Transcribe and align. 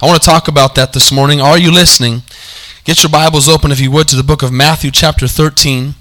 I 0.00 0.06
want 0.06 0.22
to 0.22 0.24
talk 0.24 0.46
about 0.46 0.76
that 0.76 0.92
this 0.92 1.10
morning. 1.10 1.40
Are 1.40 1.58
you 1.58 1.72
listening? 1.72 2.22
Get 2.84 3.02
your 3.02 3.10
Bibles 3.10 3.48
open, 3.48 3.72
if 3.72 3.80
you 3.80 3.90
would, 3.90 4.06
to 4.08 4.16
the 4.16 4.22
book 4.22 4.44
of 4.44 4.52
Matthew, 4.52 4.92
chapter 4.92 5.26
13. 5.26 5.94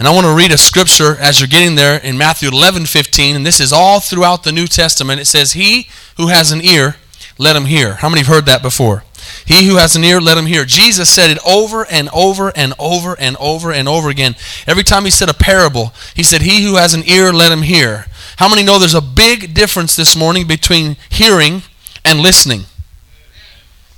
And 0.00 0.08
I 0.08 0.10
want 0.12 0.26
to 0.26 0.34
read 0.34 0.50
a 0.50 0.58
scripture 0.58 1.14
as 1.16 1.40
you're 1.40 1.46
getting 1.46 1.76
there 1.76 1.96
in 1.96 2.18
Matthew 2.18 2.48
11 2.48 2.86
15. 2.86 3.36
And 3.36 3.46
this 3.46 3.60
is 3.60 3.72
all 3.72 4.00
throughout 4.00 4.42
the 4.42 4.50
New 4.50 4.66
Testament. 4.66 5.20
It 5.20 5.26
says, 5.26 5.52
He 5.52 5.86
who 6.16 6.26
has 6.26 6.50
an 6.50 6.60
ear, 6.60 6.96
let 7.38 7.54
him 7.54 7.66
hear. 7.66 7.94
How 7.94 8.08
many 8.08 8.22
have 8.22 8.26
heard 8.34 8.46
that 8.46 8.62
before? 8.62 9.04
He 9.46 9.68
who 9.68 9.76
has 9.76 9.94
an 9.94 10.02
ear, 10.02 10.20
let 10.20 10.36
him 10.36 10.46
hear. 10.46 10.64
Jesus 10.64 11.08
said 11.08 11.30
it 11.30 11.38
over 11.46 11.86
and 11.88 12.08
over 12.12 12.52
and 12.56 12.74
over 12.80 13.14
and 13.16 13.36
over 13.36 13.70
and 13.70 13.88
over 13.88 14.08
again. 14.08 14.34
Every 14.66 14.82
time 14.82 15.04
he 15.04 15.10
said 15.10 15.28
a 15.28 15.34
parable, 15.34 15.92
he 16.16 16.24
said, 16.24 16.42
He 16.42 16.64
who 16.64 16.78
has 16.78 16.94
an 16.94 17.08
ear, 17.08 17.32
let 17.32 17.52
him 17.52 17.62
hear. 17.62 18.06
How 18.38 18.48
many 18.48 18.64
know 18.64 18.80
there's 18.80 18.92
a 18.92 19.00
big 19.00 19.54
difference 19.54 19.94
this 19.94 20.16
morning 20.16 20.48
between 20.48 20.96
hearing 21.10 21.62
and 22.04 22.18
listening? 22.18 22.62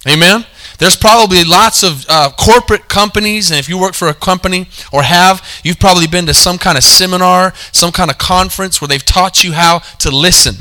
Amen? 0.09 0.45
There's 0.79 0.97
probably 0.97 1.45
lots 1.45 1.85
of 1.85 2.05
uh, 2.09 2.31
corporate 2.37 2.89
companies, 2.89 3.51
and 3.51 3.61
if 3.61 3.69
you 3.69 3.79
work 3.79 3.95
for 3.95 4.09
a 4.09 4.15
company 4.15 4.67
or 4.93 5.03
have, 5.05 5.47
you've 5.63 5.79
probably 5.79 6.09
been 6.09 6.27
to 6.27 6.35
some 6.35 6.59
kind 6.59 6.77
of 6.77 6.83
seminar, 6.83 7.53
some 7.71 7.93
kind 7.93 8.11
of 8.11 8.19
conference 8.19 8.81
where 8.81 8.89
they've 8.89 9.05
taught 9.05 9.45
you 9.45 9.53
how 9.53 9.79
to 10.01 10.11
listen. 10.11 10.57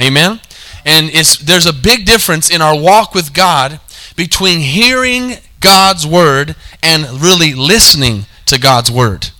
Amen? 0.00 0.40
And 0.86 1.10
it's, 1.12 1.36
there's 1.36 1.66
a 1.66 1.72
big 1.72 2.06
difference 2.06 2.48
in 2.48 2.62
our 2.62 2.78
walk 2.78 3.14
with 3.14 3.34
God 3.34 3.80
between 4.16 4.60
hearing 4.60 5.34
God's 5.60 6.06
word 6.06 6.56
and 6.82 7.20
really 7.20 7.52
listening 7.52 8.24
to 8.46 8.58
God's 8.58 8.90
word. 8.90 9.30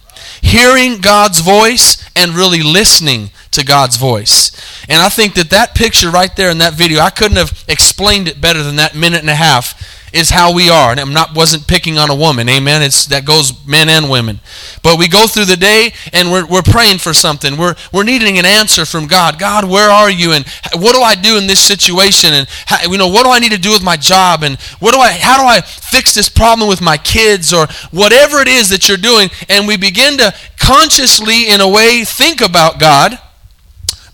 Hearing 0.47 1.01
God's 1.01 1.41
voice 1.41 2.09
and 2.15 2.33
really 2.33 2.63
listening 2.63 3.31
to 3.51 3.65
God's 3.65 3.97
voice. 3.97 4.53
And 4.89 5.03
I 5.03 5.09
think 5.09 5.35
that 5.35 5.51
that 5.51 5.75
picture 5.75 6.11
right 6.11 6.35
there 6.37 6.51
in 6.51 6.59
that 6.59 6.75
video, 6.75 7.01
I 7.01 7.11
couldn't 7.11 7.37
have 7.37 7.65
explained 7.69 8.29
it 8.29 8.41
better 8.41 8.63
than 8.63 8.77
that 8.77 8.95
minute 8.95 9.21
and 9.21 9.31
a 9.31 9.35
half 9.35 9.96
is 10.13 10.31
how 10.31 10.55
we 10.55 10.71
are. 10.71 10.91
And 10.91 11.01
I'm 11.01 11.13
not 11.13 11.35
wasn't 11.35 11.67
picking 11.67 11.99
on 11.99 12.11
a 12.11 12.15
woman. 12.15 12.49
Amen. 12.49 12.83
It's 12.83 13.07
that 13.07 13.25
goes 13.25 13.53
men 13.67 13.89
and 13.89 14.11
women. 14.11 14.41
But 14.83 14.99
we 14.99 15.09
go 15.09 15.27
through 15.27 15.47
the 15.47 15.57
day 15.57 15.93
and 16.13 16.31
we're, 16.31 16.47
we're 16.47 16.63
praying 16.63 16.99
for 16.99 17.13
something. 17.13 17.57
We're 17.57 17.75
we're 17.93 18.05
needing 18.05 18.39
an 18.39 18.45
answer 18.45 18.85
from 18.85 19.07
God. 19.07 19.39
God, 19.39 19.65
where 19.65 19.91
are 19.91 20.11
you? 20.11 20.33
And 20.33 20.47
what 20.75 20.95
do 20.95 21.03
I 21.03 21.15
do 21.15 21.37
in 21.37 21.47
this 21.47 21.61
situation? 21.61 22.33
And 22.33 22.49
how, 22.67 22.91
you 22.91 22.99
know, 22.99 23.09
what 23.09 23.25
do 23.25 23.31
I 23.31 23.39
need 23.39 23.53
to 23.53 23.59
do 23.59 23.71
with 23.71 23.83
my 23.83 23.97
job? 23.97 24.43
And 24.43 24.61
what 24.81 24.95
do 24.95 25.01
I 25.01 25.13
how 25.13 25.39
do 25.39 25.47
I 25.47 25.61
fix 25.61 26.15
this 26.15 26.29
problem 26.29 26.69
with 26.69 26.81
my 26.81 26.97
kids 26.97 27.53
or 27.53 27.67
whatever 27.91 28.39
it 28.41 28.49
is 28.49 28.69
that 28.71 28.89
you're 28.89 28.97
doing? 28.97 29.31
And 29.49 29.67
we 29.67 29.77
begin 29.77 30.19
to 30.19 30.35
consciously 30.59 31.49
in 31.49 31.61
a 31.61 31.69
way 31.69 32.05
think 32.05 32.41
about 32.41 32.79
God. 32.79 33.19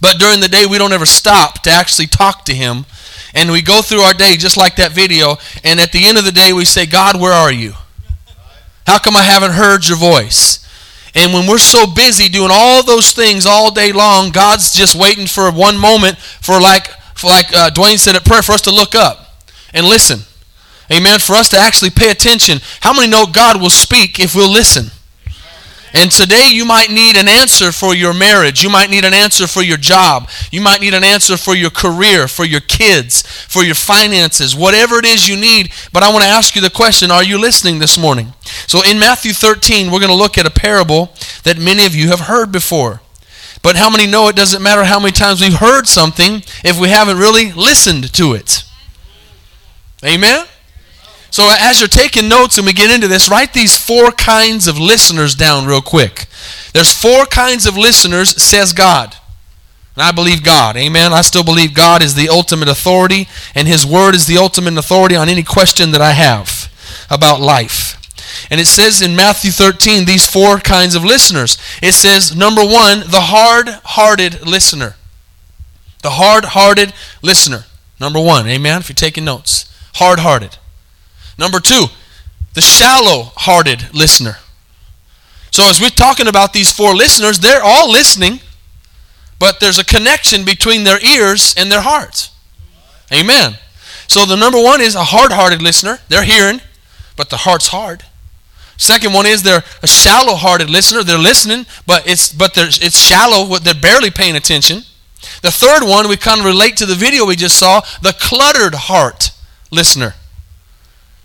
But 0.01 0.19
during 0.19 0.41
the 0.41 0.49
day, 0.49 0.67
we 0.67 0.79
don't 0.79 0.93
ever 0.93 1.07
stop 1.07 1.63
to 1.63 1.71
actually 1.71 2.09
talk 2.09 2.45
to 2.47 2.55
Him 2.55 2.87
and 3.35 3.51
we 3.51 3.63
go 3.63 3.83
through 3.83 4.01
our 4.01 4.15
day 4.15 4.37
just 4.37 4.57
like 4.57 4.77
that 4.77 4.93
video, 4.93 5.37
and 5.65 5.81
at 5.81 5.93
the 5.93 6.07
end 6.07 6.19
of 6.19 6.25
the 6.25 6.33
day, 6.33 6.53
we 6.53 6.65
say, 6.65 6.87
God, 6.87 7.21
where 7.21 7.33
are 7.33 7.53
you? 7.53 7.73
How 8.87 8.99
come 8.99 9.17
I 9.17 9.23
haven't 9.23 9.53
heard 9.53 9.87
your 9.87 9.99
voice? 9.99 10.59
And 11.15 11.33
when 11.33 11.47
we're 11.47 11.59
so 11.59 11.87
busy 11.87 12.29
doing 12.29 12.51
all 12.53 12.83
those 12.83 13.13
things 13.13 13.47
all 13.47 13.71
day 13.71 13.93
long, 13.93 14.31
God's 14.31 14.75
just 14.75 14.95
waiting 14.95 15.27
for 15.27 15.51
one 15.51 15.79
moment 15.79 16.19
for 16.19 16.61
like, 16.61 16.89
for 17.15 17.29
like 17.29 17.55
uh, 17.55 17.71
Dwayne 17.71 17.99
said 17.99 18.17
at 18.17 18.25
prayer, 18.25 18.43
for 18.43 18.53
us 18.53 18.63
to 18.63 18.71
look 18.71 18.95
up 18.95 19.45
and 19.75 19.87
listen. 19.87 20.21
Amen. 20.91 21.19
For 21.19 21.35
us 21.35 21.49
to 21.51 21.59
actually 21.59 21.91
pay 21.91 22.11
attention. 22.11 22.59
How 22.81 22.93
many 22.93 23.09
know 23.09 23.27
God 23.27 23.61
will 23.61 23.71
speak 23.71 24.21
if 24.21 24.35
we'll 24.35 24.51
listen? 24.51 24.91
And 25.95 26.11
today 26.11 26.49
you 26.51 26.65
might 26.65 26.91
need 26.91 27.17
an 27.17 27.29
answer 27.29 27.71
for 27.71 27.95
your 27.95 28.15
marriage. 28.15 28.63
You 28.63 28.71
might 28.71 28.91
need 28.91 29.05
an 29.05 29.13
answer 29.13 29.47
for 29.47 29.63
your 29.63 29.77
job. 29.77 30.29
You 30.51 30.61
might 30.61 30.81
need 30.81 30.95
an 30.95 31.05
answer 31.05 31.37
for 31.37 31.55
your 31.55 31.71
career, 31.71 32.29
for 32.29 32.45
your 32.45 32.61
kids, 32.61 33.23
for 33.23 33.63
your 33.63 33.75
finances, 33.75 34.57
whatever 34.57 34.97
it 34.97 35.05
is 35.05 35.29
you 35.29 35.37
need. 35.37 35.73
But 35.93 36.03
I 36.03 36.11
want 36.11 36.25
to 36.25 36.31
ask 36.31 36.57
you 36.57 36.63
the 36.63 36.71
question 36.71 37.11
are 37.11 37.23
you 37.23 37.39
listening 37.39 37.79
this 37.79 37.99
morning? 37.99 38.33
So 38.67 38.81
in 38.89 38.99
Matthew 38.99 39.33
13, 39.33 39.91
we're 39.91 40.01
going 40.01 40.09
to 40.09 40.15
look 40.15 40.39
at 40.39 40.47
a 40.47 40.51
parable 40.51 41.13
that 41.45 41.59
many 41.59 41.85
of 41.85 41.95
you 41.95 42.09
have 42.09 42.21
heard 42.21 42.51
before. 42.51 43.01
But 43.63 43.77
how 43.77 43.91
many 43.91 44.07
know 44.07 44.29
it 44.29 44.37
doesn't 44.37 44.63
matter 44.63 44.85
how 44.85 44.99
many 44.99 45.13
times 45.13 45.41
we've 45.41 45.55
heard 45.55 45.87
something 45.87 46.43
if 46.65 46.81
we 46.81 46.89
haven't 46.89 47.19
really 47.19 47.53
listened 47.53 48.13
to 48.15 48.33
it? 48.33 48.65
Amen? 50.05 50.47
So 51.33 51.49
as 51.51 51.81
you're 51.81 51.89
taking 51.89 52.29
notes 52.29 52.59
and 52.59 52.67
we 52.67 52.75
get 52.75 52.95
into 52.95 53.09
this, 53.09 53.31
write 53.31 53.55
these 53.55 53.75
four 53.75 54.13
kinds 54.13 54.69
of 54.69 54.79
listeners 54.79 55.35
down 55.35 55.65
real 55.65 55.81
quick. 55.81 56.27
There's 56.75 56.93
four 56.93 57.25
kinds 57.25 57.67
of 57.67 57.75
listeners, 57.75 58.41
says 58.41 58.75
God. 58.75 59.17
And 59.95 60.03
I 60.03 60.13
believe 60.13 60.45
God. 60.45 60.77
Amen. 60.77 61.15
I 61.15 61.23
still 61.23 61.43
believe 61.43 61.73
God 61.73 62.03
is 62.03 62.15
the 62.15 62.29
ultimate 62.29 62.69
authority, 62.69 63.29
and 63.55 63.67
His 63.67 63.87
Word 63.87 64.15
is 64.15 64.27
the 64.27 64.37
ultimate 64.37 64.77
authority 64.77 65.17
on 65.17 65.31
any 65.31 65.43
question 65.43 65.91
that 65.93 66.03
I 66.03 66.13
have 66.13 66.71
about 67.11 67.41
life. 67.41 67.99
And 68.51 68.61
it 68.61 68.67
says 68.67 69.01
in 69.01 69.17
Matthew 69.17 69.53
13 69.53 70.05
these 70.05 70.27
four 70.27 70.59
kinds 70.59 70.95
of 70.95 71.03
listeners. 71.03 71.57
It 71.83 71.93
says, 71.93 72.37
number 72.37 72.63
one, 72.63 73.01
the 73.01 73.23
hard 73.33 73.69
hearted 73.85 74.47
listener. 74.47 74.97
The 76.03 76.11
hard 76.11 76.45
hearted 76.45 76.93
listener. 77.23 77.65
Number 77.99 78.21
one. 78.21 78.47
Amen. 78.47 78.81
If 78.81 78.91
you're 78.91 78.95
taking 78.95 79.25
notes, 79.25 79.73
hard 79.95 80.19
hearted. 80.19 80.59
Number 81.43 81.59
two, 81.59 81.87
the 82.55 82.61
shallow 82.61 83.33
hearted 83.35 83.93
listener. 83.93 84.37
So, 85.51 85.65
as 85.69 85.81
we're 85.81 85.91
talking 85.91 86.29
about 86.29 86.53
these 86.53 86.71
four 86.71 86.95
listeners, 86.95 87.41
they're 87.41 87.65
all 87.65 87.91
listening, 87.91 88.39
but 89.41 89.59
there's 89.59 89.81
a 89.81 89.85
connection 89.85 90.45
between 90.45 90.85
their 90.85 91.05
ears 91.05 91.53
and 91.59 91.69
their 91.69 91.81
hearts. 91.81 92.31
Amen. 93.13 93.55
So, 94.07 94.25
the 94.25 94.37
number 94.37 94.63
one 94.63 94.81
is 94.81 94.95
a 94.95 95.03
hard 95.03 95.33
hearted 95.33 95.61
listener. 95.61 95.99
They're 96.09 96.23
hearing, 96.23 96.61
but 97.17 97.29
the 97.29 97.39
heart's 97.39 97.67
hard. 97.67 98.05
Second 98.77 99.13
one 99.13 99.27
is 99.27 99.43
they're 99.43 99.65
a 99.83 99.89
shallow 99.89 100.37
hearted 100.37 100.71
listener. 100.71 101.03
They're 101.03 101.19
listening, 101.19 101.67
but 101.89 102.09
it's 102.09 102.33
but 102.33 102.53
it's 102.57 102.97
shallow, 102.97 103.59
they're 103.59 103.75
barely 103.75 104.13
paying 104.13 104.37
attention. 104.37 104.83
The 105.43 105.51
third 105.51 105.83
one, 105.83 106.09
we 106.09 106.17
kind 106.17 106.39
of 106.39 106.47
relate 106.47 106.77
to 106.77 106.87
the 106.87 106.95
video 106.95 107.27
we 107.27 107.35
just 107.35 107.59
saw, 107.59 107.81
the 108.01 108.15
cluttered 108.17 108.77
heart 108.77 109.33
listener. 109.73 110.15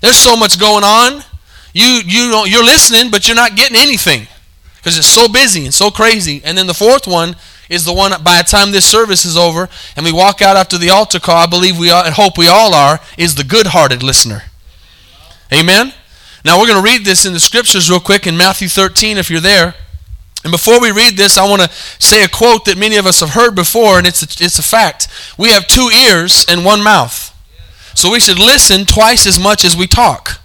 There's 0.02 0.18
so 0.18 0.36
much 0.36 0.60
going 0.60 0.84
on. 0.84 1.24
You 1.74 2.02
you 2.06 2.32
don't, 2.32 2.50
you're 2.50 2.64
listening, 2.64 3.12
but 3.12 3.28
you're 3.28 3.36
not 3.36 3.56
getting 3.56 3.78
anything 3.78 4.28
because 4.78 4.98
it's 4.98 5.08
so 5.08 5.28
busy 5.28 5.66
and 5.66 5.74
so 5.74 5.92
crazy. 5.92 6.42
And 6.44 6.58
then 6.58 6.68
the 6.68 6.74
fourth 6.74 7.08
one 7.08 7.36
is 7.70 7.84
the 7.84 7.94
one 7.94 8.12
by 8.24 8.38
the 8.38 8.44
time 8.44 8.72
this 8.72 8.86
service 8.86 9.26
is 9.26 9.36
over 9.36 9.68
and 9.96 10.06
we 10.06 10.12
walk 10.12 10.42
out 10.42 10.56
after 10.56 10.78
the 10.78 10.90
altar 10.90 11.20
call, 11.20 11.36
I 11.36 11.46
believe 11.46 11.78
we 11.78 11.92
are, 11.92 12.06
and 12.06 12.14
hope 12.14 12.38
we 12.38 12.48
all 12.48 12.74
are, 12.74 13.00
is 13.18 13.36
the 13.36 13.44
good-hearted 13.44 14.02
listener. 14.02 14.44
Amen. 15.52 15.94
Now 16.46 16.60
we're 16.60 16.68
going 16.68 16.84
to 16.84 16.90
read 16.90 17.04
this 17.04 17.26
in 17.26 17.34
the 17.34 17.40
scriptures 17.40 17.90
real 17.90 18.00
quick 18.00 18.26
in 18.26 18.38
Matthew 18.38 18.70
13 18.70 19.18
if 19.18 19.30
you're 19.30 19.42
there. 19.42 19.76
And 20.44 20.52
before 20.52 20.80
we 20.80 20.92
read 20.92 21.18
this, 21.18 21.38
I 21.38 21.50
want 21.50 21.64
to 21.64 21.70
say 22.00 22.24
a 22.24 22.30
quote 22.30 22.66
that 22.66 22.78
many 22.78 22.96
of 22.96 23.06
us 23.06 23.20
have 23.20 23.32
heard 23.32 23.56
before, 23.56 23.98
and 23.98 24.08
it's 24.08 24.22
a, 24.22 24.46
it's 24.46 24.60
a 24.60 24.64
fact. 24.64 25.10
We 25.38 25.50
have 25.50 25.68
two 25.68 25.90
ears 25.94 26.46
and 26.48 26.64
one 26.64 26.82
mouth. 26.82 27.37
So 27.98 28.12
we 28.12 28.20
should 28.20 28.38
listen 28.38 28.86
twice 28.86 29.26
as 29.26 29.40
much 29.40 29.66
as 29.66 29.76
we 29.76 29.88
talk. 29.88 30.40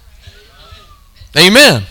Amen. 1.37 1.83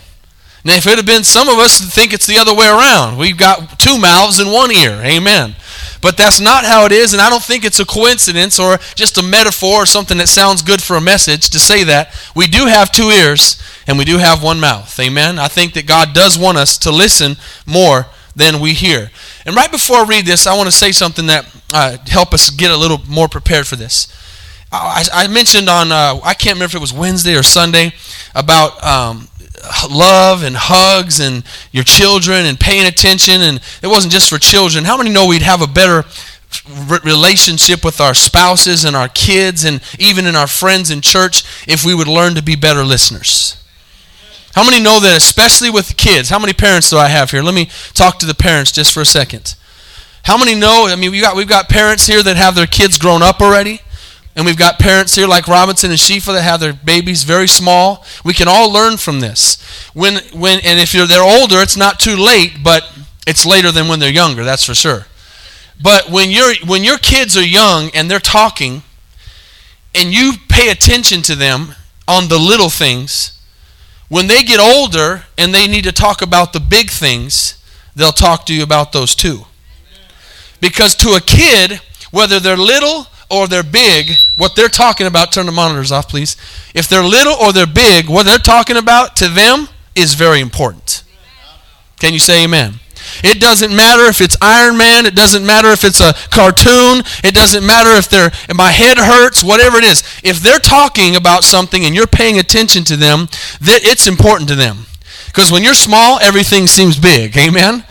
Now, 0.65 0.75
if 0.75 0.85
it 0.85 0.97
had 0.97 1.05
been 1.05 1.23
some 1.23 1.47
of 1.47 1.57
us 1.57 1.79
think 1.79 2.11
it's 2.11 2.27
the 2.27 2.37
other 2.37 2.53
way 2.53 2.67
around, 2.67 3.17
we've 3.17 3.37
got 3.37 3.79
two 3.79 3.97
mouths 3.97 4.41
and 4.41 4.51
one 4.51 4.73
ear. 4.73 4.99
Amen. 5.01 5.55
But 6.01 6.17
that's 6.17 6.41
not 6.41 6.65
how 6.65 6.85
it 6.85 6.91
is, 6.91 7.13
and 7.13 7.21
I 7.21 7.29
don't 7.29 7.41
think 7.41 7.63
it's 7.63 7.79
a 7.79 7.85
coincidence 7.85 8.59
or 8.59 8.77
just 8.93 9.17
a 9.17 9.23
metaphor 9.23 9.83
or 9.83 9.85
something 9.85 10.17
that 10.17 10.27
sounds 10.27 10.61
good 10.61 10.83
for 10.83 10.97
a 10.97 11.01
message 11.01 11.49
to 11.51 11.59
say 11.59 11.85
that. 11.85 12.13
We 12.35 12.47
do 12.47 12.65
have 12.65 12.91
two 12.91 13.07
ears 13.07 13.57
and 13.87 13.97
we 13.97 14.03
do 14.03 14.17
have 14.17 14.43
one 14.43 14.59
mouth. 14.59 14.99
Amen. 14.99 15.39
I 15.39 15.47
think 15.47 15.75
that 15.75 15.87
God 15.87 16.13
does 16.13 16.37
want 16.37 16.57
us 16.57 16.77
to 16.79 16.91
listen 16.91 17.37
more 17.65 18.07
than 18.35 18.59
we 18.59 18.73
hear. 18.73 19.11
And 19.45 19.55
right 19.55 19.71
before 19.71 19.99
I 19.99 20.03
read 20.03 20.25
this, 20.25 20.45
I 20.45 20.57
want 20.57 20.67
to 20.67 20.75
say 20.75 20.91
something 20.91 21.27
that 21.27 21.45
uh, 21.73 21.97
help 22.07 22.33
us 22.33 22.49
get 22.49 22.69
a 22.69 22.75
little 22.75 22.99
more 23.07 23.29
prepared 23.29 23.65
for 23.65 23.77
this. 23.77 24.09
I, 24.73 25.05
I 25.13 25.27
mentioned 25.27 25.69
on 25.69 25.91
uh, 25.91 26.19
I 26.23 26.33
can't 26.33 26.55
remember 26.55 26.71
if 26.71 26.75
it 26.75 26.81
was 26.81 26.93
Wednesday 26.93 27.35
or 27.35 27.43
Sunday 27.43 27.93
about 28.33 28.83
um, 28.83 29.27
love 29.89 30.43
and 30.43 30.55
hugs 30.55 31.19
and 31.19 31.43
your 31.71 31.83
children 31.83 32.45
and 32.45 32.59
paying 32.59 32.87
attention 32.87 33.41
and 33.41 33.61
it 33.81 33.87
wasn't 33.87 34.11
just 34.11 34.29
for 34.29 34.39
children. 34.39 34.83
How 34.83 34.97
many 34.97 35.11
know 35.11 35.27
we'd 35.27 35.43
have 35.43 35.61
a 35.61 35.67
better 35.67 36.05
relationship 37.03 37.83
with 37.83 38.01
our 38.01 38.13
spouses 38.13 38.83
and 38.83 38.95
our 38.95 39.09
kids 39.09 39.63
and 39.63 39.81
even 39.99 40.25
in 40.25 40.35
our 40.35 40.47
friends 40.47 40.89
in 40.89 41.01
church 41.01 41.43
if 41.67 41.85
we 41.85 41.93
would 41.93 42.07
learn 42.07 42.35
to 42.35 42.43
be 42.43 42.55
better 42.55 42.83
listeners? 42.83 43.63
How 44.55 44.63
many 44.63 44.81
know 44.81 44.99
that 44.99 45.17
especially 45.17 45.69
with 45.69 45.97
kids? 45.97 46.29
How 46.29 46.39
many 46.39 46.53
parents 46.53 46.89
do 46.89 46.97
I 46.97 47.09
have 47.09 47.31
here? 47.31 47.41
Let 47.41 47.55
me 47.55 47.69
talk 47.93 48.19
to 48.19 48.25
the 48.25 48.35
parents 48.35 48.71
just 48.71 48.93
for 48.93 49.01
a 49.01 49.05
second. 49.05 49.55
How 50.23 50.37
many 50.37 50.55
know? 50.55 50.87
I 50.87 50.95
mean, 50.95 51.11
we 51.11 51.21
got 51.21 51.35
we've 51.35 51.47
got 51.47 51.69
parents 51.69 52.05
here 52.05 52.23
that 52.23 52.37
have 52.37 52.55
their 52.55 52.67
kids 52.67 52.97
grown 52.97 53.21
up 53.21 53.41
already. 53.41 53.81
And 54.35 54.45
we've 54.45 54.57
got 54.57 54.79
parents 54.79 55.13
here 55.15 55.27
like 55.27 55.47
Robinson 55.47 55.91
and 55.91 55.99
Shifa 55.99 56.33
that 56.33 56.41
have 56.41 56.59
their 56.59 56.73
babies 56.73 57.23
very 57.23 57.47
small. 57.47 58.03
We 58.25 58.33
can 58.33 58.47
all 58.47 58.71
learn 58.71 58.97
from 58.97 59.19
this. 59.19 59.61
When, 59.93 60.15
when, 60.33 60.59
and 60.65 60.79
if 60.79 60.93
you're, 60.93 61.05
they're 61.05 61.21
older, 61.21 61.61
it's 61.61 61.77
not 61.77 61.99
too 61.99 62.15
late, 62.15 62.63
but 62.63 62.83
it's 63.27 63.45
later 63.45 63.71
than 63.71 63.87
when 63.87 63.99
they're 63.99 64.09
younger, 64.09 64.43
that's 64.43 64.65
for 64.65 64.73
sure. 64.73 65.05
But 65.81 66.09
when, 66.09 66.31
you're, 66.31 66.53
when 66.65 66.83
your 66.83 66.97
kids 66.97 67.37
are 67.37 67.45
young 67.45 67.91
and 67.93 68.09
they're 68.09 68.19
talking, 68.19 68.81
and 69.93 70.11
you 70.11 70.33
pay 70.49 70.69
attention 70.69 71.21
to 71.23 71.35
them 71.35 71.75
on 72.07 72.27
the 72.27 72.39
little 72.39 72.69
things, 72.69 73.39
when 74.09 74.27
they 74.27 74.43
get 74.43 74.59
older 74.59 75.25
and 75.37 75.53
they 75.53 75.67
need 75.67 75.83
to 75.83 75.91
talk 75.91 76.21
about 76.21 76.53
the 76.53 76.59
big 76.59 76.89
things, 76.89 77.63
they'll 77.95 78.11
talk 78.11 78.45
to 78.47 78.53
you 78.53 78.63
about 78.63 78.91
those 78.91 79.13
too. 79.13 79.45
Because 80.59 80.95
to 80.95 81.09
a 81.09 81.21
kid, 81.21 81.81
whether 82.11 82.39
they're 82.39 82.57
little 82.57 83.07
or 83.33 83.47
they're 83.47 83.63
big, 83.63 84.11
what 84.37 84.55
they're 84.55 84.69
talking 84.69 85.07
about, 85.07 85.31
turn 85.31 85.47
the 85.47 85.51
monitors 85.51 85.91
off, 85.91 86.07
please. 86.07 86.37
If 86.75 86.87
they're 86.87 87.03
little 87.03 87.33
or 87.33 87.51
they're 87.51 87.65
big, 87.65 88.07
what 88.07 88.25
they're 88.25 88.37
talking 88.37 88.77
about 88.77 89.15
to 89.17 89.27
them 89.27 89.67
is 89.95 90.13
very 90.13 90.39
important. 90.39 91.03
Can 91.99 92.13
you 92.13 92.19
say 92.19 92.43
amen? 92.43 92.75
It 93.23 93.39
doesn't 93.39 93.75
matter 93.75 94.03
if 94.03 94.21
it's 94.21 94.37
Iron 94.41 94.77
Man. 94.77 95.05
It 95.05 95.15
doesn't 95.15 95.45
matter 95.45 95.69
if 95.69 95.83
it's 95.83 95.99
a 95.99 96.13
cartoon. 96.29 97.03
It 97.23 97.33
doesn't 97.33 97.65
matter 97.65 97.89
if 97.91 98.09
they're 98.09 98.27
if 98.27 98.55
my 98.55 98.71
head 98.71 98.97
hurts. 98.97 99.43
Whatever 99.43 99.77
it 99.77 99.83
is, 99.83 100.03
if 100.23 100.39
they're 100.39 100.59
talking 100.59 101.15
about 101.15 101.43
something 101.43 101.85
and 101.85 101.93
you're 101.93 102.07
paying 102.07 102.39
attention 102.39 102.83
to 102.85 102.95
them, 102.95 103.27
that 103.61 103.81
it's 103.83 104.07
important 104.07 104.49
to 104.49 104.55
them. 104.55 104.85
Because 105.27 105.51
when 105.51 105.63
you're 105.63 105.73
small, 105.73 106.19
everything 106.21 106.67
seems 106.67 106.99
big. 106.99 107.37
Amen. 107.37 107.83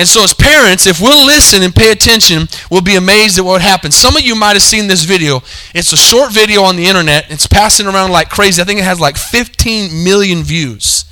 And 0.00 0.08
so, 0.08 0.24
as 0.24 0.32
parents, 0.32 0.86
if 0.86 0.98
we'll 0.98 1.26
listen 1.26 1.62
and 1.62 1.76
pay 1.76 1.92
attention, 1.92 2.48
we'll 2.70 2.80
be 2.80 2.96
amazed 2.96 3.38
at 3.38 3.44
what 3.44 3.60
happens. 3.60 3.94
Some 3.94 4.16
of 4.16 4.22
you 4.22 4.34
might 4.34 4.54
have 4.54 4.62
seen 4.62 4.86
this 4.86 5.04
video. 5.04 5.42
It's 5.74 5.92
a 5.92 5.96
short 5.98 6.32
video 6.32 6.62
on 6.62 6.76
the 6.76 6.86
internet. 6.86 7.30
It's 7.30 7.46
passing 7.46 7.86
around 7.86 8.10
like 8.10 8.30
crazy. 8.30 8.62
I 8.62 8.64
think 8.64 8.80
it 8.80 8.84
has 8.84 8.98
like 8.98 9.18
15 9.18 10.02
million 10.02 10.42
views. 10.42 11.04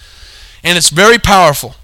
And 0.64 0.78
it's 0.78 0.88
very 0.88 1.18
powerful 1.18 1.74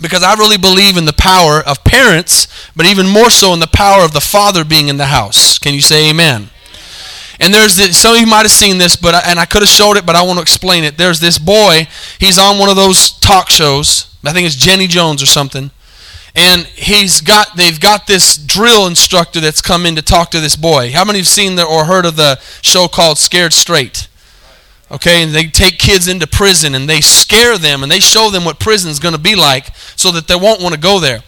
because 0.00 0.22
I 0.22 0.34
really 0.34 0.56
believe 0.56 0.96
in 0.96 1.04
the 1.04 1.12
power 1.12 1.62
of 1.66 1.82
parents, 1.82 2.46
but 2.76 2.86
even 2.86 3.08
more 3.08 3.28
so 3.28 3.52
in 3.52 3.58
the 3.58 3.66
power 3.66 4.04
of 4.04 4.12
the 4.12 4.20
father 4.20 4.64
being 4.64 4.86
in 4.86 4.98
the 4.98 5.06
house. 5.06 5.58
Can 5.58 5.74
you 5.74 5.80
say 5.80 6.08
amen? 6.10 6.50
And 7.40 7.52
there's 7.52 7.74
this, 7.74 7.98
some 7.98 8.14
of 8.14 8.20
you 8.20 8.26
might 8.28 8.42
have 8.42 8.52
seen 8.52 8.78
this, 8.78 8.94
but 8.94 9.16
I, 9.16 9.22
and 9.26 9.40
I 9.40 9.46
could 9.46 9.62
have 9.62 9.68
showed 9.68 9.96
it, 9.96 10.06
but 10.06 10.14
I 10.14 10.22
want 10.22 10.38
to 10.38 10.42
explain 10.42 10.84
it. 10.84 10.96
There's 10.96 11.18
this 11.18 11.40
boy. 11.40 11.88
He's 12.20 12.38
on 12.38 12.60
one 12.60 12.68
of 12.68 12.76
those 12.76 13.18
talk 13.18 13.50
shows. 13.50 14.16
I 14.24 14.32
think 14.32 14.46
it's 14.46 14.54
Jenny 14.54 14.86
Jones 14.86 15.24
or 15.24 15.26
something. 15.26 15.72
And 16.36 16.66
he's 16.66 17.22
got 17.22 17.56
they've 17.56 17.80
got 17.80 18.06
this 18.06 18.36
drill 18.36 18.86
instructor 18.86 19.40
that's 19.40 19.62
come 19.62 19.86
in 19.86 19.96
to 19.96 20.02
talk 20.02 20.30
to 20.32 20.40
this 20.40 20.54
boy. 20.54 20.92
How 20.92 21.04
many 21.04 21.18
have 21.18 21.26
seen 21.26 21.56
the, 21.56 21.64
or 21.64 21.86
heard 21.86 22.04
of 22.04 22.16
the 22.16 22.38
show 22.60 22.88
called 22.88 23.16
Scared 23.16 23.54
Straight? 23.54 24.06
Okay, 24.90 25.22
and 25.22 25.34
they 25.34 25.44
take 25.44 25.78
kids 25.78 26.06
into 26.06 26.26
prison 26.26 26.74
and 26.74 26.88
they 26.88 27.00
scare 27.00 27.58
them 27.58 27.82
and 27.82 27.90
they 27.90 28.00
show 28.00 28.30
them 28.30 28.44
what 28.44 28.60
prison's 28.60 29.00
going 29.00 29.14
to 29.14 29.20
be 29.20 29.34
like 29.34 29.74
so 29.96 30.12
that 30.12 30.28
they 30.28 30.36
won't 30.36 30.60
want 30.60 30.74
to 30.74 30.80
go 30.80 31.00
there. 31.00 31.20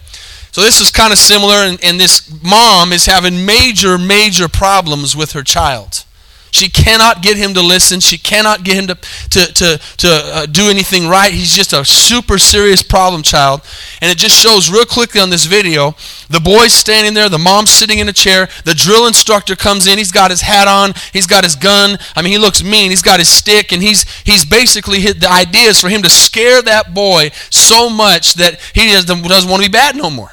So 0.52 0.60
this 0.60 0.80
is 0.80 0.90
kind 0.90 1.12
of 1.12 1.18
similar, 1.18 1.56
and, 1.56 1.82
and 1.84 2.00
this 2.00 2.30
mom 2.42 2.92
is 2.92 3.06
having 3.06 3.44
major, 3.44 3.98
major 3.98 4.48
problems 4.48 5.14
with 5.14 5.32
her 5.32 5.42
child. 5.42 6.04
She 6.50 6.68
cannot 6.68 7.22
get 7.22 7.36
him 7.36 7.54
to 7.54 7.60
listen. 7.60 8.00
She 8.00 8.18
cannot 8.18 8.64
get 8.64 8.76
him 8.76 8.86
to, 8.86 8.94
to, 8.94 9.52
to, 9.52 9.78
to 9.98 10.08
uh, 10.08 10.46
do 10.46 10.68
anything 10.68 11.08
right. 11.08 11.32
He's 11.32 11.54
just 11.54 11.72
a 11.72 11.84
super 11.84 12.38
serious 12.38 12.82
problem 12.82 13.22
child. 13.22 13.62
And 14.00 14.10
it 14.10 14.18
just 14.18 14.34
shows 14.34 14.70
real 14.70 14.84
quickly 14.84 15.20
on 15.20 15.30
this 15.30 15.44
video 15.44 15.94
the 16.28 16.40
boy's 16.40 16.74
standing 16.74 17.14
there, 17.14 17.28
the 17.28 17.38
mom's 17.38 17.70
sitting 17.70 17.98
in 17.98 18.08
a 18.08 18.12
chair, 18.12 18.48
the 18.64 18.74
drill 18.74 19.06
instructor 19.06 19.56
comes 19.56 19.86
in. 19.86 19.96
He's 19.98 20.12
got 20.12 20.30
his 20.30 20.42
hat 20.42 20.68
on, 20.68 20.92
he's 21.12 21.26
got 21.26 21.42
his 21.42 21.56
gun. 21.56 21.98
I 22.14 22.22
mean, 22.22 22.32
he 22.32 22.38
looks 22.38 22.62
mean. 22.62 22.90
He's 22.90 23.02
got 23.02 23.18
his 23.18 23.28
stick, 23.28 23.72
and 23.72 23.82
he's, 23.82 24.04
he's 24.22 24.44
basically 24.44 25.00
hit, 25.00 25.20
the 25.20 25.30
idea 25.30 25.68
is 25.68 25.80
for 25.80 25.88
him 25.88 26.02
to 26.02 26.10
scare 26.10 26.60
that 26.62 26.92
boy 26.94 27.30
so 27.50 27.88
much 27.88 28.34
that 28.34 28.60
he 28.74 28.92
doesn't, 28.92 29.22
doesn't 29.22 29.50
want 29.50 29.62
to 29.62 29.68
be 29.68 29.72
bad 29.72 29.96
no 29.96 30.10
more. 30.10 30.30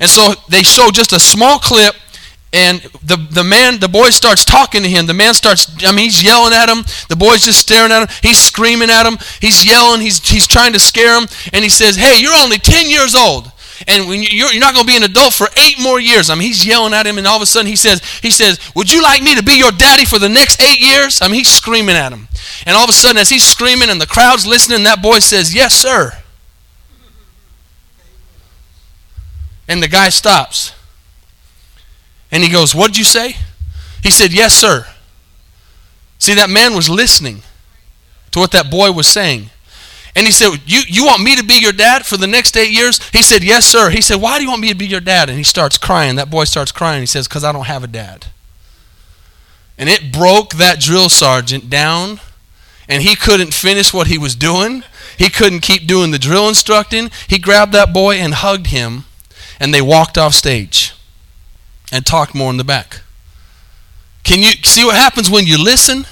And 0.00 0.08
so 0.08 0.32
they 0.48 0.62
show 0.62 0.90
just 0.90 1.12
a 1.12 1.20
small 1.20 1.58
clip 1.58 1.94
and 2.52 2.80
the, 3.04 3.16
the 3.30 3.44
man, 3.44 3.78
the 3.78 3.88
boy 3.88 4.10
starts 4.10 4.44
talking 4.44 4.82
to 4.82 4.88
him. 4.88 5.06
The 5.06 5.14
man 5.14 5.34
starts, 5.34 5.70
I 5.84 5.92
mean, 5.92 6.06
he's 6.06 6.22
yelling 6.22 6.52
at 6.52 6.68
him. 6.68 6.84
The 7.08 7.14
boy's 7.14 7.44
just 7.44 7.60
staring 7.60 7.92
at 7.92 8.02
him. 8.02 8.08
He's 8.22 8.38
screaming 8.40 8.90
at 8.90 9.06
him. 9.06 9.18
He's 9.40 9.64
yelling. 9.64 10.00
He's, 10.00 10.18
he's 10.28 10.48
trying 10.48 10.72
to 10.72 10.80
scare 10.80 11.20
him. 11.20 11.28
And 11.52 11.62
he 11.62 11.70
says, 11.70 11.94
Hey, 11.94 12.20
you're 12.20 12.34
only 12.34 12.58
10 12.58 12.90
years 12.90 13.14
old. 13.14 13.52
And 13.86 14.08
when 14.08 14.22
you're, 14.22 14.50
you're 14.50 14.60
not 14.60 14.74
going 14.74 14.84
to 14.84 14.92
be 14.92 14.96
an 14.96 15.04
adult 15.04 15.32
for 15.32 15.46
eight 15.56 15.78
more 15.80 16.00
years. 16.00 16.28
I 16.28 16.34
mean, 16.34 16.48
he's 16.48 16.66
yelling 16.66 16.92
at 16.92 17.06
him. 17.06 17.18
And 17.18 17.26
all 17.26 17.36
of 17.36 17.42
a 17.42 17.46
sudden 17.46 17.68
he 17.68 17.76
says, 17.76 18.02
he 18.20 18.30
says, 18.30 18.58
Would 18.74 18.92
you 18.92 19.00
like 19.00 19.22
me 19.22 19.36
to 19.36 19.42
be 19.44 19.56
your 19.56 19.70
daddy 19.70 20.04
for 20.04 20.18
the 20.18 20.28
next 20.28 20.60
eight 20.60 20.80
years? 20.80 21.22
I 21.22 21.28
mean, 21.28 21.36
he's 21.36 21.50
screaming 21.50 21.96
at 21.96 22.12
him. 22.12 22.26
And 22.66 22.76
all 22.76 22.84
of 22.84 22.90
a 22.90 22.94
sudden, 22.94 23.16
as 23.16 23.30
he's 23.30 23.44
screaming 23.44 23.88
and 23.90 24.00
the 24.00 24.06
crowd's 24.06 24.46
listening, 24.46 24.82
that 24.84 25.00
boy 25.00 25.20
says, 25.20 25.54
Yes, 25.54 25.74
sir. 25.74 26.12
And 29.68 29.80
the 29.80 29.88
guy 29.88 30.08
stops. 30.08 30.74
And 32.32 32.42
he 32.42 32.50
goes, 32.50 32.74
What 32.74 32.88
did 32.88 32.98
you 32.98 33.04
say? 33.04 33.36
He 34.02 34.10
said, 34.10 34.32
Yes, 34.32 34.54
sir. 34.54 34.86
See, 36.18 36.34
that 36.34 36.50
man 36.50 36.74
was 36.74 36.88
listening 36.88 37.42
to 38.32 38.38
what 38.38 38.52
that 38.52 38.70
boy 38.70 38.92
was 38.92 39.06
saying. 39.06 39.50
And 40.14 40.26
he 40.26 40.32
said, 40.32 40.60
you, 40.66 40.80
you 40.88 41.04
want 41.04 41.22
me 41.22 41.36
to 41.36 41.44
be 41.44 41.54
your 41.54 41.72
dad 41.72 42.04
for 42.04 42.16
the 42.16 42.26
next 42.26 42.56
eight 42.56 42.72
years? 42.72 43.00
He 43.10 43.22
said, 43.22 43.44
Yes, 43.44 43.64
sir. 43.64 43.90
He 43.90 44.00
said, 44.00 44.20
Why 44.20 44.38
do 44.38 44.44
you 44.44 44.50
want 44.50 44.60
me 44.60 44.68
to 44.68 44.74
be 44.74 44.86
your 44.86 45.00
dad? 45.00 45.28
And 45.28 45.38
he 45.38 45.44
starts 45.44 45.78
crying. 45.78 46.16
That 46.16 46.30
boy 46.30 46.44
starts 46.44 46.72
crying. 46.72 47.00
He 47.00 47.06
says, 47.06 47.28
Because 47.28 47.44
I 47.44 47.52
don't 47.52 47.66
have 47.66 47.84
a 47.84 47.88
dad. 47.88 48.26
And 49.78 49.88
it 49.88 50.12
broke 50.12 50.54
that 50.54 50.78
drill 50.78 51.08
sergeant 51.08 51.70
down, 51.70 52.20
and 52.86 53.02
he 53.02 53.16
couldn't 53.16 53.54
finish 53.54 53.94
what 53.94 54.08
he 54.08 54.18
was 54.18 54.34
doing. 54.34 54.82
He 55.16 55.30
couldn't 55.30 55.60
keep 55.60 55.86
doing 55.86 56.10
the 56.10 56.18
drill 56.18 56.48
instructing. 56.48 57.10
He 57.28 57.38
grabbed 57.38 57.72
that 57.72 57.94
boy 57.94 58.16
and 58.16 58.34
hugged 58.34 58.66
him, 58.66 59.04
and 59.58 59.72
they 59.72 59.80
walked 59.80 60.18
off 60.18 60.34
stage 60.34 60.89
and 61.92 62.06
talk 62.06 62.34
more 62.34 62.50
in 62.50 62.56
the 62.56 62.64
back. 62.64 63.00
Can 64.22 64.40
you 64.42 64.50
see 64.62 64.84
what 64.84 64.96
happens 64.96 65.30
when 65.30 65.46
you 65.46 65.62
listen? 65.62 66.04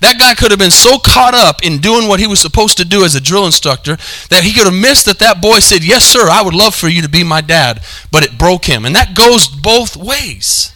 That 0.00 0.18
guy 0.18 0.34
could 0.34 0.50
have 0.50 0.58
been 0.58 0.70
so 0.70 0.98
caught 0.98 1.34
up 1.34 1.64
in 1.64 1.78
doing 1.78 2.08
what 2.08 2.20
he 2.20 2.26
was 2.26 2.40
supposed 2.40 2.76
to 2.78 2.84
do 2.84 3.04
as 3.04 3.14
a 3.14 3.20
drill 3.20 3.46
instructor 3.46 3.96
that 4.30 4.42
he 4.44 4.52
could 4.52 4.64
have 4.64 4.74
missed 4.74 5.06
that 5.06 5.18
that 5.18 5.42
boy 5.42 5.58
said, 5.58 5.84
Yes, 5.84 6.04
sir, 6.04 6.28
I 6.28 6.42
would 6.42 6.54
love 6.54 6.74
for 6.74 6.88
you 6.88 7.02
to 7.02 7.08
be 7.08 7.24
my 7.24 7.40
dad. 7.40 7.82
But 8.10 8.24
it 8.24 8.38
broke 8.38 8.64
him. 8.64 8.84
And 8.84 8.94
that 8.94 9.14
goes 9.14 9.48
both 9.48 9.96
ways. 9.96 10.72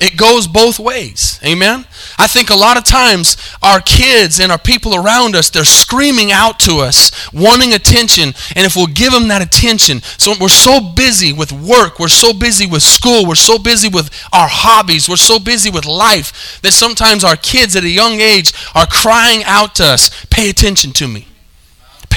It 0.00 0.16
goes 0.16 0.46
both 0.46 0.78
ways. 0.78 1.40
Amen? 1.44 1.84
I 2.18 2.26
think 2.26 2.50
a 2.50 2.54
lot 2.54 2.76
of 2.76 2.84
times 2.84 3.36
our 3.62 3.80
kids 3.80 4.38
and 4.38 4.52
our 4.52 4.58
people 4.58 4.94
around 4.94 5.34
us, 5.34 5.50
they're 5.50 5.64
screaming 5.64 6.30
out 6.30 6.60
to 6.60 6.78
us, 6.78 7.10
wanting 7.32 7.74
attention. 7.74 8.34
And 8.54 8.64
if 8.64 8.76
we'll 8.76 8.86
give 8.86 9.12
them 9.12 9.28
that 9.28 9.42
attention, 9.42 10.00
so 10.02 10.34
we're 10.40 10.48
so 10.48 10.80
busy 10.80 11.32
with 11.32 11.52
work, 11.52 11.98
we're 11.98 12.08
so 12.08 12.32
busy 12.32 12.66
with 12.66 12.82
school, 12.82 13.26
we're 13.26 13.34
so 13.34 13.58
busy 13.58 13.88
with 13.88 14.06
our 14.32 14.48
hobbies, 14.48 15.08
we're 15.08 15.16
so 15.16 15.38
busy 15.38 15.70
with 15.70 15.84
life 15.84 16.60
that 16.62 16.72
sometimes 16.72 17.24
our 17.24 17.36
kids 17.36 17.74
at 17.74 17.84
a 17.84 17.88
young 17.88 18.20
age 18.20 18.52
are 18.74 18.86
crying 18.86 19.42
out 19.44 19.74
to 19.76 19.84
us, 19.84 20.10
pay 20.30 20.48
attention 20.48 20.92
to 20.92 21.08
me. 21.08 21.26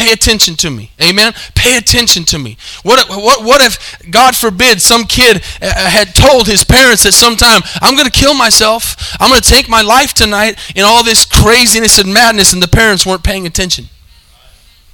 Pay 0.01 0.13
attention 0.13 0.55
to 0.55 0.71
me. 0.71 0.89
Amen? 0.99 1.31
Pay 1.53 1.77
attention 1.77 2.23
to 2.23 2.39
me. 2.39 2.57
What, 2.81 3.07
what, 3.07 3.45
what 3.45 3.61
if, 3.61 4.01
God 4.09 4.35
forbid, 4.35 4.81
some 4.81 5.03
kid 5.03 5.43
uh, 5.61 5.65
uh, 5.65 5.89
had 5.91 6.15
told 6.15 6.47
his 6.47 6.63
parents 6.63 7.05
at 7.05 7.13
some 7.13 7.35
time, 7.35 7.61
I'm 7.83 7.93
going 7.93 8.09
to 8.09 8.11
kill 8.11 8.33
myself. 8.33 9.15
I'm 9.19 9.29
going 9.29 9.41
to 9.41 9.47
take 9.47 9.69
my 9.69 9.83
life 9.83 10.15
tonight 10.15 10.57
in 10.75 10.83
all 10.83 11.03
this 11.03 11.23
craziness 11.23 11.99
and 11.99 12.11
madness, 12.11 12.51
and 12.51 12.63
the 12.63 12.67
parents 12.67 13.05
weren't 13.05 13.23
paying 13.23 13.45
attention. 13.45 13.89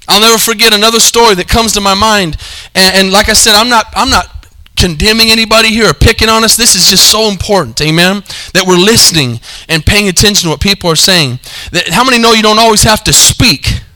I'll 0.08 0.20
never 0.20 0.36
forget 0.36 0.74
another 0.74 1.00
story 1.00 1.34
that 1.36 1.48
comes 1.48 1.72
to 1.72 1.80
my 1.80 1.94
mind. 1.94 2.36
And, 2.74 2.96
and 2.96 3.10
like 3.10 3.30
I 3.30 3.32
said, 3.32 3.54
I'm 3.54 3.70
not, 3.70 3.86
I'm 3.94 4.10
not 4.10 4.46
condemning 4.76 5.30
anybody 5.30 5.70
here 5.70 5.88
or 5.88 5.94
picking 5.94 6.28
on 6.28 6.44
us. 6.44 6.54
This 6.54 6.74
is 6.74 6.90
just 6.90 7.10
so 7.10 7.30
important, 7.30 7.80
amen, 7.80 8.24
that 8.52 8.66
we're 8.68 8.76
listening 8.76 9.40
and 9.70 9.86
paying 9.86 10.06
attention 10.06 10.48
to 10.48 10.50
what 10.50 10.60
people 10.60 10.90
are 10.90 10.96
saying. 10.96 11.38
That, 11.72 11.88
how 11.88 12.04
many 12.04 12.18
know 12.18 12.34
you 12.34 12.42
don't 12.42 12.58
always 12.58 12.82
have 12.82 13.02
to 13.04 13.12
speak? 13.14 13.87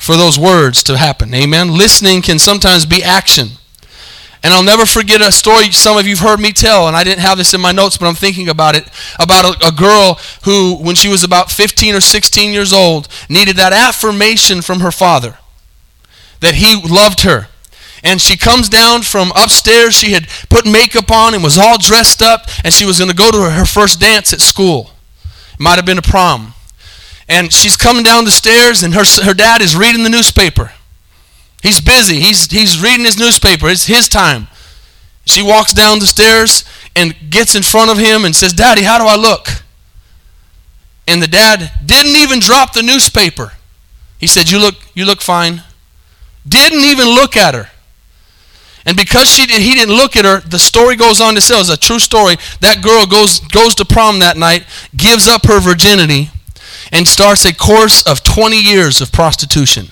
For 0.00 0.16
those 0.16 0.38
words 0.38 0.82
to 0.84 0.96
happen. 0.96 1.32
Amen. 1.34 1.76
Listening 1.76 2.22
can 2.22 2.38
sometimes 2.38 2.86
be 2.86 3.02
action. 3.02 3.48
And 4.42 4.54
I'll 4.54 4.62
never 4.62 4.86
forget 4.86 5.20
a 5.20 5.30
story 5.30 5.70
some 5.70 5.98
of 5.98 6.06
you've 6.06 6.20
heard 6.20 6.40
me 6.40 6.52
tell, 6.52 6.88
and 6.88 6.96
I 6.96 7.04
didn't 7.04 7.20
have 7.20 7.36
this 7.36 7.52
in 7.52 7.60
my 7.60 7.72
notes, 7.72 7.98
but 7.98 8.06
I'm 8.06 8.14
thinking 8.14 8.48
about 8.48 8.74
it. 8.74 8.88
About 9.18 9.62
a, 9.62 9.68
a, 9.68 9.70
girl 9.70 10.18
who, 10.44 10.76
when 10.76 10.94
she 10.94 11.10
was 11.10 11.22
about 11.22 11.50
15 11.50 11.94
or 11.94 12.00
16 12.00 12.50
years 12.50 12.72
old, 12.72 13.08
needed 13.28 13.56
that 13.56 13.74
affirmation 13.74 14.62
from 14.62 14.80
her 14.80 14.90
father 14.90 15.36
that 16.40 16.54
he 16.54 16.80
loved 16.88 17.20
her. 17.20 17.48
And 18.02 18.18
she 18.18 18.38
comes 18.38 18.70
down 18.70 19.02
from 19.02 19.30
upstairs. 19.36 19.94
She 19.94 20.12
had 20.12 20.26
put 20.48 20.64
makeup 20.64 21.10
on 21.10 21.34
and 21.34 21.44
was 21.44 21.58
all 21.58 21.76
dressed 21.76 22.22
up, 22.22 22.46
and 22.64 22.72
she 22.72 22.86
was 22.86 22.98
going 22.98 23.10
to 23.10 23.16
go 23.16 23.30
to 23.30 23.50
her 23.50 23.66
first 23.66 24.00
dance 24.00 24.32
at 24.32 24.40
school. 24.40 24.92
It 25.52 25.60
might 25.60 25.76
have 25.76 25.84
been 25.84 25.98
a 25.98 26.02
prom 26.02 26.54
and 27.30 27.52
she's 27.52 27.76
coming 27.76 28.02
down 28.02 28.24
the 28.24 28.30
stairs, 28.32 28.82
and 28.82 28.92
her, 28.92 29.04
her 29.24 29.32
dad 29.32 29.62
is 29.62 29.76
reading 29.76 30.02
the 30.02 30.10
newspaper. 30.10 30.72
He's 31.62 31.80
busy. 31.80 32.18
He's, 32.20 32.50
he's 32.50 32.82
reading 32.82 33.04
his 33.04 33.18
newspaper. 33.18 33.68
It's 33.68 33.86
his 33.86 34.08
time. 34.08 34.48
She 35.26 35.40
walks 35.40 35.72
down 35.72 36.00
the 36.00 36.06
stairs 36.06 36.64
and 36.96 37.14
gets 37.30 37.54
in 37.54 37.62
front 37.62 37.90
of 37.90 37.98
him 37.98 38.24
and 38.24 38.34
says, 38.34 38.52
Daddy, 38.52 38.82
how 38.82 38.98
do 38.98 39.04
I 39.04 39.14
look? 39.14 39.46
And 41.06 41.22
the 41.22 41.28
dad 41.28 41.70
didn't 41.86 42.16
even 42.16 42.40
drop 42.40 42.72
the 42.72 42.82
newspaper. 42.82 43.52
He 44.18 44.26
said, 44.26 44.50
You 44.50 44.58
look, 44.58 44.74
you 44.94 45.04
look 45.04 45.20
fine. 45.20 45.62
Didn't 46.48 46.80
even 46.80 47.06
look 47.06 47.36
at 47.36 47.54
her. 47.54 47.68
And 48.86 48.96
because 48.96 49.28
she 49.28 49.46
did, 49.46 49.62
he 49.62 49.74
didn't 49.74 49.94
look 49.94 50.16
at 50.16 50.24
her, 50.24 50.40
the 50.40 50.58
story 50.58 50.96
goes 50.96 51.20
on 51.20 51.34
to 51.34 51.40
say, 51.40 51.60
it's 51.60 51.68
a 51.68 51.76
true 51.76 51.98
story. 51.98 52.36
That 52.60 52.82
girl 52.82 53.06
goes, 53.06 53.38
goes 53.38 53.74
to 53.76 53.84
prom 53.84 54.20
that 54.20 54.38
night, 54.38 54.64
gives 54.96 55.28
up 55.28 55.44
her 55.46 55.60
virginity, 55.60 56.30
and 56.92 57.06
starts 57.06 57.44
a 57.44 57.54
course 57.54 58.02
of 58.06 58.22
20 58.22 58.56
years 58.56 59.00
of 59.00 59.12
prostitution. 59.12 59.88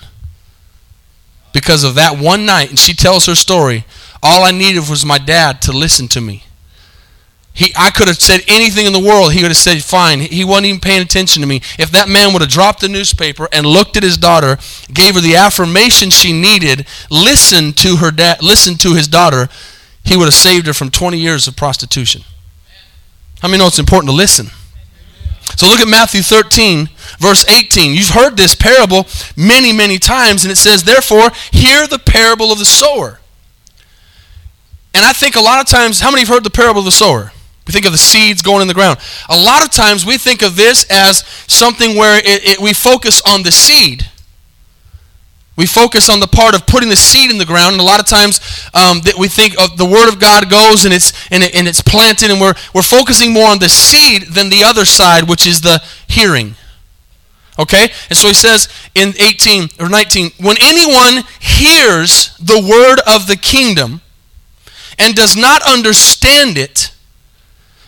Because 1.52 1.84
of 1.84 1.94
that 1.94 2.18
one 2.18 2.44
night, 2.44 2.70
and 2.70 2.78
she 2.78 2.94
tells 2.94 3.26
her 3.26 3.34
story. 3.34 3.84
All 4.22 4.44
I 4.44 4.50
needed 4.50 4.88
was 4.88 5.04
my 5.04 5.18
dad 5.18 5.62
to 5.62 5.72
listen 5.72 6.08
to 6.08 6.20
me. 6.20 6.44
He, 7.58 7.72
I 7.76 7.90
could 7.90 8.06
have 8.06 8.20
said 8.20 8.42
anything 8.46 8.86
in 8.86 8.92
the 8.92 9.00
world. 9.00 9.32
He 9.32 9.42
would 9.42 9.50
have 9.50 9.56
said, 9.56 9.82
fine. 9.82 10.20
He 10.20 10.44
wasn't 10.44 10.66
even 10.66 10.80
paying 10.80 11.02
attention 11.02 11.40
to 11.40 11.48
me. 11.48 11.56
If 11.76 11.90
that 11.90 12.08
man 12.08 12.32
would 12.32 12.42
have 12.42 12.50
dropped 12.50 12.80
the 12.80 12.88
newspaper 12.88 13.48
and 13.50 13.66
looked 13.66 13.96
at 13.96 14.04
his 14.04 14.16
daughter, 14.16 14.58
gave 14.92 15.16
her 15.16 15.20
the 15.20 15.34
affirmation 15.34 16.10
she 16.10 16.32
needed, 16.32 16.86
listened 17.10 17.76
to 17.78 17.96
her 17.96 18.12
dad, 18.12 18.44
listened 18.44 18.78
to 18.82 18.94
his 18.94 19.08
daughter, 19.08 19.48
he 20.04 20.16
would 20.16 20.26
have 20.26 20.34
saved 20.34 20.68
her 20.68 20.72
from 20.72 20.90
20 20.90 21.18
years 21.18 21.48
of 21.48 21.56
prostitution. 21.56 22.22
How 23.40 23.48
many 23.48 23.58
know 23.58 23.66
it's 23.66 23.80
important 23.80 24.10
to 24.10 24.16
listen? 24.16 24.50
So 25.56 25.66
look 25.66 25.80
at 25.80 25.88
Matthew 25.88 26.22
13, 26.22 26.88
verse 27.18 27.48
18. 27.48 27.94
You've 27.94 28.10
heard 28.10 28.36
this 28.36 28.54
parable 28.54 29.06
many, 29.36 29.72
many 29.72 29.98
times, 29.98 30.44
and 30.44 30.52
it 30.52 30.56
says, 30.56 30.84
Therefore, 30.84 31.30
hear 31.50 31.86
the 31.86 31.98
parable 31.98 32.52
of 32.52 32.58
the 32.58 32.64
sower. 32.64 33.18
And 34.94 35.04
I 35.04 35.12
think 35.12 35.36
a 35.36 35.40
lot 35.40 35.60
of 35.60 35.66
times, 35.66 36.00
how 36.00 36.10
many 36.10 36.22
have 36.22 36.28
heard 36.28 36.44
the 36.44 36.50
parable 36.50 36.80
of 36.80 36.84
the 36.84 36.90
sower? 36.90 37.32
We 37.66 37.72
think 37.72 37.84
of 37.84 37.92
the 37.92 37.98
seeds 37.98 38.40
going 38.40 38.62
in 38.62 38.68
the 38.68 38.74
ground. 38.74 38.98
A 39.28 39.38
lot 39.38 39.62
of 39.62 39.70
times 39.70 40.06
we 40.06 40.16
think 40.16 40.42
of 40.42 40.56
this 40.56 40.86
as 40.90 41.18
something 41.46 41.96
where 41.96 42.18
it, 42.18 42.44
it, 42.44 42.60
we 42.60 42.72
focus 42.72 43.20
on 43.28 43.42
the 43.42 43.52
seed. 43.52 44.08
We 45.58 45.66
focus 45.66 46.08
on 46.08 46.20
the 46.20 46.28
part 46.28 46.54
of 46.54 46.68
putting 46.68 46.88
the 46.88 46.96
seed 46.96 47.32
in 47.32 47.36
the 47.36 47.44
ground, 47.44 47.72
and 47.72 47.80
a 47.80 47.84
lot 47.84 47.98
of 47.98 48.06
times 48.06 48.38
um, 48.74 49.00
that 49.00 49.16
we 49.18 49.26
think 49.26 49.60
of 49.60 49.76
the 49.76 49.84
Word 49.84 50.08
of 50.08 50.20
God 50.20 50.48
goes 50.48 50.84
and 50.84 50.94
it's 50.94 51.12
and, 51.32 51.42
it, 51.42 51.52
and 51.52 51.66
it's 51.66 51.82
planted, 51.82 52.30
and 52.30 52.40
we're 52.40 52.54
we're 52.72 52.80
focusing 52.80 53.32
more 53.32 53.48
on 53.48 53.58
the 53.58 53.68
seed 53.68 54.28
than 54.28 54.50
the 54.50 54.62
other 54.62 54.84
side, 54.84 55.28
which 55.28 55.48
is 55.48 55.60
the 55.60 55.82
hearing. 56.06 56.54
Okay, 57.58 57.90
and 58.08 58.16
so 58.16 58.28
he 58.28 58.34
says 58.34 58.68
in 58.94 59.14
18 59.18 59.70
or 59.80 59.88
19, 59.88 60.30
when 60.38 60.56
anyone 60.62 61.24
hears 61.40 62.36
the 62.38 62.60
word 62.62 63.00
of 63.12 63.26
the 63.26 63.36
kingdom 63.36 64.00
and 64.96 65.16
does 65.16 65.36
not 65.36 65.60
understand 65.68 66.56
it, 66.56 66.92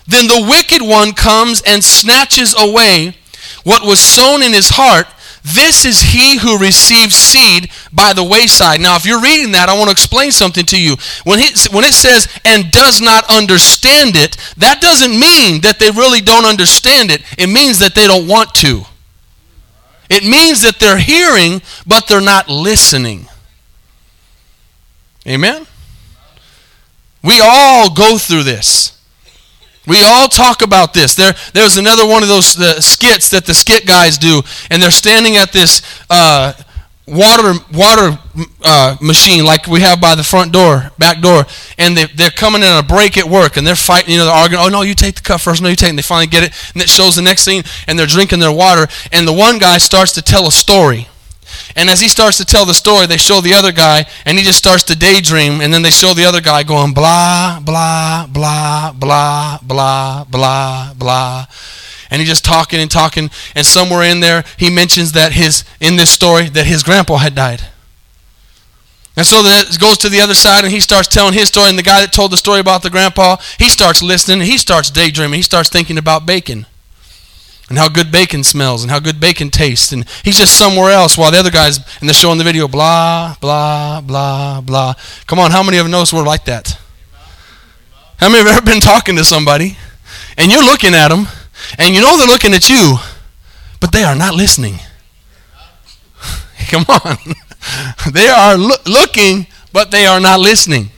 then 0.09 0.27
the 0.27 0.45
wicked 0.51 0.83
one 0.83 1.13
comes 1.13 1.63
and 1.65 1.85
snatches 1.85 2.53
away 2.59 3.15
what 3.63 3.87
was 3.87 4.01
sown 4.01 4.43
in 4.43 4.53
his 4.53 4.71
heart. 4.71 5.07
This 5.43 5.85
is 5.85 6.01
he 6.01 6.39
who 6.39 6.59
receives 6.59 7.15
seed 7.15 7.71
by 7.93 8.13
the 8.13 8.25
wayside. 8.25 8.81
Now, 8.81 8.97
if 8.97 9.07
you're 9.07 9.23
reading 9.23 9.53
that, 9.53 9.69
I 9.69 9.75
want 9.75 9.87
to 9.87 9.93
explain 9.93 10.33
something 10.33 10.67
to 10.67 10.81
you. 10.81 10.97
When 11.25 11.39
it, 11.39 11.73
when 11.73 11.85
it 11.85 11.95
says, 11.95 12.29
and 12.45 12.71
does 12.71 13.01
not 13.01 13.25
understand 13.31 14.17
it, 14.17 14.37
that 14.59 14.81
doesn't 14.81 15.13
mean 15.13 15.63
that 15.63 15.79
they 15.79 15.91
really 15.91 16.21
don't 16.21 16.45
understand 16.45 17.11
it. 17.11 17.23
It 17.39 17.49
means 17.49 17.79
that 17.79 17.95
they 17.95 18.07
don't 18.07 18.29
want 18.29 18.55
to. 18.57 18.85
It 20.11 20.25
means 20.25 20.63
that 20.63 20.79
they're 20.79 20.99
hearing, 20.99 21.63
but 21.87 22.07
they're 22.07 22.21
not 22.21 22.49
listening. 22.49 23.27
Amen? 25.27 25.67
We 27.23 27.41
all 27.43 27.95
go 27.95 28.19
through 28.19 28.43
this. 28.43 29.00
We 29.87 30.05
all 30.05 30.29
talk 30.29 30.63
about 30.63 30.93
this. 30.93 31.15
There, 31.15 31.35
there's 31.55 31.77
another 31.79 32.07
one 32.07 32.23
of 32.23 32.29
those 32.29 32.59
uh, 32.59 32.81
skits 32.81 33.31
that 33.31 33.47
the 33.47 33.55
skit 33.55 33.87
guys 33.87 34.19
do, 34.19 34.43
and 34.71 34.83
they're 34.83 34.91
standing 34.91 35.37
at 35.37 35.53
this 35.53 35.83
uh, 36.11 36.53
water 37.07 37.55
water 37.73 38.19
uh, 38.63 38.97
machine 39.01 39.45
like 39.45 39.67
we 39.67 39.81
have 39.81 40.01
by 40.01 40.15
the 40.15 40.23
front 40.23 40.53
door, 40.53 40.91
back 40.99 41.21
door, 41.21 41.45
and 41.79 41.97
they, 41.97 42.07
they're 42.15 42.31
coming 42.31 42.63
in 42.63 42.77
a 42.77 42.83
break 42.83 43.17
at 43.17 43.25
work, 43.25 43.57
and 43.57 43.67
they're 43.67 43.75
fighting. 43.75 44.13
You 44.13 44.19
know, 44.19 44.27
they're 44.27 44.35
arguing. 44.35 44.63
Oh 44.65 44.69
no, 44.69 44.83
you 44.83 44.95
take 44.95 45.17
the 45.17 45.23
cup 45.23 45.41
first. 45.41 45.63
No, 45.63 45.69
you 45.69 45.77
take. 45.77 45.89
It. 45.89 45.91
And 45.91 45.99
they 45.99 46.03
finally 46.03 46.27
get 46.27 46.45
it, 46.45 46.53
and 46.75 46.83
it 46.83 46.89
shows 46.89 47.17
the 47.17 47.23
next 47.23 47.43
scene, 47.43 47.63
and 47.89 47.99
they're 47.99 48.07
drinking 48.07 48.41
their 48.41 48.53
water, 48.53 48.87
and 49.13 49.27
the 49.27 49.33
one 49.33 49.59
guy 49.59 49.79
starts 49.79 50.13
to 50.13 50.23
tell 50.23 50.47
a 50.47 50.53
story. 50.53 51.09
And 51.77 51.89
as 51.89 52.01
he 52.01 52.09
starts 52.09 52.37
to 52.39 52.45
tell 52.45 52.67
the 52.67 52.75
story, 52.75 53.07
they 53.07 53.17
show 53.17 53.41
the 53.41 53.55
other 53.55 53.73
guy, 53.73 54.07
and 54.25 54.37
he 54.37 54.45
just 54.45 54.59
starts 54.59 54.83
to 54.85 54.97
daydream, 54.97 55.61
and 55.61 55.73
then 55.73 55.83
they 55.83 55.91
show 55.91 56.15
the 56.15 56.25
other 56.25 56.41
guy 56.41 56.63
going 56.63 56.93
blah, 56.93 57.61
blah, 57.61 58.27
blah, 58.27 58.93
blah, 58.93 59.59
blah, 59.63 60.25
blah, 60.25 60.95
blah. 60.95 61.47
And 62.11 62.21
he's 62.21 62.29
just 62.29 62.45
talking 62.45 62.81
and 62.81 62.91
talking, 62.91 63.31
and 63.55 63.65
somewhere 63.65 64.03
in 64.03 64.21
there, 64.21 64.45
he 64.57 64.69
mentions 64.69 65.13
that 65.13 65.33
his, 65.33 65.65
in 65.81 65.97
this 65.97 66.11
story, 66.11 66.49
that 66.51 66.67
his 66.67 66.83
grandpa 66.83 67.19
had 67.19 67.35
died. 67.35 67.63
And 69.17 69.27
so 69.27 69.43
it 69.45 69.79
goes 69.79 69.99
to 69.99 70.09
the 70.09 70.21
other 70.21 70.35
side, 70.35 70.65
and 70.65 70.73
he 70.73 70.81
starts 70.81 71.07
telling 71.07 71.35
his 71.35 71.49
story, 71.49 71.69
and 71.69 71.79
the 71.79 71.83
guy 71.83 72.01
that 72.01 72.13
told 72.13 72.33
the 72.33 72.37
story 72.37 72.61
about 72.61 72.83
the 72.83 72.91
grandpa, 72.91 73.37
he 73.59 73.69
starts 73.69 74.03
listening, 74.03 74.41
he 74.41 74.59
starts 74.59 74.91
daydreaming, 74.91 75.39
he 75.39 75.43
starts 75.43 75.69
thinking 75.69 75.99
about 75.99 76.27
bacon 76.27 76.67
and 77.71 77.79
how 77.79 77.89
good 77.89 78.11
bacon 78.11 78.43
smells 78.43 78.83
and 78.83 78.91
how 78.91 78.99
good 78.99 79.21
bacon 79.21 79.49
tastes. 79.49 79.93
And 79.93 80.05
he's 80.25 80.37
just 80.37 80.59
somewhere 80.59 80.91
else 80.91 81.17
while 81.17 81.31
the 81.31 81.39
other 81.39 81.53
guys 81.53 81.79
in 82.01 82.09
the 82.09 82.13
show 82.13 82.33
in 82.33 82.39
the 82.39 82.45
video, 82.45 82.67
blah, 82.67 83.37
blah, 83.41 84.01
blah, 84.01 84.61
blah. 84.61 84.95
Come 85.29 85.39
on, 85.39 85.53
how 85.53 85.63
many 85.63 85.79
of 85.79 85.87
us 85.87 86.13
we're 86.13 86.25
like 86.25 86.45
that? 86.47 86.77
How 88.19 88.29
many 88.29 88.41
of 88.41 88.47
you 88.47 88.53
have 88.53 88.59
ever 88.59 88.67
been 88.67 88.81
talking 88.81 89.17
to 89.17 89.25
somebody 89.25 89.79
and 90.37 90.51
you're 90.51 90.65
looking 90.65 90.95
at 90.95 91.09
them 91.09 91.27
and 91.79 91.95
you 91.95 92.03
know 92.03 92.19
they're 92.19 92.27
looking 92.27 92.53
at 92.55 92.69
you, 92.69 92.97
but 93.81 93.93
they 93.93 94.03
are 94.03 94.17
not 94.17 94.35
listening? 94.35 94.75
Come 96.71 96.85
on. 96.89 97.17
they 98.13 98.29
are 98.29 98.59
lo- 98.59 98.83
looking, 98.85 99.47
but 99.73 99.93
they 99.93 100.07
are 100.07 100.21
not 100.21 100.41
listening. 100.41 100.91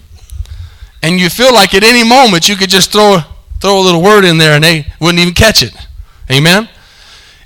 And 1.03 1.21
you 1.21 1.29
feel 1.29 1.53
like 1.53 1.75
at 1.75 1.85
any 1.85 2.03
moment 2.03 2.49
you 2.49 2.57
could 2.57 2.71
just 2.71 2.93
throw, 2.93 3.19
throw 3.61 3.79
a 3.79 3.83
little 3.83 4.03
word 4.03 4.25
in 4.25 4.39
there 4.39 4.55
and 4.55 4.65
they 4.65 4.87
wouldn't 4.99 5.21
even 5.21 5.35
catch 5.35 5.63
it. 5.63 5.75
Amen? 6.33 6.69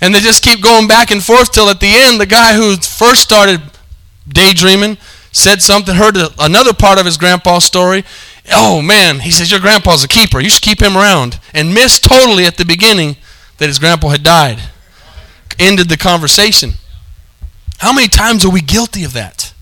And 0.00 0.14
they 0.14 0.20
just 0.20 0.42
keep 0.42 0.62
going 0.62 0.88
back 0.88 1.10
and 1.10 1.22
forth 1.22 1.52
till 1.52 1.68
at 1.68 1.80
the 1.80 1.92
end, 1.92 2.20
the 2.20 2.26
guy 2.26 2.54
who 2.54 2.76
first 2.76 3.22
started 3.22 3.60
daydreaming 4.28 4.98
said 5.32 5.62
something, 5.62 5.94
heard 5.94 6.16
another 6.38 6.72
part 6.72 6.98
of 6.98 7.06
his 7.06 7.16
grandpa's 7.16 7.64
story. 7.64 8.04
Oh 8.52 8.80
man, 8.80 9.20
he 9.20 9.30
says, 9.30 9.50
Your 9.50 9.60
grandpa's 9.60 10.04
a 10.04 10.08
keeper. 10.08 10.40
You 10.40 10.48
should 10.48 10.62
keep 10.62 10.80
him 10.80 10.96
around. 10.96 11.40
And 11.52 11.74
missed 11.74 12.04
totally 12.04 12.46
at 12.46 12.56
the 12.56 12.64
beginning 12.64 13.16
that 13.58 13.66
his 13.66 13.78
grandpa 13.78 14.08
had 14.08 14.22
died. 14.22 14.60
Ended 15.58 15.88
the 15.88 15.96
conversation. 15.96 16.72
How 17.78 17.92
many 17.92 18.08
times 18.08 18.44
are 18.44 18.50
we 18.50 18.60
guilty 18.60 19.04
of 19.04 19.12
that? 19.14 19.52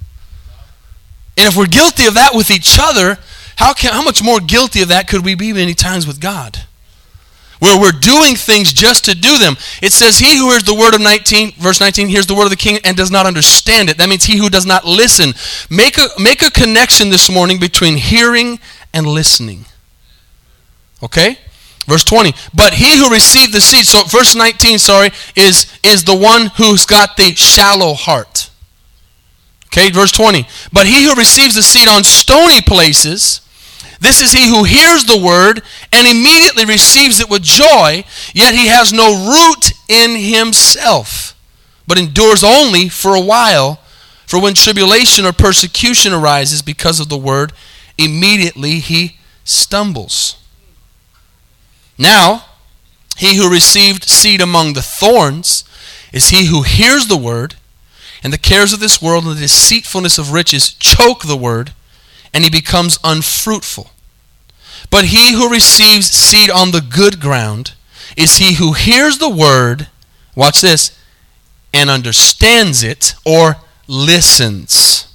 And 1.37 1.49
if 1.49 1.57
we're 1.57 1.67
guilty 1.67 2.07
of 2.07 2.15
that 2.15 2.35
with 2.35 2.51
each 2.51 2.79
other, 2.81 3.19
how, 3.57 3.73
can, 3.73 3.93
how 3.93 4.03
much 4.03 4.23
more 4.23 4.41
guilty 4.41 4.83
of 4.83 4.89
that 4.89 5.09
could 5.09 5.25
we 5.25 5.35
be 5.35 5.53
many 5.53 5.75
times 5.75 6.07
with 6.07 6.21
God? 6.21 6.61
Where 7.65 7.81
we're 7.81 7.93
doing 7.99 8.37
things 8.37 8.73
just 8.73 9.07
to 9.07 9.15
do 9.15 9.39
them. 9.39 9.57
It 9.83 9.93
says, 9.93 10.19
He 10.19 10.37
who 10.37 10.51
hears 10.51 10.65
the 10.65 10.75
word 10.75 10.95
of 10.95 11.01
19, 11.01 11.53
verse 11.53 11.81
19, 11.81 12.09
hears 12.09 12.27
the 12.27 12.35
word 12.35 12.45
of 12.45 12.51
the 12.51 12.57
king 12.57 12.79
and 12.85 12.97
does 12.97 13.11
not 13.11 13.27
understand 13.27 13.89
it. 13.89 13.97
That 13.97 14.11
means 14.11 14.25
he 14.25 14.37
who 14.37 14.51
does 14.51 14.67
not 14.67 14.85
listen. 14.85 15.33
Make 15.71 15.97
a, 15.97 16.09
make 16.21 16.43
a 16.43 16.51
connection 16.51 17.09
this 17.09 17.31
morning 17.31 17.59
between 17.59 17.97
hearing 17.97 18.61
and 18.93 19.07
listening. 19.07 19.65
Okay? 21.03 21.39
Verse 21.87 22.05
20. 22.05 22.35
But 22.53 22.75
he 22.75 22.99
who 22.99 23.11
received 23.11 23.55
the 23.55 23.61
seed, 23.61 23.87
so 23.87 24.05
verse 24.05 24.35
19, 24.35 24.79
sorry, 24.79 25.11
is, 25.35 25.67
is 25.83 26.05
the 26.05 26.17
one 26.17 26.47
who's 26.57 26.85
got 26.85 27.17
the 27.17 27.35
shallow 27.35 27.95
heart. 27.95 28.51
Okay, 29.67 29.91
verse 29.91 30.13
20. 30.13 30.47
But 30.73 30.87
he 30.87 31.05
who 31.05 31.15
receives 31.15 31.57
the 31.57 31.63
seed 31.63 31.89
on 31.89 32.05
stony 32.05 32.63
places, 32.63 33.41
this 34.05 34.21
is 34.21 34.33
he 34.33 34.49
who 34.49 34.65
hears 34.65 35.05
the 35.05 35.21
word 35.21 35.63
and 35.93 36.07
immediately 36.07 36.65
receives 36.65 37.21
it 37.21 37.31
with 37.31 37.43
joy, 37.43 38.05
yet 38.35 38.55
he 38.55 38.67
has 38.67 38.93
no 38.93 39.31
root 39.31 39.73
in 39.89 40.17
himself, 40.17 41.35
but 41.87 41.99
endures 41.99 42.45
only 42.45 42.89
for 42.89 43.15
a 43.15 43.21
while. 43.21 43.81
For 44.27 44.41
when 44.41 44.55
tribulation 44.55 45.25
or 45.25 45.33
persecution 45.33 46.13
arises 46.13 46.63
because 46.63 46.99
of 46.99 47.09
the 47.09 47.19
word, 47.19 47.53
immediately 47.97 48.81
he 48.81 49.19
stumbles. 49.45 50.37
Now, 51.97 52.47
he 53.17 53.37
who 53.37 53.51
received 53.51 54.05
seed 54.05 54.41
among 54.41 54.73
the 54.73 54.83
thorns 54.83 55.65
is 56.13 56.31
he 56.31 56.47
who 56.47 56.63
hears 56.63 57.07
the 57.07 57.17
word, 57.17 57.57
and 58.23 58.33
the 58.33 58.39
cares 58.39 58.73
of 58.73 58.81
this 58.81 59.01
world 59.01 59.25
and 59.25 59.37
the 59.37 59.41
deceitfulness 59.41 60.19
of 60.19 60.33
riches 60.33 60.73
choke 60.73 61.23
the 61.23 61.37
word, 61.37 61.73
and 62.33 62.43
he 62.43 62.51
becomes 62.51 62.99
unfruitful. 63.05 63.91
But 64.91 65.07
he 65.07 65.33
who 65.33 65.51
receives 65.51 66.07
seed 66.11 66.51
on 66.51 66.71
the 66.71 66.81
good 66.81 67.21
ground 67.21 67.73
is 68.17 68.37
he 68.37 68.55
who 68.55 68.73
hears 68.75 69.19
the 69.19 69.29
word, 69.29 69.89
watch 70.37 70.61
this, 70.61 70.99
and 71.73 71.91
understands 71.91 72.85
it 72.85 73.15
or 73.25 73.57
listens. 73.89 75.09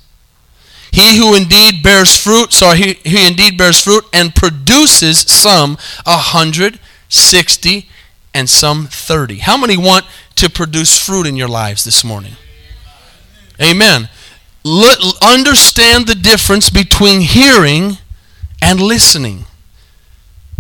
He 0.92 1.18
who 1.18 1.36
indeed 1.36 1.82
bears 1.84 2.18
fruit, 2.18 2.52
sorry, 2.52 2.78
he, 2.78 2.94
he 3.10 3.28
indeed 3.28 3.58
bears 3.58 3.80
fruit 3.80 4.04
and 4.12 4.36
produces 4.36 5.20
some 5.20 5.78
a 6.06 6.18
hundred, 6.18 6.80
sixty, 7.08 7.88
and 8.34 8.50
some 8.50 8.88
thirty. 8.88 9.38
How 9.38 9.56
many 9.56 9.78
want 9.78 10.06
to 10.36 10.50
produce 10.50 10.98
fruit 10.98 11.28
in 11.28 11.36
your 11.36 11.48
lives 11.48 11.84
this 11.84 12.04
morning? 12.04 12.34
Amen. 13.62 14.10
l- 14.66 15.14
understand 15.22 16.08
the 16.08 16.16
difference 16.16 16.70
between 16.70 17.22
hearing 17.22 17.98
and 18.62 18.82
listening. 18.82 19.46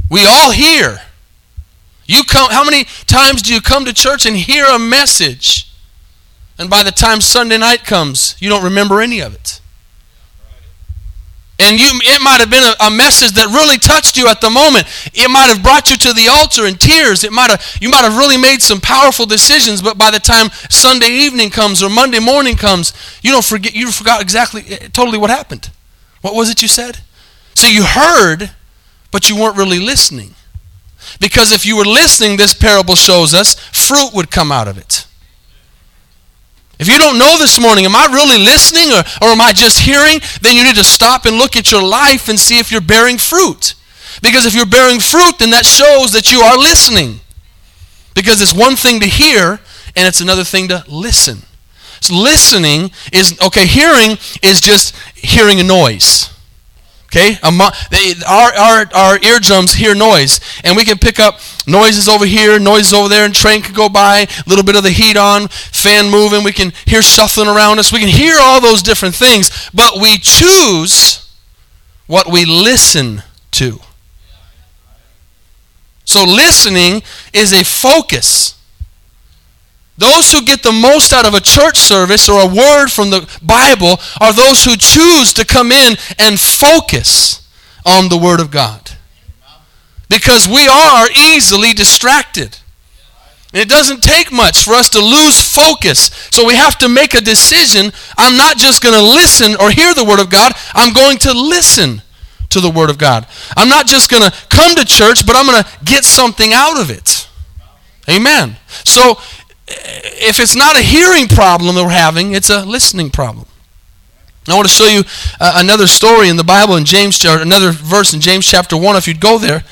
We 0.10 0.25
all 0.25 0.51
hear. 0.51 1.01
You 2.06 2.24
come 2.24 2.50
how 2.51 2.63
many 2.63 2.86
times 3.06 3.42
do 3.42 3.54
you 3.54 3.62
come 3.62 3.86
to 3.86 3.94
church 3.94 4.25
and 4.25 4.36
hear 4.36 4.66
a 4.66 4.80
message 4.80 5.70
and 6.60 6.70
by 6.70 6.84
the 6.84 6.92
time 6.92 7.22
Sunday 7.22 7.58
night 7.58 7.86
comes, 7.86 8.36
you 8.39 8.50
don't 8.50 8.66
remember 8.66 9.00
any 9.00 9.22
of 9.22 9.34
it? 9.34 9.62
And 11.62 11.80
you, 11.80 11.88
it 11.92 12.22
might 12.22 12.39
have 12.39 12.50
been 12.50 12.63
a, 12.63 12.88
a, 12.88 12.89
message 12.89 13.32
that 13.32 13.48
really 13.48 13.78
touched 13.78 14.16
you 14.16 14.28
at 14.28 14.39
the 14.39 14.50
moment. 14.50 14.88
It 15.13 15.30
might 15.30 15.48
have 15.48 15.62
brought 15.62 15.89
you 15.89 15.98
to 15.98 16.13
the 16.13 16.30
altar 16.30 16.66
in 16.66 16.75
tears. 16.75 17.25
It 17.25 17.34
might 17.34 17.50
have, 17.50 17.62
you 17.82 17.89
might 17.89 18.04
have 18.04 18.18
really 18.18 18.38
made 18.38 18.62
some 18.62 18.80
powerful 18.80 19.25
decisions. 19.25 19.82
But 19.82 19.98
by 19.98 20.10
the 20.10 20.20
time 20.20 20.50
Sunday 20.70 21.10
evening 21.10 21.50
comes 21.50 21.84
or 21.84 21.89
Monday 21.89 22.20
morning 22.20 22.56
comes, 22.56 22.94
you 23.22 23.32
don't 23.32 23.44
forget. 23.44 23.74
You 23.74 23.92
forgot 23.92 24.22
exactly, 24.22 24.63
eh, 24.70 24.88
totally 24.94 25.18
what 25.18 25.30
happened. 25.30 25.70
What 26.22 26.34
was 26.34 26.50
it 26.50 26.62
you 26.62 26.70
said? 26.70 27.00
So 27.56 27.68
you 27.68 27.84
heard, 27.84 28.51
but 29.12 29.30
you 29.30 29.36
weren't 29.36 29.58
really 29.58 29.80
listening. 29.80 30.36
Because 31.20 31.51
if 31.51 31.66
you 31.66 31.75
were 31.78 31.86
listening, 31.86 32.38
this 32.38 32.54
parable 32.54 32.96
shows 32.96 33.34
us 33.34 33.56
fruit 33.56 34.13
would 34.13 34.32
come 34.32 34.51
out 34.51 34.68
of 34.68 34.78
it. 34.78 35.06
If 36.80 36.88
you 36.88 36.98
don't 36.98 37.20
know 37.20 37.38
this 37.38 37.60
morning, 37.60 37.84
am 37.86 37.96
I 37.96 38.06
really 38.06 38.38
listening 38.38 38.92
or, 38.94 39.04
or 39.22 39.34
am 39.34 39.42
I 39.42 39.51
just 39.51 39.80
hearing? 39.80 40.22
Then 40.42 40.56
you 40.56 40.63
need 40.63 40.75
to 40.75 40.84
stop 40.84 41.25
and 41.25 41.38
look 41.38 41.58
at 41.58 41.72
your 41.72 41.84
life 41.84 42.30
and 42.30 42.39
see 42.39 42.58
if 42.58 42.72
you're 42.72 42.80
bearing 42.80 43.18
fruit. 43.18 43.75
Because 44.22 44.46
if 44.46 44.56
you're 44.56 44.66
bearing 44.66 45.00
fruit, 45.00 45.39
then 45.39 45.50
that 45.50 45.66
shows 45.66 46.13
that 46.13 46.32
you 46.32 46.39
are 46.39 46.58
listening. 46.58 47.20
Because 48.16 48.42
it's 48.42 48.54
one 48.54 48.75
thing 48.75 49.01
to 49.01 49.08
hear 49.08 49.60
and 49.96 50.08
it's 50.08 50.22
another 50.22 50.46
thing 50.46 50.70
to 50.70 50.86
listen. 50.88 51.39
So 52.00 52.16
listening 52.16 52.92
is, 53.12 53.38
okay, 53.42 53.66
hearing 53.66 54.18
is 54.42 54.62
just 54.62 54.96
hearing 55.16 55.60
a 55.60 55.63
noise. 55.63 56.28
Okay? 57.10 57.38
Our, 57.42 58.54
our, 58.54 58.86
our 58.94 59.20
eardrums 59.24 59.74
hear 59.74 59.96
noise, 59.96 60.39
and 60.63 60.78
we 60.78 60.86
can 60.86 61.00
pick 61.00 61.20
up 61.20 61.39
noises 61.66 62.08
over 62.08 62.25
here, 62.25 62.60
noises 62.60 62.94
over 62.94 63.10
there, 63.10 63.25
and 63.25 63.34
train 63.34 63.62
can 63.62 63.74
go 63.74 63.89
by, 63.89 64.20
a 64.20 64.44
little 64.48 64.63
bit 64.63 64.75
of 64.75 64.84
the 64.84 64.92
heat 64.92 65.18
on, 65.18 65.48
fan 65.48 66.12
moving, 66.12 66.44
we 66.44 66.51
can 66.51 66.72
hear 66.86 67.01
shuffling 67.01 67.48
around 67.48 67.80
us. 67.80 67.92
We 67.92 68.00
can 68.00 68.10
hear 68.10 68.36
all 68.39 68.62
those 68.62 68.84
different 68.84 69.16
things, 69.16 69.70
but 69.74 70.00
we 70.00 70.18
choose 70.20 71.28
what 72.06 72.28
we 72.28 72.46
listen 72.46 73.24
to. 73.51 73.80
So 76.06 76.24
listening 76.24 77.01
is 77.34 77.54
a 77.54 77.63
focus. 77.63 78.59
Those 80.00 80.32
who 80.32 80.46
get 80.46 80.63
the 80.63 80.72
most 80.72 81.12
out 81.12 81.27
of 81.27 81.34
a 81.34 81.41
church 81.41 81.77
service 81.77 82.29
or 82.29 82.41
a 82.41 82.48
word 82.48 82.88
from 82.88 83.10
the 83.10 83.27
Bible 83.44 84.00
are 84.22 84.32
those 84.32 84.63
who 84.63 84.77
choose 84.77 85.34
to 85.34 85.44
come 85.44 85.74
in 85.74 85.98
and 86.18 86.39
focus 86.39 87.46
on 87.86 88.08
the 88.08 88.18
Word 88.18 88.39
of 88.39 88.50
God. 88.50 88.91
Because 90.08 90.48
we 90.48 90.70
are 90.70 91.08
easily 91.12 91.74
distracted. 91.74 92.58
And 93.51 93.62
it 93.62 93.68
doesn't 93.68 94.01
take 94.01 94.32
much 94.32 94.63
for 94.63 94.72
us 94.72 94.88
to 94.91 95.00
lose 95.00 95.41
focus. 95.41 96.12
So 96.32 96.46
we 96.46 96.56
have 96.56 96.77
to 96.77 96.88
make 96.88 97.13
a 97.13 97.22
decision. 97.22 97.91
I'm 98.18 98.38
not 98.38 98.56
just 98.56 98.82
going 98.82 98.96
to 98.96 99.03
listen 99.03 99.58
or 99.60 99.70
hear 99.70 99.94
the 99.94 100.06
Word 100.06 100.22
of 100.22 100.29
God, 100.29 100.53
I'm 100.74 100.94
going 100.94 101.18
to 101.20 101.34
listen 101.34 102.01
to 102.51 102.62
the 102.62 102.72
Word 102.72 102.89
of 102.89 102.98
God. 102.98 103.27
I'm 103.58 103.68
not 103.68 103.86
just 103.86 104.10
going 104.10 104.24
to 104.24 104.32
come 104.48 104.75
to 104.75 104.86
church, 104.86 105.25
but 105.25 105.36
I'm 105.36 105.46
going 105.46 105.62
to 105.62 105.70
get 105.84 106.06
something 106.06 106.53
out 106.53 106.79
of 106.79 106.89
it. 106.89 107.27
Amen. 108.10 108.56
So 108.86 109.20
if 109.70 110.40
it's 110.40 110.56
not 110.56 110.78
a 110.78 110.82
hearing 110.82 111.28
problem 111.28 111.76
that 111.76 111.84
we're 111.84 111.90
having, 111.90 112.34
it's 112.34 112.50
a 112.50 112.66
listening 112.66 113.10
problem. 113.10 113.46
I 114.48 114.56
want 114.56 114.68
to 114.68 114.74
show 114.74 114.88
you 114.88 115.04
uh, 115.40 115.54
another 115.58 115.86
story 115.86 116.30
in 116.30 116.36
the 116.36 116.44
Bible 116.44 116.76
in 116.76 116.86
James, 116.86 117.24
another 117.24 117.72
verse 117.72 118.14
in 118.14 118.22
James 118.22 118.48
chapter 118.48 118.76
1 118.76 118.96
if 118.96 119.08
you'd 119.08 119.20
go 119.20 119.38
there. 119.38 119.64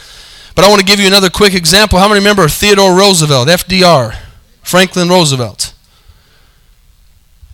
But 0.55 0.65
I 0.65 0.69
want 0.69 0.79
to 0.79 0.85
give 0.85 0.99
you 0.99 1.07
another 1.07 1.29
quick 1.29 1.53
example. 1.53 1.99
How 1.99 2.07
many 2.07 2.19
remember 2.19 2.47
Theodore 2.47 2.95
Roosevelt, 2.95 3.47
FDR, 3.47 4.17
Franklin 4.63 5.09
Roosevelt? 5.09 5.73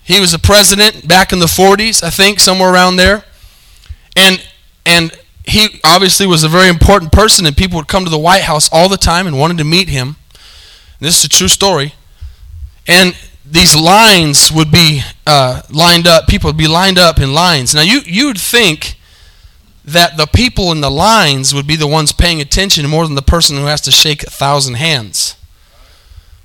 He 0.04 0.20
was 0.20 0.34
a 0.34 0.40
president 0.40 1.08
back 1.08 1.32
in 1.32 1.40
the 1.40 1.46
40s, 1.46 2.04
I 2.04 2.10
think, 2.10 2.40
somewhere 2.40 2.74
around 2.74 2.98
there. 2.98 3.24
And 4.16 4.46
and 4.86 5.12
he 5.46 5.80
obviously 5.84 6.28
was 6.28 6.44
a 6.44 6.50
very 6.50 6.70
important 6.70 7.12
person 7.12 7.46
and 7.46 7.56
people 7.56 7.78
would 7.78 7.88
come 7.88 8.04
to 8.04 8.10
the 8.10 8.20
White 8.20 8.44
House 8.44 8.70
all 8.72 8.90
the 8.90 8.98
time 8.98 9.28
and 9.28 9.38
wanted 9.38 9.58
to 9.58 9.64
meet 9.64 9.90
him. 9.90 10.18
this 11.00 11.20
is 11.20 11.26
a 11.26 11.30
true 11.30 11.48
story. 11.48 11.94
And 12.88 13.16
these 13.46 13.76
lines 13.76 14.52
would 14.52 14.72
be 14.72 15.02
uh, 15.28 15.62
lined 15.70 16.08
up. 16.08 16.28
People 16.28 16.50
would 16.50 16.58
be 16.58 16.68
lined 16.68 16.98
up 16.98 17.20
in 17.20 17.34
lines. 17.34 17.74
Now, 17.76 17.82
you, 17.82 18.02
you 18.06 18.28
would 18.28 18.40
think 18.40 18.98
that 19.86 20.18
the 20.18 20.26
people 20.26 20.72
in 20.72 20.82
the 20.82 20.92
lines 20.92 21.54
would 21.54 21.68
be 21.68 21.76
the 21.76 21.88
ones 21.88 22.12
paying 22.14 22.40
attention 22.40 22.90
more 22.90 23.06
than 23.06 23.16
the 23.16 23.22
person 23.22 23.58
who 23.58 23.66
has 23.66 23.82
to 23.82 23.92
shake 23.92 24.24
a 24.24 24.30
thousand 24.30 24.76
hands. 24.76 25.36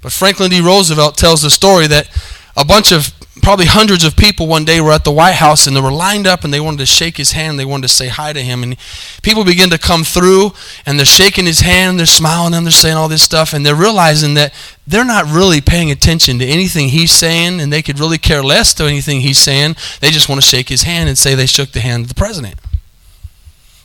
But 0.02 0.12
Franklin 0.12 0.50
D. 0.50 0.60
Roosevelt 0.60 1.16
tells 1.16 1.42
the 1.42 1.50
story 1.50 1.86
that 1.86 2.08
a 2.56 2.64
bunch 2.64 2.92
of 2.92 3.12
probably 3.42 3.66
hundreds 3.66 4.04
of 4.04 4.16
people 4.16 4.46
one 4.46 4.64
day 4.64 4.80
were 4.80 4.92
at 4.92 5.04
the 5.04 5.10
White 5.10 5.34
House 5.34 5.66
and 5.66 5.76
they 5.76 5.80
were 5.80 5.92
lined 5.92 6.26
up 6.26 6.44
and 6.44 6.52
they 6.52 6.60
wanted 6.60 6.78
to 6.78 6.86
shake 6.86 7.16
his 7.16 7.32
hand. 7.32 7.58
They 7.58 7.64
wanted 7.64 7.88
to 7.88 7.92
say 7.92 8.08
hi 8.08 8.32
to 8.32 8.42
him. 8.42 8.62
And 8.62 8.76
people 9.22 9.44
begin 9.44 9.70
to 9.70 9.78
come 9.78 10.04
through 10.04 10.52
and 10.86 10.98
they're 10.98 11.06
shaking 11.06 11.46
his 11.46 11.60
hand, 11.60 11.98
they're 11.98 12.06
smiling 12.06 12.54
and 12.54 12.66
they're 12.66 12.70
saying 12.70 12.96
all 12.96 13.08
this 13.08 13.22
stuff. 13.22 13.52
And 13.52 13.64
they're 13.64 13.74
realizing 13.74 14.34
that 14.34 14.54
they're 14.86 15.04
not 15.04 15.26
really 15.26 15.60
paying 15.60 15.90
attention 15.90 16.38
to 16.38 16.44
anything 16.44 16.88
he's 16.88 17.12
saying 17.12 17.60
and 17.60 17.72
they 17.72 17.82
could 17.82 17.98
really 17.98 18.18
care 18.18 18.42
less 18.42 18.72
to 18.74 18.84
anything 18.84 19.20
he's 19.20 19.38
saying. 19.38 19.76
They 20.00 20.10
just 20.10 20.28
want 20.28 20.40
to 20.40 20.46
shake 20.46 20.68
his 20.68 20.82
hand 20.82 21.08
and 21.08 21.18
say 21.18 21.34
they 21.34 21.46
shook 21.46 21.72
the 21.72 21.80
hand 21.80 22.04
of 22.04 22.08
the 22.08 22.14
president. 22.14 22.56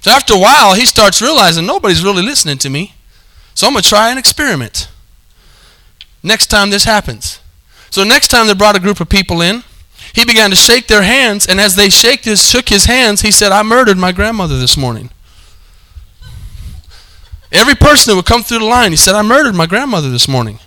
So 0.01 0.11
after 0.11 0.33
a 0.33 0.39
while, 0.39 0.73
he 0.73 0.85
starts 0.85 1.21
realizing 1.21 1.65
nobody's 1.65 2.03
really 2.03 2.23
listening 2.23 2.57
to 2.59 2.69
me. 2.69 2.93
So 3.55 3.67
I'm 3.67 3.73
going 3.73 3.83
to 3.83 3.89
try 3.89 4.11
an 4.11 4.17
experiment. 4.17 4.89
Next 6.23 6.47
time 6.47 6.69
this 6.69 6.85
happens. 6.85 7.39
So 7.93 8.03
next 8.03 8.29
time 8.29 8.47
they 8.47 8.55
brought 8.55 8.75
a 8.75 8.79
group 8.79 8.99
of 9.01 9.07
people 9.07 9.39
in, 9.43 9.63
he 10.13 10.25
began 10.25 10.49
to 10.49 10.55
shake 10.55 10.87
their 10.87 11.03
hands, 11.03 11.45
and 11.45 11.61
as 11.61 11.75
they 11.75 11.89
shaked 11.89 12.25
his, 12.25 12.43
shook 12.49 12.69
his 12.69 12.85
hands, 12.85 13.21
he 13.21 13.29
said, 13.29 13.51
I 13.51 13.61
murdered 13.61 13.99
my 13.99 14.11
grandmother 14.11 14.57
this 14.57 14.75
morning. 14.75 15.11
Every 17.51 17.75
person 17.75 18.09
that 18.09 18.15
would 18.15 18.25
come 18.25 18.41
through 18.41 18.59
the 18.59 18.65
line, 18.65 18.89
he 18.89 18.97
said, 18.97 19.13
I 19.13 19.21
murdered 19.21 19.53
my 19.53 19.67
grandmother 19.67 20.09
this 20.09 20.27
morning. 20.27 20.57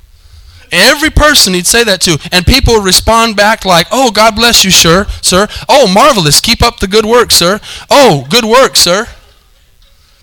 Every 0.71 1.11
person 1.11 1.55
he'd 1.55 1.67
say 1.67 1.83
that 1.83 2.01
to, 2.03 2.17
and 2.31 2.47
people 2.47 2.75
would 2.75 2.85
respond 2.85 3.35
back 3.35 3.65
like, 3.65 3.89
"Oh, 3.91 4.13
God 4.13 4.37
bless 4.37 4.65
you, 4.65 4.71
sir, 4.71 5.07
sir. 5.21 5.49
Oh, 5.69 5.87
marvelous. 5.87 6.41
Keep 6.41 6.61
up 6.61 6.79
the 6.79 6.89
good 6.89 7.07
work, 7.07 7.31
sir. 7.31 7.61
Oh, 7.89 8.27
good 8.29 8.45
work, 8.45 8.77
sir." 8.77 9.09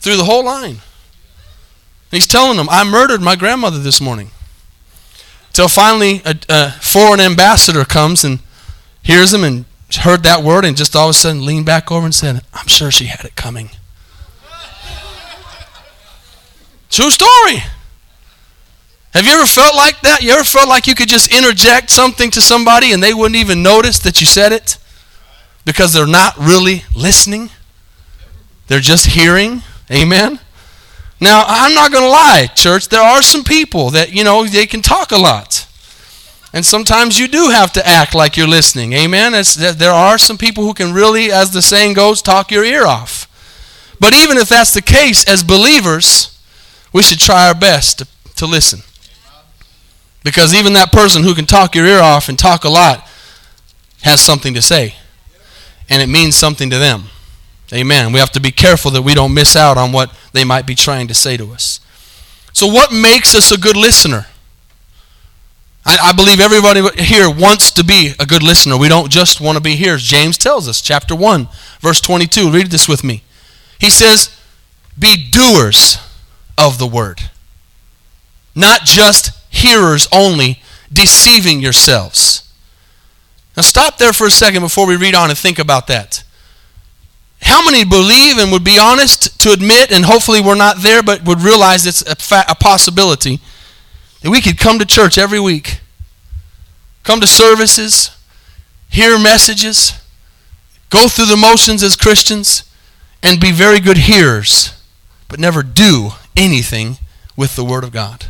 Through 0.01 0.17
the 0.17 0.25
whole 0.25 0.43
line. 0.43 0.81
He's 2.11 2.27
telling 2.27 2.57
them, 2.57 2.67
"I 2.69 2.83
murdered 2.83 3.21
my 3.21 3.37
grandmother 3.37 3.79
this 3.79 4.01
morning." 4.01 4.31
Till 5.53 5.67
finally 5.67 6.21
a, 6.25 6.35
a 6.49 6.71
foreign 6.71 7.19
ambassador 7.19 7.85
comes 7.85 8.23
and 8.23 8.39
hears 9.03 9.33
him 9.33 9.43
and 9.43 9.65
heard 9.97 10.23
that 10.23 10.43
word 10.43 10.65
and 10.65 10.75
just 10.75 10.95
all 10.95 11.09
of 11.09 11.11
a 11.11 11.13
sudden 11.13 11.45
leaned 11.45 11.67
back 11.67 11.91
over 11.91 12.05
and 12.05 12.15
said, 12.15 12.41
I'm 12.53 12.67
sure 12.67 12.89
she 12.89 13.05
had 13.05 13.23
it 13.23 13.35
coming. 13.35 13.69
True 16.89 17.11
story. 17.11 17.63
Have 19.13 19.25
you 19.25 19.31
ever 19.31 19.45
felt 19.45 19.75
like 19.75 20.01
that? 20.01 20.23
You 20.23 20.31
ever 20.31 20.43
felt 20.43 20.67
like 20.67 20.87
you 20.87 20.95
could 20.95 21.07
just 21.07 21.31
interject 21.31 21.91
something 21.91 22.31
to 22.31 22.41
somebody 22.41 22.91
and 22.91 23.01
they 23.01 23.13
wouldn't 23.13 23.35
even 23.35 23.61
notice 23.61 23.99
that 23.99 24.19
you 24.19 24.25
said 24.25 24.51
it? 24.51 24.77
Because 25.65 25.93
they're 25.93 26.07
not 26.07 26.35
really 26.37 26.83
listening? 26.95 27.51
They're 28.67 28.79
just 28.79 29.07
hearing? 29.07 29.61
Amen? 29.91 30.39
Now, 31.23 31.45
I'm 31.47 31.73
not 31.73 31.93
going 31.93 32.03
to 32.03 32.09
lie, 32.09 32.47
church. 32.53 32.89
There 32.89 33.01
are 33.01 33.21
some 33.21 33.45
people 33.45 33.91
that, 33.91 34.11
you 34.11 34.25
know, 34.25 34.45
they 34.45 34.65
can 34.65 34.81
talk 34.81 35.13
a 35.13 35.17
lot. 35.17 35.65
And 36.51 36.65
sometimes 36.65 37.17
you 37.17 37.29
do 37.29 37.47
have 37.47 37.71
to 37.73 37.87
act 37.87 38.13
like 38.13 38.35
you're 38.35 38.45
listening. 38.45 38.91
Amen? 38.91 39.33
It's, 39.33 39.55
there 39.55 39.93
are 39.93 40.17
some 40.17 40.37
people 40.37 40.65
who 40.65 40.73
can 40.73 40.91
really, 40.91 41.31
as 41.31 41.51
the 41.51 41.61
saying 41.61 41.93
goes, 41.93 42.21
talk 42.21 42.51
your 42.51 42.65
ear 42.65 42.85
off. 42.85 43.29
But 44.01 44.13
even 44.13 44.35
if 44.35 44.49
that's 44.49 44.73
the 44.73 44.81
case, 44.81 45.25
as 45.25 45.43
believers, 45.43 46.37
we 46.91 47.01
should 47.01 47.19
try 47.19 47.47
our 47.47 47.55
best 47.55 47.99
to, 47.99 48.07
to 48.35 48.45
listen. 48.45 48.81
Because 50.25 50.53
even 50.53 50.73
that 50.73 50.91
person 50.91 51.23
who 51.23 51.33
can 51.33 51.45
talk 51.45 51.73
your 51.73 51.85
ear 51.85 52.01
off 52.01 52.27
and 52.27 52.37
talk 52.37 52.65
a 52.65 52.69
lot 52.69 53.07
has 54.01 54.19
something 54.19 54.53
to 54.55 54.61
say. 54.61 54.95
And 55.89 56.01
it 56.01 56.07
means 56.07 56.35
something 56.35 56.69
to 56.69 56.79
them. 56.79 57.03
Amen. 57.73 58.11
We 58.11 58.19
have 58.19 58.31
to 58.31 58.39
be 58.39 58.51
careful 58.51 58.91
that 58.91 59.01
we 59.01 59.13
don't 59.13 59.33
miss 59.33 59.55
out 59.55 59.77
on 59.77 59.91
what 59.91 60.13
they 60.31 60.43
might 60.43 60.67
be 60.67 60.75
trying 60.75 61.07
to 61.07 61.13
say 61.13 61.37
to 61.37 61.51
us. 61.51 61.79
So, 62.53 62.67
what 62.67 62.93
makes 62.93 63.33
us 63.33 63.51
a 63.51 63.57
good 63.57 63.75
listener? 63.75 64.27
I, 65.85 65.97
I, 66.01 66.13
believe 66.13 66.39
everybody 66.39 66.81
here 67.03 67.29
wants 67.29 67.71
to 67.71 67.83
be 67.83 68.13
a 68.19 68.25
good 68.25 68.43
listener. 68.43 68.77
We 68.77 68.87
don't 68.87 69.11
just 69.11 69.41
want 69.41 69.57
to 69.57 69.61
be 69.61 69.75
here. 69.75 69.97
James 69.97 70.37
tells 70.37 70.67
us, 70.69 70.81
chapter 70.81 71.15
1, 71.15 71.49
verse 71.81 71.99
22. 71.99 72.51
Read 72.51 72.67
this 72.67 72.87
with 72.87 73.03
me. 73.03 73.23
He 73.79 73.89
says, 73.89 74.39
Be 74.97 75.29
doers 75.29 75.97
of 76.57 76.77
the 76.77 76.87
word, 76.87 77.21
not 78.55 78.83
just 78.83 79.31
hearers 79.53 80.07
only, 80.13 80.61
deceiving 80.91 81.59
yourselves. 81.59 82.53
Now, 83.57 83.63
stop 83.63 83.97
there 83.97 84.13
for 84.13 84.27
a 84.27 84.31
second 84.31 84.61
before 84.61 84.87
we 84.87 84.95
read 84.95 85.15
on 85.15 85.29
and 85.29 85.37
think 85.37 85.59
about 85.59 85.87
that. 85.87 86.22
How 87.43 87.63
many 87.63 87.83
believe 87.83 88.37
and 88.37 88.51
would 88.51 88.63
be 88.63 88.79
honest 88.79 89.39
to 89.41 89.51
admit, 89.51 89.91
and 89.91 90.05
hopefully 90.05 90.41
we're 90.41 90.55
not 90.55 90.77
there, 90.77 91.03
but 91.03 91.23
would 91.25 91.41
realize 91.41 91.85
it's 91.85 92.01
a, 92.03 92.15
fa- 92.15 92.45
a 92.47 92.55
possibility 92.55 93.39
that 94.21 94.31
we 94.31 94.41
could 94.41 94.57
come 94.57 94.79
to 94.79 94.85
church 94.85 95.17
every 95.17 95.39
week, 95.39 95.81
come 97.03 97.19
to 97.19 97.27
services, 97.27 98.15
hear 98.89 99.19
messages, 99.19 99.93
go 100.89 101.07
through 101.07 101.25
the 101.25 101.37
motions 101.37 101.83
as 101.83 101.95
Christians, 101.95 102.63
and 103.21 103.39
be 103.39 103.51
very 103.51 103.79
good 103.79 103.97
hearers, 103.97 104.73
but 105.27 105.39
never 105.39 105.63
do 105.63 106.11
anything 106.37 106.97
with 107.35 107.55
the 107.55 107.65
Word 107.65 107.83
of 107.83 107.91
God? 107.91 108.25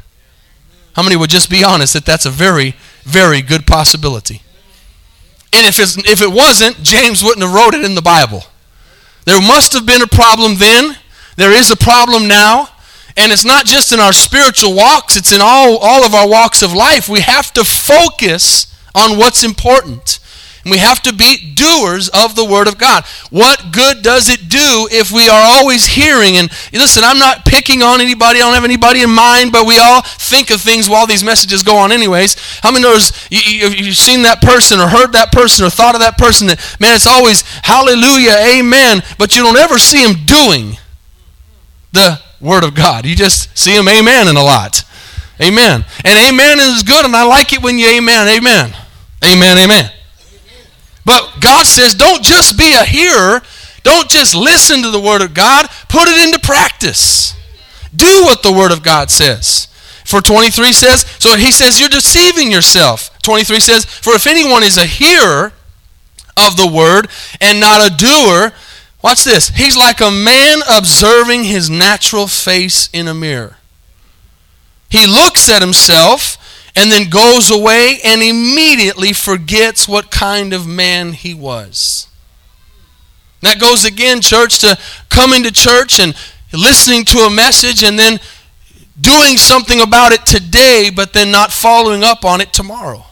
How 0.96 1.04
many 1.04 1.16
would 1.16 1.30
just 1.30 1.50
be 1.50 1.64
honest 1.64 1.94
that 1.94 2.06
that's 2.06 2.26
a 2.26 2.30
very, 2.30 2.76
very 3.04 3.42
good 3.42 3.66
possibility? 3.66 4.42
And 5.52 5.66
if, 5.68 5.80
if 5.80 6.22
it 6.22 6.32
wasn't, 6.32 6.82
James 6.82 7.24
wouldn't 7.24 7.46
have 7.46 7.54
wrote 7.54 7.74
it 7.74 7.86
in 7.86 7.96
the 7.96 8.02
Bible. 8.02 8.44
There 9.26 9.42
must 9.42 9.74
have 9.74 9.86
been 9.86 10.02
a 10.02 10.08
problem 10.08 10.58
then. 10.58 10.98
There 11.36 11.52
is 11.52 11.72
a 11.72 11.78
problem 11.78 12.28
now. 12.28 12.70
And 13.16 13.32
it's 13.32 13.46
not 13.46 13.66
just 13.66 13.92
in 13.92 14.00
our 14.00 14.14
spiritual 14.14 14.76
walks, 14.76 15.16
it's 15.16 15.32
in 15.32 15.40
all, 15.42 15.78
all 15.78 16.04
of 16.04 16.16
our 16.16 16.28
walks 16.28 16.64
of 16.64 16.74
life. 16.74 17.08
We 17.08 17.22
have 17.22 17.54
to 17.54 17.64
focus 17.64 18.76
on 18.96 19.18
what's 19.18 19.44
important. 19.44 20.20
And 20.64 20.72
we 20.72 20.78
have 20.78 21.02
to 21.04 21.14
be 21.14 21.54
doers 21.56 22.08
of 22.10 22.36
the 22.36 22.46
Word 22.46 22.68
of 22.68 22.78
God. 22.78 23.04
What 23.30 23.72
good 23.74 24.02
does 24.02 24.30
it 24.30 24.48
do 24.48 24.88
if 24.92 25.12
we 25.12 25.28
are 25.28 25.44
always 25.44 25.86
hearing? 25.86 26.38
And 26.38 26.50
listen, 26.72 27.04
I'm 27.04 27.20
not 27.20 27.44
picking 27.44 27.82
on 27.82 28.00
anybody. 28.00 28.40
I 28.40 28.44
don't 28.44 28.54
have 28.54 28.64
anybody 28.64 29.02
in 29.02 29.10
mind, 29.10 29.52
but 29.52 29.68
we 29.68 29.78
all 29.78 30.02
think 30.02 30.52
of 30.52 30.62
things 30.62 30.88
while 30.88 31.06
these 31.06 31.24
messages 31.24 31.64
go 31.64 31.76
on, 31.76 31.92
anyways. 31.92 32.36
How 32.62 32.72
many 32.72 32.84
knows 32.84 33.12
you, 33.30 33.40
you, 33.40 33.68
you've 33.76 33.98
seen 33.98 34.22
that 34.22 34.42
person 34.42 34.80
or 34.80 34.88
heard 34.88 35.12
that 35.14 35.34
person 35.34 35.66
or 35.66 35.70
thought 35.70 35.96
of 35.96 36.02
that 36.02 36.18
person 36.18 36.48
that, 36.48 36.78
man, 36.80 36.96
it's 36.96 37.08
always 37.08 37.42
hallelujah, 37.64 38.36
amen, 38.56 39.04
but 39.18 39.36
you 39.36 39.44
don't 39.44 39.58
ever 39.58 39.78
see 39.78 40.02
him 40.02 40.26
doing 40.26 40.78
the 41.92 42.20
Word 42.40 42.64
of 42.64 42.74
God. 42.74 43.06
You 43.06 43.16
just 43.16 43.58
see 43.58 43.76
him 43.76 43.90
amen 43.90 44.30
in 44.30 44.38
a 44.38 44.44
lot. 44.44 44.84
Amen. 45.42 45.84
And 46.06 46.34
amen 46.34 46.60
is 46.60 46.84
good, 46.84 47.04
and 47.06 47.16
I 47.16 47.24
like 47.24 47.52
it 47.52 47.62
when 47.62 47.78
you 47.78 47.90
amen, 47.90 48.30
amen. 48.30 48.74
Amen, 49.26 49.58
amen. 49.58 49.92
But 51.06 51.40
God 51.40 51.66
says, 51.66 51.94
don't 51.94 52.24
just 52.24 52.58
be 52.58 52.74
a 52.74 52.86
hearer. 52.86 53.42
Don't 53.84 54.10
just 54.10 54.34
listen 54.36 54.82
to 54.84 54.90
the 54.90 55.00
Word 55.00 55.22
of 55.22 55.34
God. 55.34 55.68
Put 55.90 56.08
it 56.08 56.26
into 56.26 56.40
practice. 56.40 57.36
Do 57.96 58.24
what 58.24 58.44
the 58.44 58.54
Word 58.54 58.72
of 58.72 58.84
God 58.84 59.12
says. 59.12 59.68
For 60.06 60.22
23 60.22 60.74
says, 60.74 61.02
so 61.20 61.36
he 61.38 61.52
says, 61.52 61.80
you're 61.80 61.90
deceiving 61.90 62.52
yourself. 62.52 63.10
23 63.22 63.60
says, 63.60 63.86
for 63.86 64.14
if 64.14 64.28
anyone 64.28 64.64
is 64.64 64.78
a 64.78 64.86
hearer 64.86 65.54
of 66.38 66.58
the 66.58 66.68
Word 66.68 67.10
and 67.42 67.60
not 67.60 67.86
a 67.86 67.96
doer, 67.96 68.54
watch 69.04 69.24
this. 69.24 69.50
He's 69.50 69.78
like 69.78 70.02
a 70.02 70.12
man 70.12 70.60
observing 70.70 71.44
his 71.46 71.70
natural 71.70 72.28
face 72.28 72.90
in 72.94 73.08
a 73.08 73.14
mirror. 73.14 73.58
He 74.90 75.08
looks 75.08 75.50
at 75.50 75.62
himself 75.62 76.38
and 76.76 76.92
then 76.92 77.10
goes 77.10 77.52
away 77.52 78.00
and 78.04 78.22
immediately 78.22 79.14
forgets 79.14 79.88
what 79.88 80.12
kind 80.12 80.54
of 80.54 80.68
man 80.68 81.14
he 81.14 81.34
was. 81.34 82.08
That 83.42 83.60
goes 83.60 83.86
again, 83.86 84.22
church, 84.22 84.60
to 84.60 84.78
coming 85.10 85.44
to 85.44 85.52
church 85.52 86.00
and 86.00 86.16
listening 86.54 87.04
to 87.06 87.20
a 87.20 87.30
message 87.30 87.84
and 87.84 88.00
then 88.00 88.20
doing 89.00 89.38
something 89.38 89.82
about 89.82 90.12
it 90.12 90.26
today, 90.26 90.90
but 90.94 91.14
then 91.14 91.30
not 91.30 91.52
following 91.52 92.04
up 92.04 92.24
on 92.24 92.42
it 92.42 92.54
tomorrow. 92.54 93.06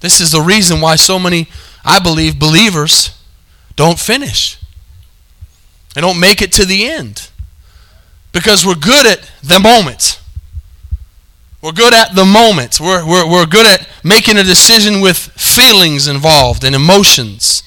This 0.00 0.20
is 0.20 0.30
the 0.30 0.40
reason 0.40 0.80
why 0.80 0.96
so 0.96 1.18
many, 1.18 1.48
I 1.84 1.98
believe, 1.98 2.38
believers 2.38 3.18
don't 3.76 3.98
finish. 3.98 4.58
They 5.94 6.00
don't 6.00 6.20
make 6.20 6.40
it 6.40 6.52
to 6.52 6.64
the 6.64 6.86
end. 6.86 7.28
Because 8.32 8.64
we're 8.64 8.76
good 8.76 9.06
at 9.06 9.30
the 9.42 9.58
moment. 9.58 10.19
We're 11.62 11.72
good 11.72 11.92
at 11.92 12.14
the 12.14 12.24
moment. 12.24 12.80
We're, 12.80 13.06
we're, 13.06 13.30
we're 13.30 13.46
good 13.46 13.66
at 13.66 13.88
making 14.02 14.38
a 14.38 14.42
decision 14.42 15.00
with 15.00 15.16
feelings 15.16 16.08
involved 16.08 16.64
and 16.64 16.74
emotions. 16.74 17.62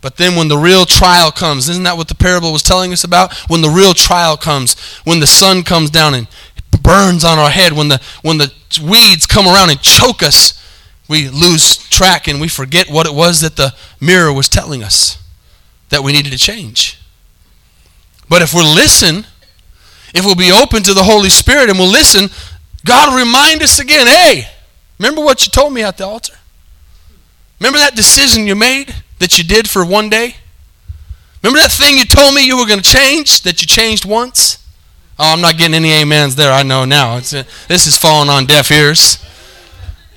But 0.00 0.16
then 0.16 0.34
when 0.34 0.48
the 0.48 0.56
real 0.56 0.84
trial 0.84 1.30
comes, 1.30 1.68
isn't 1.68 1.84
that 1.84 1.96
what 1.96 2.08
the 2.08 2.14
parable 2.14 2.52
was 2.52 2.62
telling 2.62 2.92
us 2.92 3.04
about? 3.04 3.34
When 3.48 3.60
the 3.60 3.68
real 3.68 3.94
trial 3.94 4.36
comes, 4.36 4.78
when 5.04 5.20
the 5.20 5.26
sun 5.26 5.62
comes 5.62 5.90
down 5.90 6.14
and 6.14 6.26
burns 6.82 7.24
on 7.24 7.38
our 7.38 7.50
head, 7.50 7.72
when 7.72 7.88
the, 7.88 8.00
when 8.22 8.38
the 8.38 8.52
weeds 8.82 9.26
come 9.26 9.46
around 9.46 9.70
and 9.70 9.80
choke 9.80 10.22
us, 10.22 10.56
we 11.08 11.28
lose 11.28 11.76
track 11.76 12.28
and 12.28 12.40
we 12.40 12.48
forget 12.48 12.88
what 12.88 13.06
it 13.06 13.14
was 13.14 13.40
that 13.42 13.56
the 13.56 13.74
mirror 14.00 14.32
was 14.32 14.48
telling 14.48 14.82
us 14.82 15.18
that 15.90 16.02
we 16.02 16.12
needed 16.12 16.32
to 16.32 16.38
change. 16.38 16.98
But 18.28 18.42
if 18.42 18.54
we'll 18.54 18.74
listen, 18.74 19.26
if 20.14 20.24
we'll 20.24 20.36
be 20.36 20.52
open 20.52 20.82
to 20.84 20.94
the 20.94 21.02
Holy 21.02 21.30
Spirit 21.30 21.68
and 21.68 21.78
we'll 21.78 21.90
listen, 21.90 22.30
God 22.84 23.18
remind 23.18 23.62
us 23.62 23.78
again 23.78 24.06
hey, 24.06 24.44
remember 24.98 25.22
what 25.22 25.44
you 25.44 25.50
told 25.50 25.72
me 25.72 25.82
at 25.82 25.96
the 25.96 26.06
altar? 26.06 26.34
Remember 27.58 27.78
that 27.78 27.94
decision 27.94 28.46
you 28.46 28.54
made 28.54 28.94
that 29.18 29.36
you 29.36 29.44
did 29.44 29.68
for 29.68 29.84
one 29.84 30.08
day? 30.08 30.36
Remember 31.42 31.60
that 31.60 31.72
thing 31.72 31.96
you 31.96 32.04
told 32.04 32.34
me 32.34 32.46
you 32.46 32.58
were 32.58 32.66
going 32.66 32.80
to 32.80 32.90
change 32.90 33.42
that 33.42 33.60
you 33.60 33.66
changed 33.66 34.04
once? 34.04 34.58
Oh, 35.18 35.32
I'm 35.34 35.40
not 35.40 35.58
getting 35.58 35.74
any 35.74 35.92
amens 36.00 36.36
there. 36.36 36.52
I 36.52 36.62
know 36.62 36.84
now. 36.86 37.18
It's, 37.18 37.34
uh, 37.34 37.44
this 37.68 37.86
is 37.86 37.96
falling 37.96 38.30
on 38.30 38.46
deaf 38.46 38.70
ears. 38.70 39.18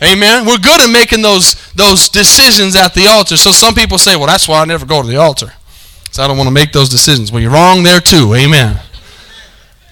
Amen. 0.01 0.45
We're 0.45 0.57
good 0.57 0.81
at 0.81 0.91
making 0.91 1.21
those 1.21 1.55
those 1.73 2.09
decisions 2.09 2.75
at 2.75 2.93
the 2.93 3.07
altar. 3.07 3.37
So 3.37 3.51
some 3.51 3.73
people 3.73 3.97
say, 3.97 4.15
"Well, 4.17 4.27
that's 4.27 4.47
why 4.47 4.61
I 4.61 4.65
never 4.65 4.85
go 4.85 5.01
to 5.01 5.07
the 5.07 5.17
altar." 5.17 5.53
So 6.11 6.23
I 6.23 6.27
don't 6.27 6.37
want 6.37 6.47
to 6.47 6.53
make 6.53 6.71
those 6.71 6.89
decisions. 6.89 7.31
Well, 7.31 7.41
you're 7.41 7.51
wrong 7.51 7.83
there 7.83 8.01
too. 8.01 8.33
Amen. 8.33 8.79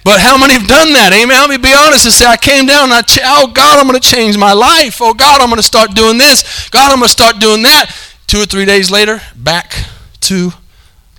But 0.04 0.20
how 0.20 0.36
many 0.36 0.54
have 0.54 0.66
done 0.66 0.92
that? 0.94 1.12
Amen. 1.12 1.38
Let 1.38 1.50
me 1.50 1.58
be 1.58 1.72
honest 1.72 2.04
and 2.06 2.14
say, 2.14 2.26
I 2.26 2.36
came 2.36 2.66
down 2.66 2.84
and 2.84 2.94
I, 2.94 3.02
ch- 3.02 3.20
oh 3.22 3.46
God, 3.52 3.78
I'm 3.78 3.86
going 3.86 4.00
to 4.00 4.08
change 4.08 4.36
my 4.36 4.52
life. 4.52 4.98
Oh 5.00 5.14
God, 5.14 5.40
I'm 5.40 5.48
going 5.48 5.58
to 5.58 5.62
start 5.62 5.94
doing 5.94 6.18
this. 6.18 6.68
God, 6.70 6.90
I'm 6.90 6.98
going 6.98 7.06
to 7.06 7.12
start 7.12 7.38
doing 7.38 7.62
that. 7.62 7.94
Two 8.26 8.40
or 8.40 8.46
three 8.46 8.64
days 8.64 8.90
later, 8.90 9.20
back 9.36 9.86
to 10.22 10.52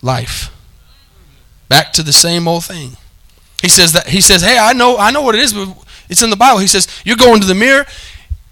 life. 0.01 0.49
Back 1.69 1.93
to 1.93 2.03
the 2.03 2.11
same 2.13 2.47
old 2.47 2.65
thing. 2.65 2.97
He 3.61 3.69
says 3.69 3.93
that 3.93 4.07
he 4.07 4.19
says, 4.19 4.41
Hey, 4.41 4.57
I 4.57 4.73
know, 4.73 4.97
I 4.97 5.11
know 5.11 5.21
what 5.21 5.35
it 5.35 5.41
is, 5.41 5.53
but 5.53 5.69
it's 6.09 6.21
in 6.21 6.29
the 6.29 6.35
Bible. 6.35 6.59
He 6.59 6.67
says, 6.67 6.87
You're 7.05 7.15
going 7.15 7.39
to 7.39 7.47
the 7.47 7.55
mirror. 7.55 7.85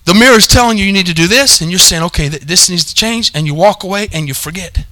The 0.05 0.13
mirror 0.13 0.37
is 0.37 0.47
telling 0.47 0.77
you 0.77 0.85
you 0.85 0.93
need 0.93 1.05
to 1.07 1.13
do 1.13 1.27
this, 1.27 1.59
and 1.61 1.69
you're 1.69 1.79
saying, 1.79 2.03
Okay, 2.03 2.29
th- 2.29 2.43
this 2.43 2.69
needs 2.69 2.85
to 2.85 2.95
change, 2.95 3.31
and 3.35 3.45
you 3.45 3.53
walk 3.53 3.83
away 3.83 4.07
and 4.13 4.27
you 4.27 4.33
forget. 4.33 4.85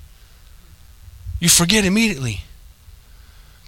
You 1.39 1.47
forget 1.47 1.85
immediately. 1.85 2.41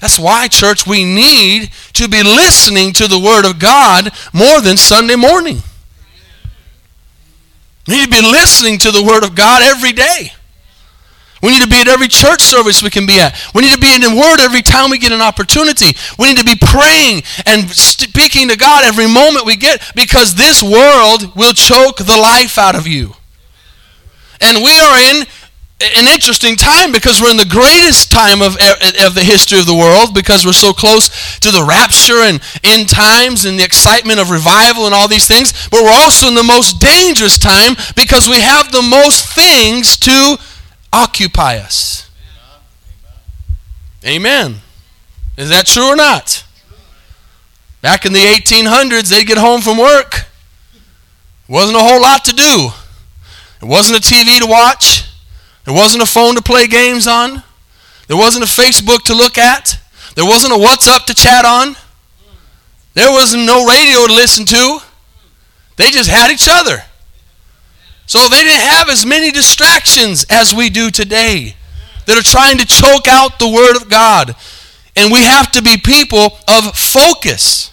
That's 0.01 0.17
why, 0.17 0.47
church, 0.47 0.87
we 0.87 1.05
need 1.05 1.69
to 1.93 2.07
be 2.07 2.23
listening 2.23 2.91
to 2.93 3.07
the 3.07 3.19
Word 3.19 3.45
of 3.45 3.59
God 3.59 4.09
more 4.33 4.59
than 4.59 4.75
Sunday 4.75 5.15
morning. 5.15 5.61
We 7.87 7.95
need 7.95 8.11
to 8.11 8.21
be 8.21 8.27
listening 8.27 8.79
to 8.79 8.91
the 8.91 9.03
Word 9.03 9.23
of 9.23 9.35
God 9.35 9.61
every 9.61 9.91
day. 9.91 10.33
We 11.43 11.51
need 11.51 11.61
to 11.61 11.67
be 11.67 11.79
at 11.79 11.87
every 11.87 12.07
church 12.07 12.41
service 12.41 12.83
we 12.83 12.89
can 12.89 13.05
be 13.05 13.19
at. 13.19 13.35
We 13.53 13.61
need 13.61 13.73
to 13.73 13.79
be 13.79 13.93
in 13.93 14.01
the 14.01 14.15
Word 14.15 14.39
every 14.39 14.61
time 14.61 14.89
we 14.89 14.97
get 14.97 15.11
an 15.11 15.21
opportunity. 15.21 15.97
We 16.17 16.27
need 16.27 16.37
to 16.37 16.45
be 16.45 16.55
praying 16.55 17.23
and 17.45 17.69
speaking 17.69 18.47
to 18.49 18.57
God 18.57 18.83
every 18.83 19.07
moment 19.07 19.45
we 19.45 19.55
get 19.55 19.81
because 19.95 20.35
this 20.35 20.61
world 20.61 21.35
will 21.35 21.53
choke 21.53 21.97
the 21.97 22.17
life 22.17 22.57
out 22.57 22.75
of 22.75 22.87
you. 22.87 23.13
And 24.39 24.63
we 24.63 24.79
are 24.79 24.97
in 24.97 25.25
an 25.81 26.07
interesting 26.07 26.55
time 26.55 26.91
because 26.91 27.21
we're 27.21 27.31
in 27.31 27.37
the 27.37 27.45
greatest 27.45 28.11
time 28.11 28.41
of, 28.41 28.53
of 29.03 29.15
the 29.15 29.23
history 29.23 29.59
of 29.59 29.65
the 29.65 29.75
world 29.75 30.13
because 30.13 30.45
we're 30.45 30.53
so 30.53 30.73
close 30.73 31.09
to 31.39 31.51
the 31.51 31.63
rapture 31.63 32.21
and 32.21 32.41
end 32.63 32.89
times 32.89 33.45
and 33.45 33.57
the 33.57 33.63
excitement 33.63 34.19
of 34.19 34.29
revival 34.29 34.85
and 34.85 34.93
all 34.93 35.07
these 35.07 35.27
things. 35.27 35.51
But 35.69 35.83
we're 35.83 35.91
also 35.93 36.27
in 36.27 36.35
the 36.35 36.43
most 36.43 36.79
dangerous 36.79 37.37
time 37.37 37.75
because 37.95 38.29
we 38.29 38.41
have 38.41 38.71
the 38.71 38.81
most 38.81 39.33
things 39.33 39.97
to 39.97 40.37
occupy 40.93 41.57
us. 41.57 42.09
Amen. 44.05 44.61
Is 45.37 45.49
that 45.49 45.65
true 45.65 45.87
or 45.87 45.95
not? 45.95 46.43
Back 47.81 48.05
in 48.05 48.13
the 48.13 48.19
1800s, 48.19 49.09
they'd 49.09 49.25
get 49.25 49.37
home 49.37 49.61
from 49.61 49.77
work. 49.77 50.25
Wasn't 51.47 51.75
a 51.75 51.81
whole 51.81 52.01
lot 52.01 52.23
to 52.25 52.33
do. 52.33 52.69
It 53.61 53.65
wasn't 53.65 53.99
a 53.99 54.01
TV 54.01 54.39
to 54.39 54.47
watch. 54.47 55.00
There 55.65 55.73
wasn't 55.73 56.03
a 56.03 56.07
phone 56.07 56.35
to 56.35 56.41
play 56.41 56.67
games 56.67 57.07
on. 57.07 57.43
There 58.07 58.17
wasn't 58.17 58.43
a 58.43 58.47
Facebook 58.47 59.03
to 59.03 59.13
look 59.13 59.37
at. 59.37 59.79
There 60.15 60.25
wasn't 60.25 60.53
a 60.53 60.57
WhatsApp 60.57 61.05
to 61.05 61.13
chat 61.13 61.45
on. 61.45 61.75
There 62.93 63.11
wasn't 63.11 63.45
no 63.45 63.65
radio 63.65 64.07
to 64.07 64.13
listen 64.13 64.45
to. 64.45 64.79
They 65.77 65.89
just 65.89 66.09
had 66.09 66.31
each 66.31 66.47
other. 66.49 66.83
So 68.05 68.27
they 68.27 68.43
didn't 68.43 68.67
have 68.67 68.89
as 68.89 69.05
many 69.05 69.31
distractions 69.31 70.25
as 70.29 70.53
we 70.53 70.69
do 70.69 70.91
today 70.91 71.55
that 72.05 72.17
are 72.17 72.21
trying 72.21 72.57
to 72.57 72.65
choke 72.65 73.07
out 73.07 73.39
the 73.39 73.47
Word 73.47 73.77
of 73.77 73.89
God. 73.89 74.35
And 74.95 75.11
we 75.11 75.23
have 75.23 75.51
to 75.53 75.61
be 75.61 75.77
people 75.77 76.37
of 76.47 76.75
focus. 76.75 77.70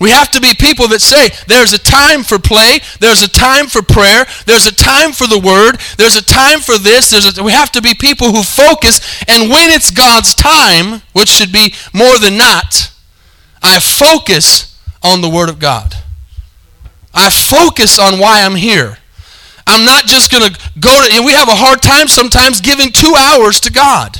We 0.00 0.10
have 0.10 0.30
to 0.30 0.40
be 0.40 0.54
people 0.54 0.88
that 0.88 1.02
say 1.02 1.28
there's 1.46 1.74
a 1.74 1.78
time 1.78 2.22
for 2.24 2.38
play, 2.38 2.80
there's 3.00 3.22
a 3.22 3.28
time 3.28 3.66
for 3.66 3.82
prayer, 3.82 4.24
there's 4.46 4.66
a 4.66 4.72
time 4.72 5.12
for 5.12 5.26
the 5.26 5.38
word, 5.38 5.78
there's 5.98 6.16
a 6.16 6.24
time 6.24 6.60
for 6.60 6.78
this. 6.78 7.10
There's 7.10 7.38
a, 7.38 7.42
we 7.44 7.52
have 7.52 7.70
to 7.72 7.82
be 7.82 7.92
people 7.92 8.32
who 8.32 8.42
focus, 8.42 9.22
and 9.28 9.50
when 9.50 9.70
it's 9.70 9.90
God's 9.90 10.34
time, 10.34 11.02
which 11.12 11.28
should 11.28 11.52
be 11.52 11.74
more 11.92 12.18
than 12.18 12.38
not, 12.38 12.90
I 13.62 13.78
focus 13.78 14.80
on 15.02 15.20
the 15.20 15.28
word 15.28 15.50
of 15.50 15.58
God. 15.58 15.94
I 17.12 17.28
focus 17.28 17.98
on 17.98 18.18
why 18.18 18.42
I'm 18.42 18.56
here. 18.56 18.96
I'm 19.66 19.84
not 19.84 20.06
just 20.06 20.32
going 20.32 20.50
to 20.50 20.58
go 20.80 20.90
to, 20.90 21.12
and 21.12 21.26
we 21.26 21.32
have 21.32 21.48
a 21.48 21.54
hard 21.54 21.82
time 21.82 22.08
sometimes 22.08 22.62
giving 22.62 22.90
two 22.90 23.14
hours 23.18 23.60
to 23.60 23.72
God. 23.72 24.18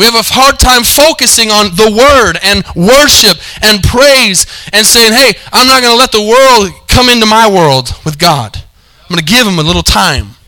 We 0.00 0.06
have 0.06 0.14
a 0.14 0.24
hard 0.24 0.58
time 0.58 0.82
focusing 0.82 1.50
on 1.50 1.76
the 1.76 1.92
word 1.92 2.40
and 2.40 2.64
worship 2.72 3.36
and 3.60 3.84
praise 3.84 4.46
and 4.72 4.86
saying, 4.86 5.12
hey, 5.12 5.36
I'm 5.52 5.66
not 5.66 5.82
going 5.82 5.92
to 5.92 5.98
let 6.00 6.10
the 6.10 6.24
world 6.24 6.72
come 6.88 7.10
into 7.10 7.26
my 7.26 7.44
world 7.44 7.90
with 8.02 8.18
God. 8.18 8.56
I'm 8.56 9.14
going 9.14 9.18
to 9.18 9.30
give 9.30 9.46
him 9.46 9.58
a 9.58 9.62
little 9.62 9.82
time. 9.82 10.40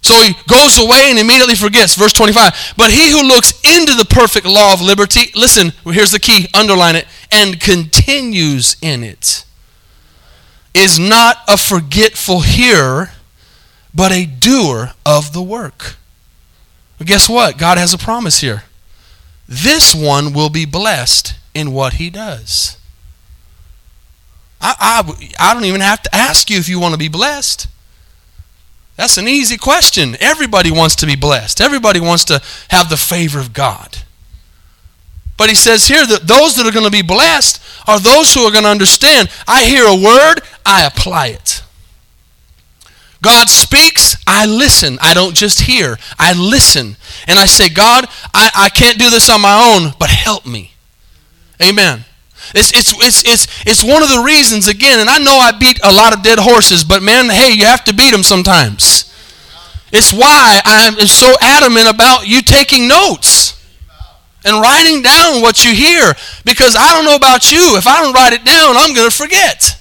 So 0.00 0.14
he 0.22 0.32
goes 0.48 0.78
away 0.78 1.10
and 1.10 1.18
immediately 1.18 1.54
forgets. 1.54 1.96
Verse 1.96 2.14
25. 2.14 2.72
But 2.78 2.90
he 2.90 3.10
who 3.10 3.28
looks 3.28 3.52
into 3.60 3.92
the 3.92 4.06
perfect 4.08 4.46
law 4.46 4.72
of 4.72 4.80
liberty, 4.80 5.28
listen, 5.34 5.74
here's 5.84 6.12
the 6.12 6.18
key, 6.18 6.48
underline 6.54 6.96
it, 6.96 7.04
and 7.30 7.60
continues 7.60 8.78
in 8.80 9.04
it, 9.04 9.44
is 10.72 10.98
not 10.98 11.36
a 11.46 11.58
forgetful 11.58 12.40
hearer, 12.40 13.10
but 13.94 14.12
a 14.12 14.24
doer 14.24 14.92
of 15.04 15.34
the 15.34 15.42
work. 15.42 15.96
But 16.98 17.06
guess 17.06 17.28
what? 17.28 17.58
God 17.58 17.78
has 17.78 17.92
a 17.92 17.98
promise 17.98 18.40
here. 18.40 18.64
This 19.48 19.94
one 19.94 20.32
will 20.32 20.50
be 20.50 20.64
blessed 20.64 21.34
in 21.54 21.72
what 21.72 21.94
he 21.94 22.10
does. 22.10 22.78
I, 24.60 24.74
I, 24.78 25.28
I 25.38 25.54
don't 25.54 25.64
even 25.64 25.80
have 25.80 26.02
to 26.02 26.14
ask 26.14 26.50
you 26.50 26.58
if 26.58 26.68
you 26.68 26.80
want 26.80 26.94
to 26.94 26.98
be 26.98 27.08
blessed. 27.08 27.68
That's 28.96 29.18
an 29.18 29.28
easy 29.28 29.58
question. 29.58 30.16
Everybody 30.20 30.70
wants 30.70 30.96
to 30.96 31.06
be 31.06 31.16
blessed, 31.16 31.60
everybody 31.60 32.00
wants 32.00 32.24
to 32.26 32.42
have 32.70 32.88
the 32.88 32.96
favor 32.96 33.38
of 33.38 33.52
God. 33.52 33.98
But 35.36 35.50
he 35.50 35.54
says 35.54 35.86
here 35.86 36.06
that 36.06 36.26
those 36.26 36.56
that 36.56 36.66
are 36.66 36.72
going 36.72 36.86
to 36.86 36.90
be 36.90 37.02
blessed 37.02 37.62
are 37.86 38.00
those 38.00 38.32
who 38.32 38.40
are 38.40 38.50
going 38.50 38.64
to 38.64 38.70
understand. 38.70 39.30
I 39.46 39.64
hear 39.64 39.84
a 39.84 39.94
word, 39.94 40.40
I 40.64 40.86
apply 40.86 41.26
it. 41.28 41.55
God 43.22 43.48
speaks, 43.48 44.16
I 44.26 44.46
listen. 44.46 44.98
I 45.00 45.14
don't 45.14 45.34
just 45.34 45.62
hear, 45.62 45.98
I 46.18 46.32
listen. 46.32 46.96
And 47.26 47.38
I 47.38 47.46
say, 47.46 47.68
God, 47.68 48.06
I, 48.34 48.50
I 48.54 48.68
can't 48.68 48.98
do 48.98 49.10
this 49.10 49.30
on 49.30 49.40
my 49.40 49.74
own, 49.74 49.92
but 49.98 50.10
help 50.10 50.46
me. 50.46 50.72
Amen. 51.62 52.04
It's, 52.54 52.72
it's, 52.72 52.92
it's, 53.04 53.24
it's, 53.24 53.66
it's 53.66 53.82
one 53.82 54.02
of 54.02 54.08
the 54.08 54.22
reasons, 54.24 54.68
again, 54.68 55.00
and 55.00 55.08
I 55.08 55.18
know 55.18 55.36
I 55.36 55.52
beat 55.52 55.80
a 55.82 55.92
lot 55.92 56.14
of 56.14 56.22
dead 56.22 56.38
horses, 56.38 56.84
but 56.84 57.02
man, 57.02 57.28
hey, 57.28 57.52
you 57.52 57.64
have 57.64 57.84
to 57.84 57.94
beat 57.94 58.12
them 58.12 58.22
sometimes. 58.22 59.12
It's 59.92 60.12
why 60.12 60.60
I'm 60.64 60.94
so 61.06 61.34
adamant 61.40 61.88
about 61.88 62.26
you 62.26 62.42
taking 62.42 62.86
notes 62.86 63.54
and 64.44 64.60
writing 64.60 65.02
down 65.02 65.42
what 65.42 65.64
you 65.64 65.72
hear. 65.72 66.12
Because 66.44 66.76
I 66.76 66.92
don't 66.94 67.04
know 67.04 67.16
about 67.16 67.50
you, 67.50 67.76
if 67.76 67.86
I 67.86 68.02
don't 68.02 68.12
write 68.12 68.32
it 68.32 68.44
down, 68.44 68.76
I'm 68.76 68.94
going 68.94 69.10
to 69.10 69.16
forget. 69.16 69.75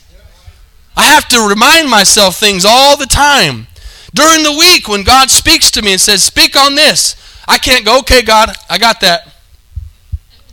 I 0.95 1.05
have 1.05 1.27
to 1.29 1.47
remind 1.47 1.89
myself 1.89 2.37
things 2.37 2.65
all 2.65 2.97
the 2.97 3.05
time. 3.05 3.67
During 4.13 4.43
the 4.43 4.51
week, 4.51 4.87
when 4.87 5.03
God 5.03 5.29
speaks 5.29 5.69
to 5.71 5.81
me 5.81 5.91
and 5.91 6.01
says, 6.01 6.23
Speak 6.23 6.55
on 6.55 6.75
this, 6.75 7.15
I 7.47 7.57
can't 7.57 7.85
go, 7.85 7.99
Okay, 7.99 8.21
God, 8.21 8.55
I 8.69 8.77
got 8.77 9.01
that. 9.01 9.27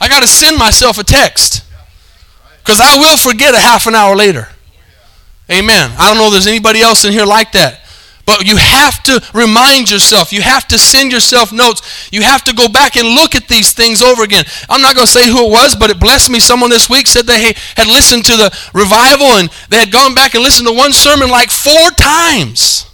I 0.01 0.09
got 0.09 0.21
to 0.21 0.29
send 0.29 0.59
myself 0.59 0.99
a 0.99 1.05
text. 1.05 1.65
Because 2.59 2.81
I 2.81 2.97
will 2.97 3.17
forget 3.17 3.55
a 3.55 3.59
half 3.59 3.87
an 3.87 3.95
hour 3.95 4.17
later. 4.17 4.49
Amen. 5.51 5.93
I 5.99 6.09
don't 6.09 6.17
know 6.17 6.27
if 6.27 6.33
there's 6.33 6.47
anybody 6.47 6.81
else 6.81 7.05
in 7.05 7.13
here 7.13 7.27
like 7.27 7.53
that. 7.53 7.81
But 8.25 8.47
you 8.47 8.57
have 8.57 9.03
to 9.05 9.21
remind 9.35 9.91
yourself. 9.91 10.33
You 10.33 10.43
have 10.43 10.69
to 10.69 10.79
send 10.79 11.11
yourself 11.11 11.53
notes. 11.53 12.09
You 12.13 12.23
have 12.23 12.45
to 12.45 12.55
go 12.55 12.69
back 12.69 12.97
and 12.97 13.09
look 13.09 13.35
at 13.35 13.49
these 13.49 13.73
things 13.73 14.01
over 14.01 14.23
again. 14.23 14.45
I'm 14.71 14.81
not 14.81 14.95
going 14.95 15.07
to 15.07 15.13
say 15.13 15.29
who 15.29 15.47
it 15.47 15.51
was, 15.51 15.75
but 15.75 15.91
it 15.91 15.99
blessed 15.99 16.31
me. 16.31 16.39
Someone 16.39 16.71
this 16.71 16.89
week 16.89 17.09
said 17.09 17.27
they 17.27 17.53
had 17.77 17.89
listened 17.89 18.25
to 18.27 18.37
the 18.37 18.57
revival 18.73 19.27
and 19.39 19.51
they 19.71 19.79
had 19.79 19.91
gone 19.91 20.15
back 20.15 20.35
and 20.35 20.45
listened 20.45 20.69
to 20.69 20.75
one 20.75 20.93
sermon 20.93 21.31
like 21.31 21.51
four 21.51 21.91
times. 21.91 22.87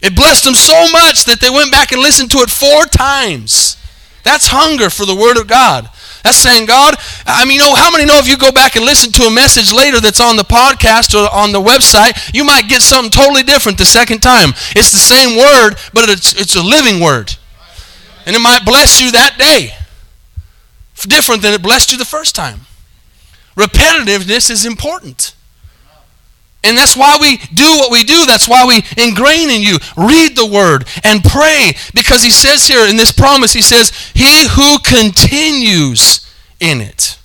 It 0.00 0.14
blessed 0.16 0.44
them 0.44 0.54
so 0.54 0.80
much 0.92 1.24
that 1.24 1.40
they 1.40 1.50
went 1.50 1.72
back 1.72 1.92
and 1.92 2.00
listened 2.00 2.30
to 2.32 2.38
it 2.38 2.50
four 2.50 2.86
times. 2.86 3.76
That's 4.24 4.48
hunger 4.48 4.90
for 4.90 5.06
the 5.06 5.14
Word 5.14 5.36
of 5.36 5.48
God. 5.48 5.88
That's 6.22 6.36
saying, 6.36 6.66
God, 6.66 6.94
I 7.26 7.44
mean, 7.44 7.56
you 7.56 7.62
know, 7.62 7.74
how 7.74 7.90
many 7.90 8.04
know 8.04 8.18
if 8.18 8.28
you 8.28 8.36
go 8.36 8.52
back 8.52 8.76
and 8.76 8.84
listen 8.84 9.10
to 9.12 9.24
a 9.24 9.30
message 9.30 9.72
later 9.72 10.00
that's 10.00 10.20
on 10.20 10.36
the 10.36 10.44
podcast 10.44 11.14
or 11.14 11.28
on 11.34 11.52
the 11.52 11.60
website, 11.60 12.32
you 12.32 12.44
might 12.44 12.68
get 12.68 12.82
something 12.82 13.10
totally 13.10 13.42
different 13.42 13.78
the 13.78 13.84
second 13.84 14.20
time. 14.20 14.50
It's 14.76 14.92
the 14.92 15.02
same 15.02 15.36
word, 15.36 15.74
but 15.92 16.08
it's, 16.08 16.34
it's 16.40 16.54
a 16.54 16.62
living 16.62 17.00
word. 17.00 17.34
And 18.24 18.36
it 18.36 18.38
might 18.38 18.64
bless 18.64 19.00
you 19.00 19.10
that 19.12 19.36
day. 19.36 19.74
Different 21.08 21.42
than 21.42 21.54
it 21.54 21.62
blessed 21.62 21.90
you 21.90 21.98
the 21.98 22.04
first 22.04 22.36
time. 22.36 22.60
Repetitiveness 23.56 24.50
is 24.50 24.64
important. 24.64 25.34
And 26.64 26.78
that's 26.78 26.96
why 26.96 27.18
we 27.20 27.38
do 27.54 27.66
what 27.78 27.90
we 27.90 28.04
do. 28.04 28.24
That's 28.24 28.48
why 28.48 28.64
we 28.64 28.84
ingrain 29.02 29.50
in 29.50 29.62
you. 29.62 29.78
Read 29.96 30.36
the 30.36 30.46
word 30.46 30.86
and 31.02 31.22
pray. 31.22 31.72
Because 31.92 32.22
he 32.22 32.30
says 32.30 32.66
here 32.66 32.88
in 32.88 32.96
this 32.96 33.10
promise, 33.10 33.52
he 33.52 33.62
says, 33.62 33.90
He 34.14 34.46
who 34.48 34.78
continues 34.78 36.32
in 36.60 36.80
it. 36.80 37.18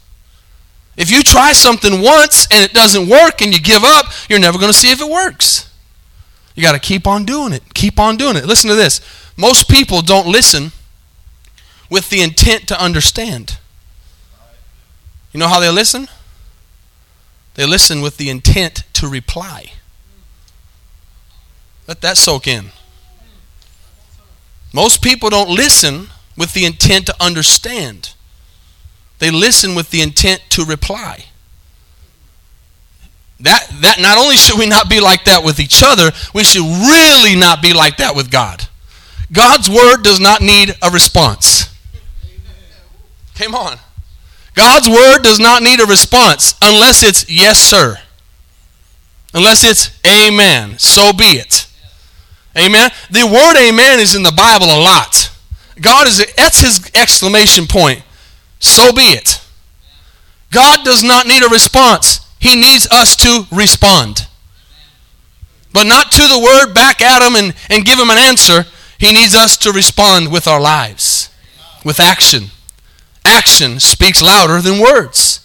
If 0.97 1.11
you 1.11 1.21
try 1.21 1.53
something 1.53 2.01
once 2.01 2.47
and 2.51 2.63
it 2.63 2.73
doesn't 2.73 3.07
work 3.07 3.41
and 3.41 3.53
you 3.53 3.61
give 3.61 3.83
up, 3.83 4.07
you're 4.27 4.39
never 4.39 4.57
going 4.57 4.71
to 4.71 4.77
see 4.77 4.91
if 4.91 4.99
it 4.99 5.09
works. 5.09 5.71
You 6.55 6.63
got 6.63 6.71
to 6.71 6.79
keep 6.79 7.05
on 7.05 7.23
doing 7.23 7.53
it. 7.53 7.75
Keep 7.75 7.99
on 7.99 8.17
doing 8.17 8.35
it. 8.35 8.45
Listen 8.45 8.71
to 8.71 8.75
this. 8.75 8.99
Most 9.37 9.69
people 9.69 10.01
don't 10.01 10.27
listen 10.27 10.71
with 11.91 12.09
the 12.09 12.21
intent 12.21 12.67
to 12.69 12.83
understand. 12.83 13.59
You 15.31 15.39
know 15.39 15.47
how 15.47 15.59
they 15.59 15.69
listen? 15.69 16.07
They 17.57 17.65
listen 17.65 18.01
with 18.01 18.17
the 18.17 18.29
intent 18.29 18.83
to 18.93 19.09
reply. 19.09 19.71
Let 21.87 22.01
that 22.01 22.15
soak 22.15 22.47
in. 22.47 22.67
Most 24.71 25.01
people 25.01 25.31
don't 25.31 25.49
listen 25.49 26.09
with 26.37 26.53
the 26.53 26.65
intent 26.65 27.07
to 27.07 27.15
understand. 27.19 28.13
They 29.17 29.31
listen 29.31 29.73
with 29.73 29.89
the 29.89 30.01
intent 30.01 30.43
to 30.49 30.65
reply. 30.65 31.25
That, 33.39 33.67
that 33.81 33.99
not 33.99 34.19
only 34.19 34.35
should 34.35 34.59
we 34.59 34.67
not 34.67 34.87
be 34.87 34.99
like 34.99 35.23
that 35.25 35.43
with 35.43 35.59
each 35.59 35.81
other, 35.83 36.11
we 36.35 36.43
should 36.43 36.61
really 36.61 37.35
not 37.35 37.63
be 37.63 37.73
like 37.73 37.97
that 37.97 38.15
with 38.15 38.29
God. 38.29 38.67
God's 39.31 39.67
word 39.67 40.03
does 40.03 40.19
not 40.19 40.41
need 40.41 40.75
a 40.83 40.91
response. 40.91 41.73
Come 43.33 43.55
on. 43.55 43.79
God's 44.57 44.89
word 44.89 45.19
does 45.19 45.39
not 45.39 45.61
need 45.61 45.79
a 45.79 45.85
response 45.85 46.55
unless 46.63 47.03
it's 47.03 47.29
yes, 47.29 47.59
sir. 47.59 47.95
Unless 49.31 49.63
it's 49.63 49.99
amen. 50.03 50.79
So 50.79 51.13
be 51.13 51.37
it. 51.37 51.67
Amen. 52.57 52.89
The 53.11 53.27
word 53.27 53.55
amen 53.55 53.99
is 53.99 54.15
in 54.15 54.23
the 54.23 54.31
Bible 54.31 54.65
a 54.65 54.81
lot. 54.81 55.31
God 55.79 56.07
is, 56.07 56.25
that's 56.35 56.61
his 56.61 56.89
exclamation 56.95 57.67
point. 57.67 58.01
So 58.57 58.91
be 58.91 59.03
it. 59.03 59.39
God 60.49 60.83
does 60.83 61.03
not 61.03 61.27
need 61.27 61.43
a 61.43 61.49
response. 61.49 62.25
He 62.39 62.55
needs 62.55 62.87
us 62.89 63.15
to 63.17 63.45
respond. 63.51 64.27
But 65.71 65.83
not 65.83 66.11
to 66.13 66.21
the 66.23 66.39
word 66.39 66.73
back 66.73 66.99
at 66.99 67.21
him 67.21 67.35
and, 67.35 67.53
and 67.69 67.85
give 67.85 67.99
him 67.99 68.09
an 68.09 68.17
answer. 68.17 68.65
He 68.97 69.13
needs 69.13 69.35
us 69.35 69.55
to 69.57 69.71
respond 69.71 70.31
with 70.31 70.47
our 70.47 70.59
lives, 70.59 71.29
with 71.85 71.99
action 71.99 72.49
action 73.27 73.79
speaks 73.79 74.21
louder 74.21 74.61
than 74.61 74.79
words. 74.79 75.41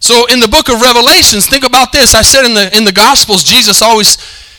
So 0.00 0.26
in 0.26 0.40
the 0.40 0.48
book 0.48 0.68
of 0.68 0.82
Revelations, 0.82 1.46
think 1.46 1.64
about 1.64 1.92
this. 1.92 2.12
I 2.12 2.22
said 2.22 2.44
in 2.44 2.54
the 2.54 2.76
in 2.76 2.84
the 2.84 2.92
Gospels, 2.92 3.44
Jesus 3.44 3.80
always 3.80 4.18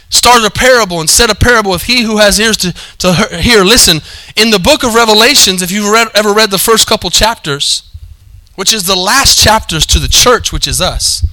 started 0.09 0.45
a 0.45 0.51
parable 0.51 1.01
and 1.01 1.09
said 1.09 1.29
a 1.29 1.35
parable 1.35 1.71
with 1.71 1.83
he 1.83 2.03
who 2.03 2.17
has 2.17 2.39
ears 2.39 2.55
to, 2.57 2.71
to 2.99 3.13
hear. 3.41 3.63
Listen, 3.65 3.99
in 4.35 4.51
the 4.51 4.59
book 4.59 4.83
of 4.83 4.93
Revelations, 4.93 5.61
if 5.61 5.71
you've 5.71 5.91
read, 5.91 6.07
ever 6.13 6.33
read 6.33 6.51
the 6.51 6.59
first 6.59 6.87
couple 6.87 7.09
chapters, 7.09 7.83
which 8.55 8.73
is 8.73 8.85
the 8.85 8.95
last 8.95 9.37
chapters 9.37 9.85
to 9.87 9.99
the 9.99 10.07
church, 10.07 10.53
which 10.53 10.67
is 10.67 10.79
us, 10.79 11.25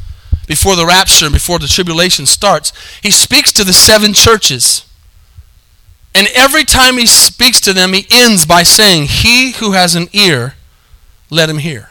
before 0.47 0.75
the 0.75 0.87
rapture 0.87 1.27
and 1.27 1.35
before 1.35 1.59
the 1.59 1.69
tribulation 1.69 2.27
starts, 2.27 2.73
he 3.03 3.11
speaks 3.11 3.53
to 3.53 3.63
the 3.63 3.73
seven 3.73 4.13
churches. 4.13 4.85
And 6.15 6.27
every 6.35 6.65
time 6.65 6.97
he 6.97 7.07
speaks 7.07 7.61
to 7.61 7.73
them, 7.73 7.93
he 7.93 8.07
ends 8.11 8.45
by 8.45 8.65
saying, 8.65 9.07
He 9.07 9.53
who 9.53 9.73
has 9.73 9.95
an 9.95 10.09
ear, 10.13 10.55
let 11.31 11.49
him 11.49 11.59
hear. 11.59 11.91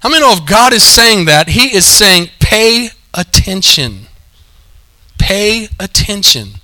How 0.00 0.08
many 0.08 0.22
know 0.22 0.32
if 0.32 0.46
God 0.46 0.72
is 0.72 0.82
saying 0.82 1.26
that, 1.26 1.48
He 1.48 1.74
is 1.74 1.84
saying, 1.84 2.30
pay 2.40 2.88
attention. 3.14 4.06
Pay 5.18 5.68
attention. 5.78 6.54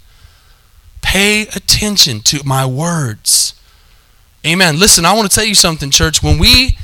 Pay 1.03 1.43
attention 1.43 2.21
to 2.23 2.43
my 2.45 2.65
words. 2.67 3.55
Amen. 4.45 4.79
Listen, 4.79 5.05
I 5.05 5.13
want 5.13 5.31
to 5.31 5.35
tell 5.35 5.45
you 5.45 5.55
something, 5.55 5.91
church. 5.91 6.23
When 6.23 6.39
we 6.39 6.79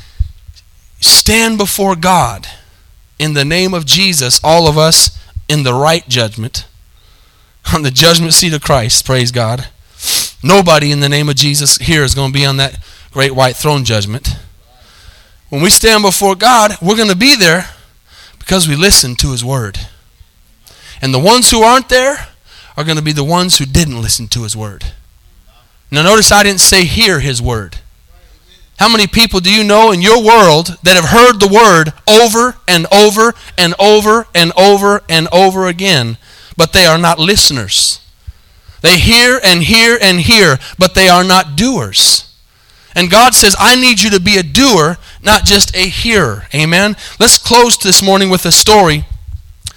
stand 1.01 1.59
before 1.59 1.97
God 1.97 2.47
in 3.19 3.35
the 3.35 3.45
name 3.45 3.73
of 3.73 3.87
Jesus, 3.87 4.41
all 4.45 4.69
of 4.69 4.77
us 4.77 5.19
in 5.49 5.63
the 5.63 5.75
right 5.75 6.07
judgment, 6.09 6.67
on 7.73 7.83
the 7.83 7.91
judgment 7.91 8.35
seat 8.35 8.53
of 8.53 8.63
Christ, 8.63 9.07
praise 9.07 9.33
God. 9.33 9.69
Nobody 10.43 10.91
in 10.91 11.01
the 11.01 11.09
name 11.09 11.29
of 11.29 11.37
Jesus 11.37 11.79
here 11.79 12.05
is 12.05 12.15
going 12.15 12.33
to 12.33 12.39
be 12.39 12.45
on 12.45 12.57
that 12.59 12.85
great 13.13 13.35
white 13.35 13.57
throne 13.57 13.85
judgment. 13.85 14.37
When 15.51 15.63
we 15.63 15.69
stand 15.71 16.03
before 16.03 16.35
God, 16.35 16.73
we're 16.81 16.97
going 16.97 17.11
to 17.11 17.17
be 17.17 17.37
there 17.37 17.67
because 18.39 18.67
we 18.67 18.75
listen 18.75 19.15
to 19.17 19.33
His 19.33 19.45
Word. 19.45 19.79
And 21.03 21.13
the 21.13 21.19
ones 21.19 21.51
who 21.51 21.63
aren't 21.63 21.91
there 21.91 22.29
are 22.77 22.85
going 22.85 22.97
to 22.97 23.05
be 23.05 23.13
the 23.13 23.23
ones 23.23 23.59
who 23.59 23.67
didn't 23.67 24.01
listen 24.01 24.29
to 24.29 24.45
His 24.45 24.57
Word. 24.57 24.85
Now, 25.91 26.03
notice 26.03 26.33
I 26.33 26.43
didn't 26.43 26.61
say 26.63 26.85
hear 26.85 27.21
His 27.21 27.43
Word. 27.43 27.77
How 28.79 28.89
many 28.89 29.07
people 29.07 29.41
do 29.41 29.53
you 29.53 29.63
know 29.63 29.93
in 29.93 30.01
your 30.01 30.25
world 30.25 30.79
that 30.83 30.97
have 30.97 31.11
heard 31.11 31.39
the 31.39 31.53
Word 31.53 31.93
over 32.09 32.57
and 32.67 32.87
over 32.91 33.35
and 33.59 33.75
over 33.79 34.27
and 34.35 34.53
over 34.57 35.03
and 35.09 35.29
over 35.31 35.67
again, 35.67 36.17
but 36.57 36.73
they 36.73 36.87
are 36.87 36.99
not 36.99 37.19
listeners? 37.19 38.01
They 38.81 38.99
hear 38.99 39.39
and 39.45 39.63
hear 39.63 39.99
and 40.01 40.19
hear, 40.19 40.59
but 40.79 40.95
they 40.95 41.11
are 41.11 41.23
not 41.23 41.57
doers. 41.57 42.32
And 42.95 43.11
God 43.11 43.35
says, 43.35 43.57
I 43.59 43.75
need 43.75 44.03
you 44.03 44.11
to 44.11 44.21
be 44.21 44.37
a 44.37 44.43
doer, 44.43 44.99
not 45.23 45.45
just 45.45 45.75
a 45.75 45.89
hearer. 45.89 46.45
Amen? 46.55 46.97
Let's 47.19 47.39
close 47.39 47.79
this 47.79 48.03
morning 48.03 48.29
with 48.29 48.45
a 48.45 48.53
story. 48.53 49.07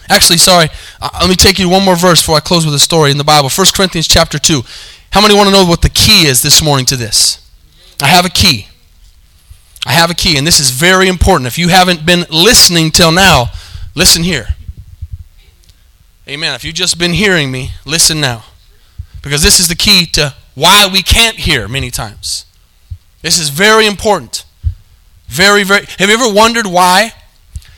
Actually, 0.09 0.37
sorry, 0.37 0.67
uh, 1.01 1.09
let 1.21 1.29
me 1.29 1.35
take 1.35 1.57
you 1.57 1.69
one 1.69 1.83
more 1.83 1.95
verse 1.95 2.21
before 2.21 2.37
I 2.37 2.41
close 2.41 2.65
with 2.65 2.75
a 2.75 2.79
story 2.79 3.11
in 3.11 3.17
the 3.17 3.23
Bible. 3.23 3.49
1 3.49 3.67
Corinthians 3.73 4.07
chapter 4.07 4.37
2. 4.37 4.61
How 5.11 5.21
many 5.21 5.33
want 5.33 5.47
to 5.47 5.53
know 5.53 5.65
what 5.65 5.81
the 5.81 5.89
key 5.89 6.27
is 6.27 6.41
this 6.41 6.61
morning 6.61 6.85
to 6.87 6.95
this? 6.95 7.39
I 8.01 8.07
have 8.07 8.25
a 8.25 8.29
key. 8.29 8.67
I 9.85 9.93
have 9.93 10.09
a 10.09 10.15
key, 10.15 10.37
and 10.37 10.45
this 10.45 10.59
is 10.59 10.71
very 10.71 11.07
important. 11.07 11.47
If 11.47 11.57
you 11.57 11.69
haven't 11.69 12.05
been 12.05 12.25
listening 12.29 12.91
till 12.91 13.11
now, 13.11 13.47
listen 13.95 14.23
here. 14.23 14.47
Amen. 16.27 16.55
If 16.55 16.63
you've 16.65 16.75
just 16.75 16.97
been 16.97 17.13
hearing 17.13 17.51
me, 17.51 17.71
listen 17.85 18.19
now. 18.19 18.45
Because 19.21 19.43
this 19.43 19.59
is 19.59 19.67
the 19.67 19.75
key 19.75 20.05
to 20.07 20.33
why 20.55 20.87
we 20.91 21.03
can't 21.03 21.37
hear 21.37 21.67
many 21.67 21.91
times. 21.91 22.44
This 23.25 23.39
is 23.39 23.49
very 23.49 23.87
important. 23.87 24.45
Very, 25.29 25.63
very. 25.63 25.87
Have 25.97 26.09
you 26.09 26.13
ever 26.13 26.31
wondered 26.31 26.67
why 26.67 27.11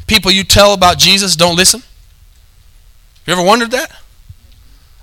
people 0.05 0.29
you 0.29 0.43
tell 0.43 0.73
about 0.73 0.97
Jesus 0.97 1.38
don't 1.38 1.55
listen? 1.55 1.83
You 3.25 3.31
ever 3.31 3.41
wondered 3.41 3.71
that? 3.71 3.89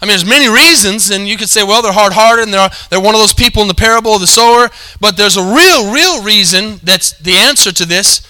I 0.02 0.04
mean, 0.04 0.10
there's 0.10 0.26
many 0.26 0.46
reasons, 0.46 1.10
and 1.10 1.26
you 1.26 1.38
could 1.38 1.48
say, 1.48 1.62
well, 1.62 1.80
they're 1.80 1.94
hard-hearted, 1.94 2.42
and 2.42 2.52
they're, 2.52 2.68
they're 2.90 3.00
one 3.00 3.14
of 3.14 3.22
those 3.22 3.32
people 3.32 3.62
in 3.62 3.68
the 3.68 3.74
parable 3.74 4.12
of 4.12 4.20
the 4.20 4.26
sower. 4.26 4.68
But 5.00 5.16
there's 5.16 5.38
a 5.38 5.42
real, 5.42 5.90
real 5.90 6.22
reason 6.22 6.78
that's 6.82 7.12
the 7.12 7.36
answer 7.36 7.72
to 7.72 7.86
this, 7.86 8.20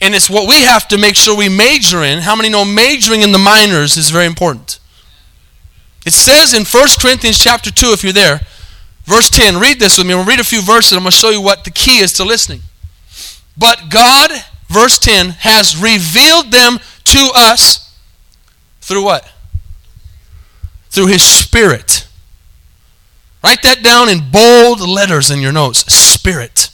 and 0.00 0.14
it's 0.14 0.30
what 0.30 0.48
we 0.48 0.62
have 0.62 0.88
to 0.88 0.96
make 0.96 1.14
sure 1.14 1.36
we 1.36 1.50
major 1.50 2.02
in. 2.02 2.20
How 2.20 2.34
many 2.34 2.48
know 2.48 2.64
majoring 2.64 3.20
in 3.20 3.32
the 3.32 3.38
minors 3.38 3.98
is 3.98 4.08
very 4.08 4.24
important? 4.24 4.78
It 6.06 6.14
says 6.14 6.54
in 6.54 6.64
1 6.64 6.88
Corinthians 6.98 7.38
chapter 7.38 7.70
2, 7.70 7.88
if 7.88 8.02
you're 8.02 8.14
there, 8.14 8.40
Verse 9.10 9.28
10, 9.28 9.58
read 9.58 9.80
this 9.80 9.98
with 9.98 10.06
me. 10.06 10.14
We'll 10.14 10.24
read 10.24 10.38
a 10.38 10.44
few 10.44 10.62
verses. 10.62 10.92
I'm 10.92 11.00
going 11.00 11.10
to 11.10 11.16
show 11.16 11.30
you 11.30 11.40
what 11.40 11.64
the 11.64 11.72
key 11.72 11.98
is 11.98 12.12
to 12.12 12.24
listening. 12.24 12.60
But 13.58 13.90
God, 13.90 14.30
verse 14.68 15.00
10, 15.00 15.30
has 15.40 15.76
revealed 15.76 16.52
them 16.52 16.78
to 17.06 17.30
us 17.34 17.92
through 18.80 19.02
what? 19.02 19.28
Through 20.90 21.08
His 21.08 21.24
Spirit. 21.24 22.06
Write 23.42 23.62
that 23.62 23.82
down 23.82 24.08
in 24.08 24.30
bold 24.30 24.80
letters 24.80 25.28
in 25.28 25.40
your 25.40 25.50
notes. 25.50 25.92
Spirit. 25.92 26.68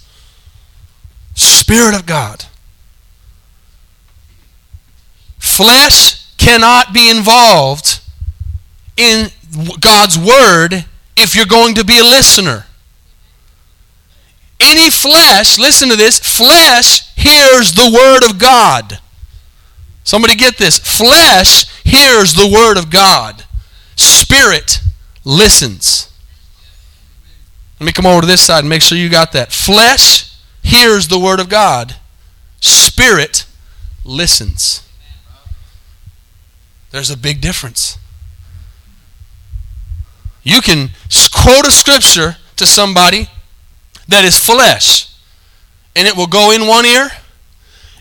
Spirit 1.35 1.94
of 1.94 2.05
God. 2.05 2.44
Flesh 5.38 6.37
cannot 6.37 6.92
be 6.92 7.09
involved 7.09 8.01
in 8.99 9.29
God's 9.81 10.18
Word 10.18 10.85
if 11.16 11.35
you're 11.35 11.46
going 11.46 11.74
to 11.74 11.85
be 11.85 11.98
a 11.98 12.05
listener. 12.05 12.66
Any 14.61 14.90
flesh, 14.90 15.59
listen 15.59 15.88
to 15.88 15.96
this, 15.96 16.18
flesh 16.18 17.14
hears 17.14 17.72
the 17.72 17.90
word 17.92 18.29
of 18.29 18.38
God. 18.38 19.00
Somebody 20.05 20.37
get 20.37 20.57
this. 20.57 20.79
Flesh 20.79 21.66
hears 21.83 22.35
the 22.35 22.48
word 22.48 22.79
of 22.79 22.90
God. 22.90 23.44
Spirit 23.96 24.81
listens. 25.24 26.12
Let 27.81 27.87
me 27.87 27.92
come 27.92 28.07
over 28.07 28.20
to 28.20 28.26
this 28.26 28.40
side 28.40 28.61
and 28.61 28.68
make 28.68 28.83
sure 28.83 28.96
you 28.96 29.09
got 29.09 29.33
that. 29.33 29.52
Flesh 29.52 30.33
hears 30.62 31.09
the 31.09 31.18
word 31.18 31.40
of 31.40 31.48
God. 31.48 31.96
Spirit 32.61 33.46
listens. 34.05 34.88
There's 36.92 37.11
a 37.11 37.16
big 37.16 37.40
difference. 37.40 37.98
You 40.46 40.61
can 40.61 40.90
quote 41.35 41.66
a 41.66 41.72
scripture 41.72 42.37
to 42.54 42.66
somebody 42.68 43.26
that 44.06 44.24
is 44.24 44.38
flesh, 44.38 45.12
and 45.96 46.06
it 46.06 46.16
will 46.16 46.28
go 46.28 46.52
in 46.52 46.68
one 46.68 46.87
ear 46.87 47.09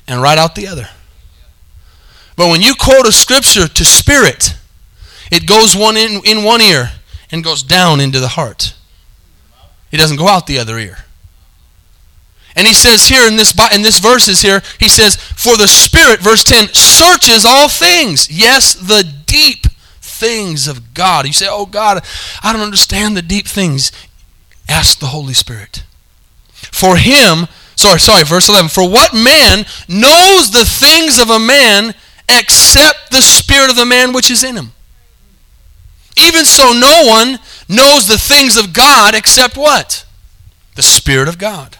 and 0.08 0.22
right 0.22 0.38
out 0.38 0.54
the 0.54 0.68
other. 0.68 0.88
But 2.38 2.50
when 2.50 2.62
you 2.62 2.76
quote 2.76 3.08
a 3.08 3.12
scripture 3.12 3.68
to 3.68 3.84
spirit, 3.84 4.56
it 5.32 5.48
goes 5.48 5.76
one 5.76 5.98
in, 5.98 6.22
in 6.24 6.44
one 6.44 6.62
ear 6.62 6.92
and 7.32 7.44
goes 7.44 7.64
down 7.64 8.00
into 8.00 8.20
the 8.20 8.28
heart. 8.28 8.76
It 9.92 9.98
doesn't 9.98 10.18
go 10.18 10.28
out 10.28 10.46
the 10.46 10.60
other 10.60 10.78
ear. 10.78 10.98
And 12.56 12.68
he 12.68 12.76
says 12.76 13.08
here 13.08 13.28
in 13.28 13.38
this 13.38 13.56
in 13.74 13.82
this 13.82 13.98
verses 13.98 14.44
here, 14.44 14.62
he 14.80 14.88
says, 14.88 15.16
"For 15.16 15.58
the 15.58 15.68
Spirit, 15.68 16.20
verse 16.20 16.44
10, 16.44 16.76
searches 16.76 17.44
all 17.44 17.70
things, 17.70 18.30
yes, 18.30 18.76
the 18.76 19.04
deep 19.26 19.66
things 20.16 20.68
of 20.68 20.94
God. 20.94 21.26
You 21.28 21.34
say, 21.34 21.48
Oh 21.50 21.66
God, 21.66 22.04
I 22.42 22.54
don't 22.54 22.62
understand 22.62 23.16
the 23.16 23.22
deep 23.22 23.48
things. 23.48 23.92
Ask 24.68 25.00
the 25.00 25.08
Holy 25.08 25.34
Spirit. 25.34 25.84
For 26.54 26.98
him, 26.98 27.48
sorry, 27.76 28.00
sorry, 28.00 28.24
verse 28.24 28.50
11. 28.50 28.70
For 28.70 28.90
what 28.90 29.14
man 29.14 29.66
knows 29.88 30.52
the 30.52 30.66
things 30.66 31.20
of 31.20 31.30
a 31.30 31.40
man 31.40 31.94
except 32.28 33.12
the 33.12 33.22
spirit 33.22 33.70
of 33.70 33.76
the 33.76 33.86
man 33.86 34.14
which 34.14 34.32
is 34.32 34.44
in 34.44 34.56
him? 34.56 34.72
Even 36.18 36.46
so, 36.46 36.72
no 36.72 37.04
one 37.06 37.40
knows 37.68 38.08
the 38.08 38.18
things 38.18 38.58
of 38.58 38.74
God 38.74 39.14
except 39.14 39.58
what? 39.58 40.06
The 40.76 40.82
Spirit 40.82 41.28
of 41.28 41.38
God. 41.38 41.78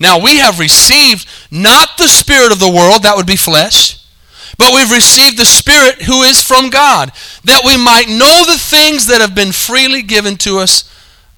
Now, 0.00 0.18
we 0.18 0.38
have 0.38 0.58
received 0.58 1.28
not 1.50 1.96
the 1.96 2.08
Spirit 2.08 2.50
of 2.50 2.58
the 2.58 2.70
world, 2.70 3.04
that 3.04 3.16
would 3.16 3.26
be 3.26 3.36
flesh 3.36 4.01
we've 4.74 4.90
received 4.90 5.38
the 5.38 5.44
Spirit 5.44 6.02
who 6.02 6.22
is 6.22 6.42
from 6.42 6.70
God, 6.70 7.12
that 7.44 7.62
we 7.64 7.76
might 7.76 8.08
know 8.08 8.44
the 8.46 8.58
things 8.58 9.06
that 9.06 9.20
have 9.20 9.34
been 9.34 9.52
freely 9.52 10.02
given 10.02 10.36
to 10.38 10.58
us 10.58 10.90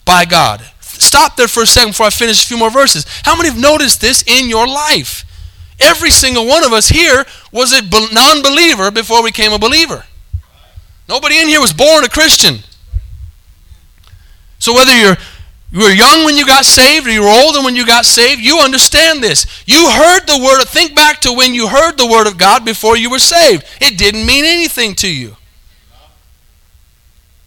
by 0.05 0.25
God. 0.25 0.63
Stop 0.81 1.37
there 1.37 1.49
for 1.49 1.63
a 1.63 1.67
second 1.67 1.91
before 1.91 2.07
I 2.07 2.11
finish 2.11 2.45
a 2.45 2.47
few 2.47 2.59
more 2.59 2.71
verses. 2.71 3.07
How 3.25 3.37
many 3.37 3.49
have 3.49 3.59
noticed 3.59 4.01
this 4.01 4.23
in 4.27 4.49
your 4.49 4.67
life? 4.67 5.25
Every 5.81 6.11
single 6.11 6.47
one 6.47 6.65
of 6.65 6.73
us 6.73 6.89
here 6.89 7.25
was 7.53 7.73
a 7.73 7.83
non 8.13 8.43
believer 8.43 8.91
before 8.91 9.23
we 9.23 9.31
became 9.31 9.53
a 9.53 9.59
believer. 9.59 10.05
Nobody 11.09 11.39
in 11.39 11.49
here 11.49 11.61
was 11.61 11.73
born 11.73 12.05
a 12.05 12.09
Christian. 12.09 12.61
So 14.59 14.73
whether 14.73 14.97
you're 14.97 15.17
you 15.75 15.81
were 15.81 15.91
young 15.91 16.25
when 16.25 16.37
you 16.37 16.47
got 16.47 16.65
saved, 16.65 17.09
or 17.09 17.11
you 17.11 17.23
were 17.23 17.43
older 17.45 17.61
when 17.61 17.75
you 17.75 17.85
got 17.85 18.05
saved. 18.05 18.41
You 18.41 18.61
understand 18.61 19.25
this. 19.25 19.45
You 19.67 19.91
heard 19.91 20.21
the 20.21 20.39
word. 20.39 20.63
Think 20.69 20.95
back 20.95 21.21
to 21.23 21.33
when 21.33 21.53
you 21.53 21.67
heard 21.67 21.99
the 21.99 22.07
word 22.07 22.29
of 22.29 22.39
God 22.39 22.65
before 22.65 22.97
you 22.97 23.11
were 23.11 23.19
saved. 23.19 23.65
It 23.81 23.99
didn't 23.99 24.25
mean 24.25 24.45
anything 24.45 24.95
to 24.95 25.09
you. 25.09 25.37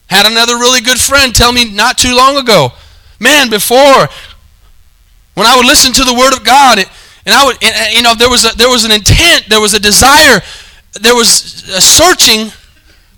Had 0.07 0.29
another 0.29 0.57
really 0.57 0.81
good 0.81 0.99
friend 0.99 1.33
tell 1.33 1.53
me 1.53 1.73
not 1.73 1.97
too 1.97 2.13
long 2.13 2.35
ago, 2.35 2.73
man, 3.17 3.49
before 3.49 4.09
when 5.35 5.47
I 5.47 5.55
would 5.55 5.65
listen 5.65 5.93
to 5.93 6.03
the 6.03 6.13
word 6.13 6.33
of 6.33 6.43
God, 6.43 6.79
it, 6.79 6.89
and 7.25 7.33
I 7.33 7.45
would, 7.45 7.55
and, 7.63 7.93
you 7.93 8.01
know, 8.01 8.13
there 8.13 8.29
was 8.29 8.43
a, 8.43 8.57
there 8.57 8.69
was 8.69 8.83
an 8.83 8.91
intent, 8.91 9.45
there 9.47 9.61
was 9.61 9.73
a 9.73 9.79
desire, 9.79 10.41
there 10.99 11.15
was 11.15 11.63
a 11.69 11.79
searching, 11.79 12.51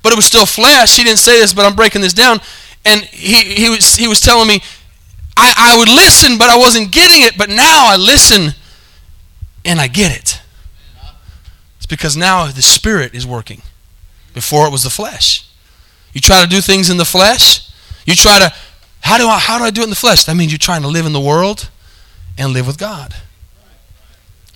but 0.04 0.14
it 0.14 0.16
was 0.16 0.26
still 0.26 0.46
flesh. 0.46 0.98
He 0.98 1.04
didn't 1.04 1.18
say 1.18 1.40
this, 1.40 1.52
but 1.52 1.66
I'm 1.66 1.76
breaking 1.76 2.02
this 2.02 2.14
down. 2.14 2.42
And 2.86 3.02
he, 3.02 3.56
he 3.56 3.70
was 3.70 3.96
he 3.96 4.08
was 4.08 4.22
telling 4.22 4.48
me 4.48 4.62
I, 5.40 5.74
I 5.74 5.78
would 5.78 5.88
listen, 5.88 6.38
but 6.38 6.50
I 6.50 6.58
wasn't 6.58 6.92
getting 6.92 7.22
it. 7.22 7.38
But 7.38 7.50
now 7.50 7.88
I 7.88 7.96
listen 7.96 8.54
and 9.64 9.80
I 9.80 9.88
get 9.88 10.16
it. 10.16 10.42
It's 11.78 11.86
because 11.86 12.18
now 12.18 12.48
the 12.48 12.62
Spirit 12.62 13.16
is 13.16 13.26
working. 13.26 13.62
Before 14.34 14.68
it 14.68 14.72
was 14.72 14.84
the 14.84 14.90
flesh. 14.90 15.48
You 16.14 16.22
try 16.22 16.44
to 16.44 16.48
do 16.48 16.62
things 16.62 16.90
in 16.90 16.98
the 16.98 17.06
flesh. 17.06 17.70
You 18.06 18.16
try 18.16 18.40
to, 18.40 18.54
how 19.02 19.18
do 19.18 19.28
I, 19.28 19.40
how 19.40 19.58
do 19.58 19.64
I 19.64 19.72
do 19.72 19.82
it 19.82 19.86
in 19.86 19.90
the 19.90 19.96
flesh? 19.96 20.26
That 20.26 20.36
means 20.36 20.52
you're 20.52 20.60
trying 20.60 20.82
to 20.84 20.88
live 20.88 21.06
in 21.06 21.14
the 21.14 21.20
world 21.20 21.70
and 22.38 22.54
live 22.54 22.68
with 22.68 22.78
God. 22.78 23.16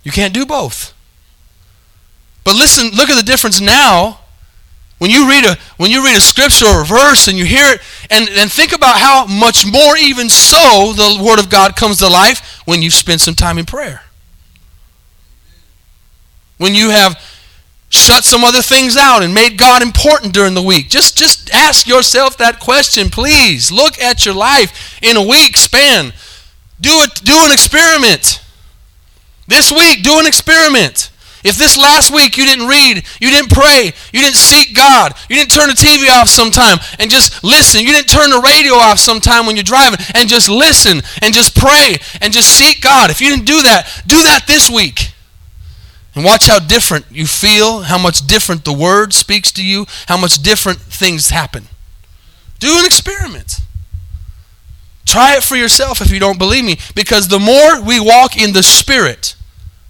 You 0.04 0.12
can't 0.12 0.34
do 0.34 0.46
both. 0.46 0.94
But 2.44 2.56
listen, 2.56 2.90
look 2.90 3.10
at 3.10 3.16
the 3.16 3.24
difference 3.24 3.62
now 3.62 4.20
when 5.04 5.12
you 5.12 5.28
read 5.28 5.44
a 5.44 5.58
when 5.76 5.92
you 5.92 6.02
read 6.02 6.16
a 6.16 6.22
scripture 6.22 6.66
or 6.66 6.84
a 6.84 6.86
verse 6.86 7.28
and 7.28 7.38
you 7.38 7.44
hear 7.44 7.74
it, 7.74 7.82
and, 8.10 8.30
and 8.30 8.50
think 8.50 8.72
about 8.72 8.96
how 8.96 9.26
much 9.26 9.70
more 9.70 9.98
even 9.98 10.30
so 10.30 10.94
the 10.96 11.22
Word 11.22 11.40
of 11.40 11.50
God 11.50 11.76
comes 11.76 11.98
to 11.98 12.08
life 12.08 12.62
when 12.64 12.82
you've 12.82 12.94
spent 12.94 13.20
some 13.20 13.36
time 13.36 13.58
in 13.58 13.66
prayer. 13.66 14.04
When 16.58 16.74
you 16.74 16.92
have 16.92 17.22
shut 17.90 18.24
some 18.24 18.46
other 18.46 18.62
things 18.62 18.96
out 18.96 19.24
and 19.24 19.34
made 19.34 19.58
God 19.58 19.82
important 19.82 20.34
during 20.34 20.54
the 20.54 20.62
week? 20.62 20.88
Just 20.88 21.18
just 21.18 21.54
ask 21.54 21.86
yourself 21.86 22.38
that 22.38 22.62
question, 22.62 23.10
please. 23.10 23.74
Look 23.74 24.00
at 24.00 24.26
your 24.26 24.36
life 24.36 25.04
in 25.04 25.18
a 25.18 25.22
week 25.22 25.58
span. 25.58 26.14
Do 26.80 27.02
it 27.02 27.16
do 27.26 27.36
an 27.44 27.52
experiment. 27.52 28.42
This 29.50 29.70
week, 29.70 30.02
do 30.02 30.18
an 30.20 30.28
experiment. 30.28 31.12
If 31.44 31.58
this 31.58 31.78
last 31.78 32.10
week 32.10 32.38
you 32.38 32.46
didn't 32.46 32.68
read, 32.68 33.04
you 33.20 33.30
didn't 33.30 33.52
pray, 33.52 33.92
you 34.14 34.22
didn't 34.22 34.38
seek 34.38 34.74
God, 34.74 35.14
you 35.30 35.36
didn't 35.36 35.52
turn 35.52 35.68
the 35.68 35.74
TV 35.74 36.10
off 36.10 36.30
sometime 36.30 36.78
and 37.00 37.12
just 37.12 37.44
listen, 37.44 37.82
you 37.82 37.92
didn't 37.92 38.10
turn 38.10 38.30
the 38.30 38.40
radio 38.40 38.76
off 38.76 38.98
sometime 38.98 39.46
when 39.46 39.58
you're 39.58 39.64
driving 39.64 40.00
and 40.16 40.30
just 40.30 40.48
listen 40.48 41.02
and 41.22 41.34
just 41.34 41.56
pray 41.56 41.98
and 42.22 42.32
just 42.32 42.50
seek 42.50 42.82
God. 42.82 43.12
If 43.12 43.20
you 43.20 43.30
didn't 43.30 43.46
do 43.46 43.62
that, 43.64 44.04
do 44.08 44.24
that 44.24 44.46
this 44.48 44.70
week. 44.70 45.12
And 46.16 46.24
watch 46.24 46.48
how 46.48 46.60
different 46.60 47.06
you 47.10 47.26
feel, 47.26 47.82
how 47.82 47.98
much 47.98 48.26
different 48.26 48.64
the 48.64 48.74
word 48.74 49.14
speaks 49.14 49.52
to 49.54 49.66
you, 49.66 49.86
how 50.08 50.16
much 50.16 50.42
different 50.44 50.80
things 50.80 51.30
happen. 51.30 51.68
Do 52.60 52.78
an 52.80 52.86
experiment. 52.86 53.60
Try 55.06 55.36
it 55.36 55.44
for 55.44 55.56
yourself 55.56 56.00
if 56.02 56.12
you 56.12 56.20
don't 56.20 56.40
believe 56.40 56.64
me, 56.64 56.78
because 56.96 57.28
the 57.28 57.40
more 57.40 57.82
we 57.82 58.00
walk 58.00 58.38
in 58.38 58.54
the 58.54 58.64
Spirit, 58.64 59.36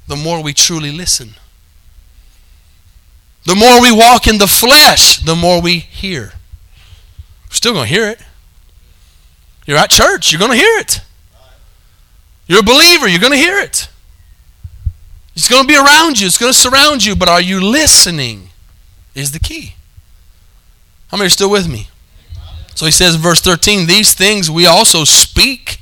the 0.08 0.16
more 0.16 0.42
we 0.42 0.54
truly 0.54 0.92
listen. 0.92 1.36
The 3.46 3.56
more 3.56 3.82
we 3.82 3.92
walk 3.92 4.28
in 4.28 4.38
the 4.38 4.48
flesh, 4.48 5.18
the 5.18 5.36
more 5.36 5.62
we 5.62 5.80
hear. 5.80 6.34
We're 7.50 7.56
still 7.56 7.74
going 7.74 7.88
to 7.88 7.94
hear 7.94 8.08
it. 8.08 8.20
You're 9.66 9.78
at 9.78 9.90
church, 9.90 10.32
you're 10.32 10.40
going 10.40 10.52
to 10.52 10.58
hear 10.58 10.80
it. 10.80 11.02
You're 12.48 12.60
a 12.60 12.64
believer, 12.64 13.08
you're 13.08 13.20
going 13.20 13.34
to 13.34 13.38
hear 13.38 13.60
it. 13.60 13.88
It's 15.36 15.50
going 15.50 15.64
to 15.64 15.68
be 15.68 15.76
around 15.76 16.20
you, 16.20 16.28
it's 16.28 16.38
going 16.38 16.54
to 16.54 16.58
surround 16.58 17.04
you, 17.04 17.16
but 17.16 17.30
are 17.30 17.42
you 17.42 17.60
listening? 17.60 18.50
Is 19.16 19.32
the 19.32 19.40
key. 19.40 19.76
How 21.10 21.18
many 21.18 21.28
are 21.28 21.30
still 21.30 21.52
with 21.52 21.70
me? 21.70 21.90
So 22.76 22.86
he 22.86 22.92
says 22.92 23.16
in 23.16 23.22
verse 23.22 23.42
13, 23.42 23.86
These 23.86 24.14
things 24.14 24.50
we 24.50 24.66
also 24.66 25.04
speak, 25.04 25.80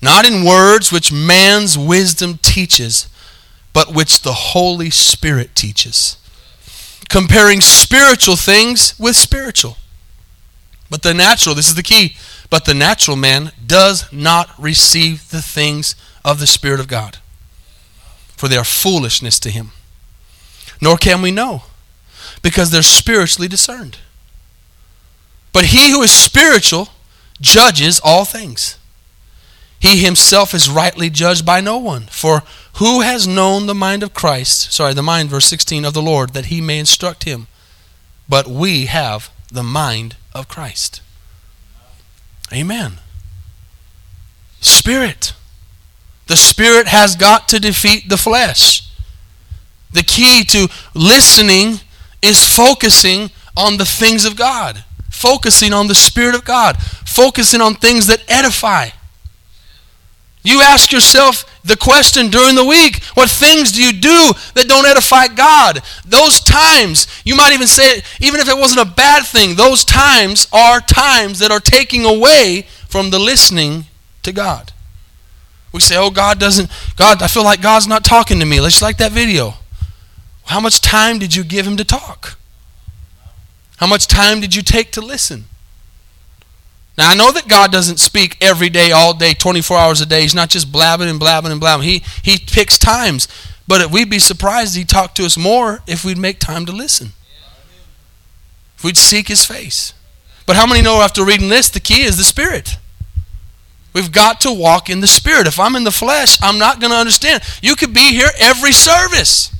not 0.00 0.26
in 0.26 0.44
words 0.44 0.90
which 0.90 1.12
man's 1.12 1.76
wisdom 1.76 2.38
teaches, 2.40 3.08
but 3.72 3.94
which 3.94 4.22
the 4.22 4.32
Holy 4.32 4.90
Spirit 4.90 5.54
teaches, 5.54 6.16
comparing 7.10 7.60
spiritual 7.60 8.36
things 8.36 8.98
with 8.98 9.16
spiritual. 9.16 9.76
But 10.88 11.02
the 11.02 11.12
natural, 11.12 11.54
this 11.54 11.68
is 11.68 11.74
the 11.74 11.82
key, 11.82 12.16
but 12.48 12.64
the 12.64 12.74
natural 12.74 13.16
man 13.16 13.52
does 13.66 14.10
not 14.12 14.48
receive 14.58 15.28
the 15.30 15.42
things 15.42 15.94
of 16.24 16.40
the 16.40 16.46
Spirit 16.46 16.80
of 16.80 16.88
God, 16.88 17.18
for 18.36 18.48
they 18.48 18.56
are 18.56 18.64
foolishness 18.64 19.38
to 19.40 19.50
him. 19.50 19.72
Nor 20.80 20.96
can 20.96 21.20
we 21.20 21.30
know, 21.30 21.64
because 22.42 22.70
they're 22.70 22.82
spiritually 22.82 23.48
discerned. 23.48 23.98
But 25.52 25.66
he 25.66 25.90
who 25.90 26.02
is 26.02 26.12
spiritual 26.12 26.88
judges 27.40 28.00
all 28.02 28.24
things. 28.24 28.78
He 29.80 29.98
himself 29.98 30.54
is 30.54 30.70
rightly 30.70 31.10
judged 31.10 31.44
by 31.44 31.60
no 31.60 31.78
one. 31.78 32.02
For 32.02 32.42
who 32.80 33.00
has 33.00 33.26
known 33.26 33.66
the 33.66 33.74
mind 33.74 34.02
of 34.02 34.12
Christ, 34.12 34.72
sorry, 34.72 34.92
the 34.92 35.02
mind, 35.02 35.30
verse 35.30 35.46
16, 35.46 35.84
of 35.84 35.94
the 35.94 36.02
Lord, 36.02 36.32
that 36.34 36.46
he 36.46 36.60
may 36.60 36.78
instruct 36.78 37.22
him? 37.22 37.46
But 38.28 38.48
we 38.48 38.86
have 38.86 39.30
the 39.52 39.62
mind 39.62 40.16
of 40.34 40.48
Christ. 40.48 41.00
Amen. 42.52 42.94
Spirit. 44.60 45.32
The 46.26 46.36
Spirit 46.36 46.88
has 46.88 47.14
got 47.14 47.48
to 47.48 47.60
defeat 47.60 48.08
the 48.08 48.16
flesh. 48.16 48.88
The 49.92 50.02
key 50.02 50.44
to 50.44 50.68
listening 50.94 51.80
is 52.20 52.44
focusing 52.44 53.30
on 53.56 53.76
the 53.76 53.84
things 53.84 54.24
of 54.24 54.36
God 54.36 54.84
focusing 55.20 55.74
on 55.74 55.86
the 55.86 55.94
Spirit 55.94 56.34
of 56.34 56.44
God, 56.44 56.80
focusing 56.80 57.60
on 57.60 57.74
things 57.74 58.06
that 58.06 58.24
edify. 58.26 58.88
You 60.42 60.62
ask 60.62 60.90
yourself 60.90 61.44
the 61.64 61.76
question 61.76 62.30
during 62.30 62.54
the 62.54 62.64
week 62.64 63.02
what 63.14 63.28
things 63.28 63.72
do 63.72 63.82
you 63.82 63.92
do 63.92 64.32
that 64.54 64.68
don't 64.68 64.86
edify 64.86 65.26
God? 65.26 65.82
Those 66.06 66.40
times, 66.40 67.06
you 67.24 67.36
might 67.36 67.52
even 67.52 67.66
say, 67.66 67.98
it, 67.98 68.04
even 68.20 68.40
if 68.40 68.48
it 68.48 68.56
wasn't 68.56 68.88
a 68.88 68.90
bad 68.90 69.26
thing, 69.26 69.54
those 69.54 69.84
times 69.84 70.46
are 70.52 70.80
times 70.80 71.38
that 71.40 71.50
are 71.50 71.60
taking 71.60 72.04
away 72.04 72.66
from 72.88 73.10
the 73.10 73.18
listening 73.18 73.84
to 74.22 74.32
God. 74.32 74.72
We 75.72 75.80
say, 75.80 75.96
oh, 75.96 76.10
God 76.10 76.40
doesn't, 76.40 76.70
God, 76.96 77.22
I 77.22 77.28
feel 77.28 77.44
like 77.44 77.60
God's 77.60 77.86
not 77.86 78.04
talking 78.04 78.40
to 78.40 78.46
me. 78.46 78.60
Let's 78.60 78.82
like 78.82 78.96
that 78.96 79.12
video. 79.12 79.54
How 80.46 80.58
much 80.58 80.80
time 80.80 81.18
did 81.18 81.34
you 81.34 81.44
give 81.44 81.66
him 81.66 81.76
to 81.76 81.84
talk? 81.84 82.38
How 83.76 83.86
much 83.86 84.08
time 84.08 84.40
did 84.40 84.54
you 84.54 84.62
take 84.62 84.90
to 84.92 85.00
listen? 85.00 85.44
Now, 87.00 87.08
I 87.08 87.14
know 87.14 87.32
that 87.32 87.48
God 87.48 87.72
doesn't 87.72 87.96
speak 87.96 88.36
every 88.42 88.68
day, 88.68 88.92
all 88.92 89.14
day, 89.14 89.32
24 89.32 89.78
hours 89.78 90.02
a 90.02 90.06
day. 90.06 90.20
He's 90.20 90.34
not 90.34 90.50
just 90.50 90.70
blabbing 90.70 91.08
and 91.08 91.18
blabbing 91.18 91.50
and 91.50 91.58
blabbing. 91.58 91.86
He, 91.86 92.04
he 92.22 92.36
picks 92.36 92.76
times. 92.76 93.26
But 93.66 93.90
we'd 93.90 94.10
be 94.10 94.18
surprised 94.18 94.76
He'd 94.76 94.90
talk 94.90 95.14
to 95.14 95.24
us 95.24 95.38
more 95.38 95.80
if 95.86 96.04
we'd 96.04 96.18
make 96.18 96.40
time 96.40 96.66
to 96.66 96.72
listen. 96.72 97.12
If 98.76 98.84
we'd 98.84 98.98
seek 98.98 99.28
His 99.28 99.46
face. 99.46 99.94
But 100.44 100.56
how 100.56 100.66
many 100.66 100.82
know 100.82 101.00
after 101.00 101.24
reading 101.24 101.48
this, 101.48 101.70
the 101.70 101.80
key 101.80 102.02
is 102.02 102.18
the 102.18 102.22
Spirit? 102.22 102.76
We've 103.94 104.12
got 104.12 104.38
to 104.42 104.52
walk 104.52 104.90
in 104.90 105.00
the 105.00 105.06
Spirit. 105.06 105.46
If 105.46 105.58
I'm 105.58 105.76
in 105.76 105.84
the 105.84 105.90
flesh, 105.90 106.36
I'm 106.42 106.58
not 106.58 106.80
going 106.80 106.92
to 106.92 106.98
understand. 106.98 107.42
You 107.62 107.76
could 107.76 107.94
be 107.94 108.12
here 108.12 108.28
every 108.38 108.72
service. 108.72 109.50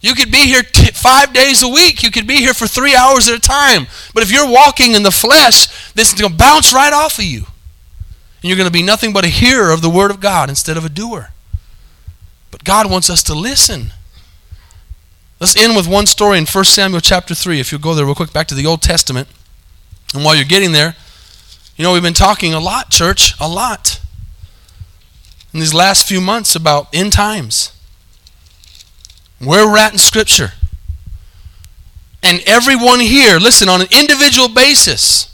You 0.00 0.14
could 0.14 0.30
be 0.30 0.46
here 0.46 0.62
t- 0.62 0.90
five 0.92 1.32
days 1.32 1.62
a 1.62 1.68
week. 1.68 2.02
You 2.02 2.10
could 2.10 2.26
be 2.26 2.36
here 2.36 2.54
for 2.54 2.66
three 2.66 2.94
hours 2.94 3.28
at 3.28 3.36
a 3.36 3.40
time. 3.40 3.86
But 4.14 4.22
if 4.22 4.30
you're 4.30 4.48
walking 4.48 4.94
in 4.94 5.02
the 5.02 5.10
flesh, 5.10 5.92
this 5.94 6.12
is 6.12 6.20
going 6.20 6.30
to 6.30 6.36
bounce 6.36 6.72
right 6.72 6.92
off 6.92 7.18
of 7.18 7.24
you. 7.24 7.38
And 7.38 8.50
you're 8.50 8.56
going 8.56 8.68
to 8.68 8.72
be 8.72 8.82
nothing 8.82 9.12
but 9.12 9.24
a 9.24 9.28
hearer 9.28 9.72
of 9.72 9.82
the 9.82 9.90
Word 9.90 10.10
of 10.10 10.20
God 10.20 10.48
instead 10.48 10.76
of 10.76 10.84
a 10.84 10.90
doer. 10.90 11.30
But 12.50 12.64
God 12.64 12.90
wants 12.90 13.10
us 13.10 13.22
to 13.24 13.34
listen. 13.34 13.92
Let's 15.40 15.56
end 15.56 15.76
with 15.76 15.88
one 15.88 16.06
story 16.06 16.38
in 16.38 16.46
1 16.46 16.64
Samuel 16.64 17.00
chapter 17.00 17.34
3. 17.34 17.58
If 17.58 17.72
you'll 17.72 17.80
go 17.80 17.94
there 17.94 18.06
real 18.06 18.14
quick, 18.14 18.32
back 18.32 18.46
to 18.48 18.54
the 18.54 18.66
Old 18.66 18.82
Testament. 18.82 19.28
And 20.14 20.24
while 20.24 20.34
you're 20.34 20.44
getting 20.44 20.72
there, 20.72 20.94
you 21.76 21.82
know, 21.82 21.92
we've 21.92 22.02
been 22.02 22.14
talking 22.14 22.54
a 22.54 22.60
lot, 22.60 22.90
church, 22.90 23.34
a 23.40 23.48
lot, 23.48 24.00
in 25.52 25.60
these 25.60 25.74
last 25.74 26.06
few 26.06 26.20
months 26.20 26.54
about 26.54 26.88
end 26.94 27.12
times 27.12 27.72
where 29.38 29.66
we're 29.66 29.78
at 29.78 29.92
in 29.92 29.98
Scripture. 29.98 30.52
And 32.22 32.42
everyone 32.46 33.00
here, 33.00 33.38
listen, 33.38 33.68
on 33.68 33.80
an 33.80 33.88
individual 33.90 34.48
basis, 34.48 35.32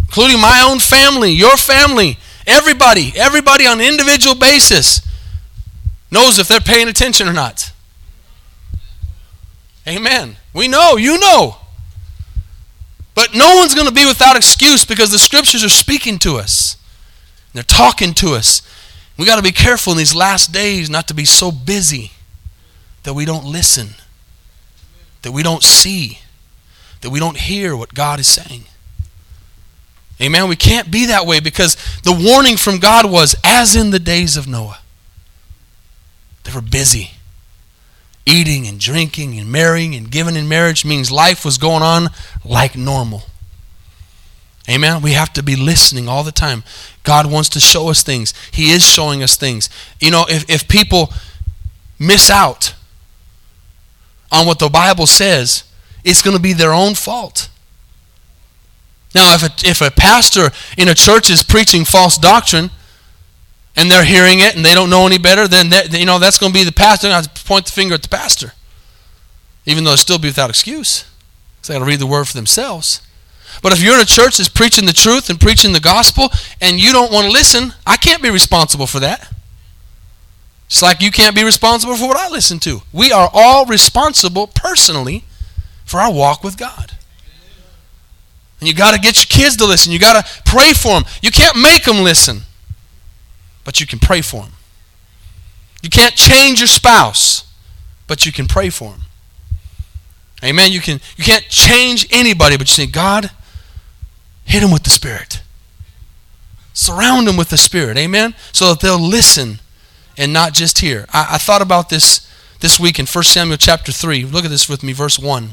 including 0.00 0.40
my 0.40 0.66
own 0.66 0.80
family, 0.80 1.30
your 1.30 1.56
family, 1.56 2.18
everybody, 2.46 3.12
everybody 3.14 3.66
on 3.66 3.80
an 3.80 3.86
individual 3.86 4.34
basis 4.34 5.02
knows 6.10 6.38
if 6.38 6.48
they're 6.48 6.60
paying 6.60 6.88
attention 6.88 7.28
or 7.28 7.32
not. 7.32 7.72
Amen. 9.86 10.36
We 10.52 10.66
know, 10.68 10.96
you 10.96 11.18
know. 11.18 11.56
But 13.14 13.34
no 13.34 13.56
one's 13.56 13.74
going 13.74 13.86
to 13.86 13.92
be 13.92 14.06
without 14.06 14.36
excuse 14.36 14.84
because 14.84 15.10
the 15.10 15.18
scriptures 15.18 15.64
are 15.64 15.68
speaking 15.68 16.18
to 16.20 16.36
us. 16.36 16.76
They're 17.52 17.62
talking 17.62 18.14
to 18.14 18.34
us. 18.34 18.62
We 19.20 19.26
got 19.26 19.36
to 19.36 19.42
be 19.42 19.52
careful 19.52 19.92
in 19.92 19.98
these 19.98 20.14
last 20.14 20.50
days 20.50 20.88
not 20.88 21.06
to 21.08 21.14
be 21.14 21.26
so 21.26 21.52
busy 21.52 22.12
that 23.02 23.12
we 23.12 23.26
don't 23.26 23.44
listen, 23.44 23.90
that 25.20 25.32
we 25.32 25.42
don't 25.42 25.62
see, 25.62 26.20
that 27.02 27.10
we 27.10 27.20
don't 27.20 27.36
hear 27.36 27.76
what 27.76 27.92
God 27.92 28.18
is 28.18 28.26
saying. 28.26 28.64
Amen. 30.22 30.48
We 30.48 30.56
can't 30.56 30.90
be 30.90 31.04
that 31.04 31.26
way 31.26 31.38
because 31.38 31.76
the 32.02 32.18
warning 32.18 32.56
from 32.56 32.78
God 32.78 33.10
was 33.10 33.36
as 33.44 33.76
in 33.76 33.90
the 33.90 33.98
days 33.98 34.38
of 34.38 34.48
Noah. 34.48 34.78
They 36.44 36.54
were 36.54 36.62
busy. 36.62 37.10
Eating 38.24 38.66
and 38.66 38.80
drinking 38.80 39.38
and 39.38 39.52
marrying 39.52 39.94
and 39.94 40.10
giving 40.10 40.34
in 40.34 40.48
marriage 40.48 40.86
means 40.86 41.10
life 41.10 41.44
was 41.44 41.58
going 41.58 41.82
on 41.82 42.08
like 42.42 42.74
normal. 42.74 43.24
Amen. 44.70 45.02
We 45.02 45.12
have 45.12 45.32
to 45.32 45.42
be 45.42 45.56
listening 45.56 46.08
all 46.08 46.22
the 46.22 46.30
time. 46.30 46.62
God 47.02 47.30
wants 47.30 47.48
to 47.50 47.60
show 47.60 47.88
us 47.88 48.04
things. 48.04 48.32
He 48.52 48.70
is 48.70 48.84
showing 48.84 49.22
us 49.22 49.36
things. 49.36 49.68
You 50.00 50.12
know, 50.12 50.26
if, 50.28 50.48
if 50.48 50.68
people 50.68 51.12
miss 51.98 52.30
out 52.30 52.74
on 54.30 54.46
what 54.46 54.60
the 54.60 54.68
Bible 54.68 55.06
says, 55.06 55.64
it's 56.04 56.22
going 56.22 56.36
to 56.36 56.42
be 56.42 56.52
their 56.52 56.72
own 56.72 56.94
fault. 56.94 57.48
Now, 59.12 59.34
if 59.34 59.42
a, 59.42 59.68
if 59.68 59.80
a 59.80 59.90
pastor 59.90 60.50
in 60.78 60.88
a 60.88 60.94
church 60.94 61.30
is 61.30 61.42
preaching 61.42 61.84
false 61.84 62.16
doctrine 62.16 62.70
and 63.74 63.90
they're 63.90 64.04
hearing 64.04 64.38
it 64.38 64.54
and 64.54 64.64
they 64.64 64.74
don't 64.74 64.88
know 64.88 65.04
any 65.04 65.18
better, 65.18 65.48
then 65.48 65.70
that, 65.70 65.98
you 65.98 66.06
know 66.06 66.20
that's 66.20 66.38
going 66.38 66.52
to 66.52 66.58
be 66.58 66.64
the 66.64 66.72
pastor. 66.72 67.08
To 67.08 67.44
point 67.44 67.66
the 67.66 67.72
finger 67.72 67.94
at 67.94 68.02
the 68.02 68.08
pastor, 68.08 68.52
even 69.66 69.82
though 69.82 69.94
it 69.94 69.98
still 69.98 70.18
be 70.18 70.28
without 70.28 70.48
excuse. 70.48 71.06
They 71.66 71.74
got 71.74 71.80
to 71.80 71.84
read 71.84 71.98
the 71.98 72.06
word 72.06 72.26
for 72.28 72.34
themselves. 72.34 73.02
But 73.62 73.72
if 73.72 73.82
you're 73.82 73.94
in 73.94 74.00
a 74.00 74.06
church 74.06 74.38
that's 74.38 74.48
preaching 74.48 74.86
the 74.86 74.92
truth 74.92 75.28
and 75.28 75.40
preaching 75.40 75.72
the 75.72 75.80
gospel 75.80 76.30
and 76.60 76.80
you 76.80 76.92
don't 76.92 77.12
want 77.12 77.26
to 77.26 77.32
listen, 77.32 77.74
I 77.86 77.96
can't 77.96 78.22
be 78.22 78.30
responsible 78.30 78.86
for 78.86 79.00
that. 79.00 79.32
It's 80.66 80.82
like 80.82 81.02
you 81.02 81.10
can't 81.10 81.34
be 81.34 81.42
responsible 81.42 81.96
for 81.96 82.06
what 82.06 82.16
I 82.16 82.28
listen 82.28 82.60
to. 82.60 82.82
We 82.92 83.10
are 83.10 83.28
all 83.32 83.66
responsible 83.66 84.46
personally 84.46 85.24
for 85.84 85.98
our 85.98 86.12
walk 86.12 86.44
with 86.44 86.56
God. 86.56 86.92
And 88.60 88.68
you 88.68 88.74
got 88.74 88.94
to 88.94 89.00
get 89.00 89.16
your 89.16 89.26
kids 89.26 89.56
to 89.56 89.66
listen. 89.66 89.92
You 89.92 89.98
got 89.98 90.24
to 90.24 90.42
pray 90.44 90.72
for 90.72 90.90
them. 90.90 91.04
You 91.22 91.30
can't 91.30 91.60
make 91.60 91.84
them 91.84 92.04
listen, 92.04 92.42
but 93.64 93.80
you 93.80 93.86
can 93.86 93.98
pray 93.98 94.20
for 94.20 94.42
them. 94.42 94.52
You 95.82 95.90
can't 95.90 96.14
change 96.14 96.60
your 96.60 96.68
spouse, 96.68 97.44
but 98.06 98.26
you 98.26 98.32
can 98.32 98.46
pray 98.46 98.70
for 98.70 98.92
them. 98.92 99.00
Amen. 100.44 100.72
You 100.72 100.80
can 100.80 101.00
you 101.16 101.24
can't 101.24 101.44
change 101.48 102.06
anybody, 102.10 102.56
but 102.56 102.68
you 102.68 102.84
say, 102.84 102.90
God, 102.90 103.30
hit 104.50 104.60
them 104.60 104.72
with 104.72 104.82
the 104.82 104.90
Spirit. 104.90 105.42
Surround 106.72 107.28
them 107.28 107.36
with 107.36 107.50
the 107.50 107.56
Spirit. 107.56 107.96
Amen. 107.96 108.34
So 108.52 108.68
that 108.68 108.80
they'll 108.80 108.98
listen 108.98 109.60
and 110.16 110.32
not 110.32 110.52
just 110.52 110.80
hear. 110.80 111.06
I, 111.12 111.28
I 111.32 111.38
thought 111.38 111.62
about 111.62 111.88
this 111.88 112.26
this 112.58 112.78
week 112.78 112.98
in 112.98 113.06
1 113.06 113.24
Samuel 113.24 113.56
chapter 113.56 113.92
3. 113.92 114.24
Look 114.24 114.44
at 114.44 114.50
this 114.50 114.68
with 114.68 114.82
me, 114.82 114.92
verse 114.92 115.18
1. 115.18 115.50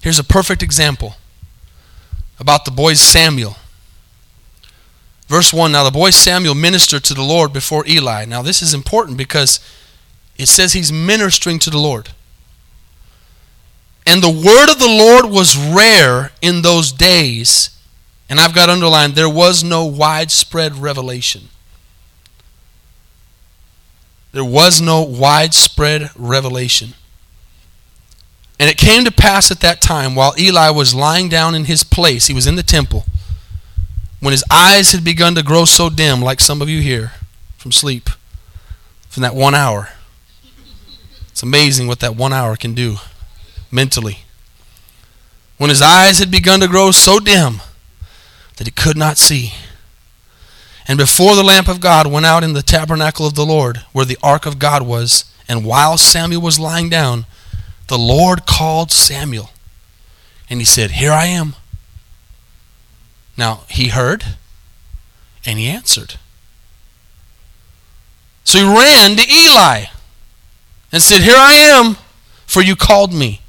Here's 0.00 0.18
a 0.18 0.24
perfect 0.24 0.62
example 0.62 1.16
about 2.38 2.64
the 2.64 2.70
boy 2.70 2.94
Samuel. 2.94 3.56
Verse 5.26 5.52
1 5.52 5.72
Now 5.72 5.82
the 5.82 5.90
boy 5.90 6.10
Samuel 6.10 6.54
ministered 6.54 7.02
to 7.04 7.14
the 7.14 7.22
Lord 7.22 7.52
before 7.52 7.84
Eli. 7.86 8.26
Now 8.26 8.42
this 8.42 8.62
is 8.62 8.74
important 8.74 9.18
because 9.18 9.58
it 10.36 10.46
says 10.46 10.72
he's 10.72 10.92
ministering 10.92 11.58
to 11.60 11.70
the 11.70 11.78
Lord. 11.78 12.10
And 14.06 14.22
the 14.22 14.30
word 14.30 14.70
of 14.70 14.78
the 14.78 14.88
Lord 14.88 15.26
was 15.26 15.56
rare 15.56 16.30
in 16.42 16.62
those 16.62 16.92
days. 16.92 17.70
And 18.28 18.38
I've 18.38 18.54
got 18.54 18.68
underlined, 18.68 19.14
there 19.14 19.28
was 19.28 19.64
no 19.64 19.84
widespread 19.84 20.76
revelation. 20.76 21.48
There 24.32 24.44
was 24.44 24.80
no 24.80 25.02
widespread 25.02 26.10
revelation. 26.16 26.94
And 28.58 28.68
it 28.68 28.76
came 28.76 29.04
to 29.04 29.12
pass 29.12 29.50
at 29.50 29.60
that 29.60 29.80
time, 29.80 30.14
while 30.14 30.34
Eli 30.38 30.70
was 30.70 30.94
lying 30.94 31.28
down 31.28 31.54
in 31.54 31.64
his 31.64 31.84
place, 31.84 32.26
he 32.26 32.34
was 32.34 32.46
in 32.46 32.56
the 32.56 32.62
temple, 32.62 33.04
when 34.20 34.32
his 34.32 34.44
eyes 34.50 34.92
had 34.92 35.04
begun 35.04 35.34
to 35.34 35.42
grow 35.42 35.64
so 35.64 35.90
dim, 35.90 36.20
like 36.20 36.40
some 36.40 36.62
of 36.62 36.68
you 36.68 36.80
here 36.80 37.12
from 37.56 37.72
sleep, 37.72 38.10
from 39.08 39.22
that 39.22 39.34
one 39.34 39.54
hour. 39.54 39.90
It's 41.30 41.42
amazing 41.42 41.88
what 41.88 42.00
that 42.00 42.16
one 42.16 42.32
hour 42.32 42.56
can 42.56 42.74
do 42.74 42.98
mentally. 43.74 44.18
When 45.58 45.68
his 45.68 45.82
eyes 45.82 46.20
had 46.20 46.30
begun 46.30 46.60
to 46.60 46.68
grow 46.68 46.92
so 46.92 47.18
dim 47.18 47.60
that 48.56 48.66
he 48.66 48.70
could 48.70 48.96
not 48.96 49.18
see. 49.18 49.52
And 50.86 50.96
before 50.96 51.34
the 51.34 51.42
lamp 51.42 51.68
of 51.68 51.80
God 51.80 52.06
went 52.06 52.26
out 52.26 52.44
in 52.44 52.52
the 52.52 52.62
tabernacle 52.62 53.26
of 53.26 53.34
the 53.34 53.46
Lord, 53.46 53.78
where 53.92 54.04
the 54.04 54.18
ark 54.22 54.46
of 54.46 54.58
God 54.58 54.82
was, 54.82 55.24
and 55.48 55.64
while 55.64 55.98
Samuel 55.98 56.40
was 56.40 56.58
lying 56.58 56.88
down, 56.88 57.26
the 57.88 57.98
Lord 57.98 58.46
called 58.46 58.92
Samuel. 58.92 59.50
And 60.48 60.60
he 60.60 60.64
said, 60.64 60.92
Here 60.92 61.12
I 61.12 61.26
am. 61.26 61.54
Now, 63.36 63.62
he 63.68 63.88
heard 63.88 64.24
and 65.44 65.58
he 65.58 65.66
answered. 65.66 66.14
So 68.44 68.58
he 68.58 68.64
ran 68.64 69.16
to 69.16 69.30
Eli 69.30 69.86
and 70.92 71.02
said, 71.02 71.22
Here 71.22 71.36
I 71.36 71.54
am, 71.54 71.96
for 72.46 72.62
you 72.62 72.76
called 72.76 73.12
me. 73.12 73.40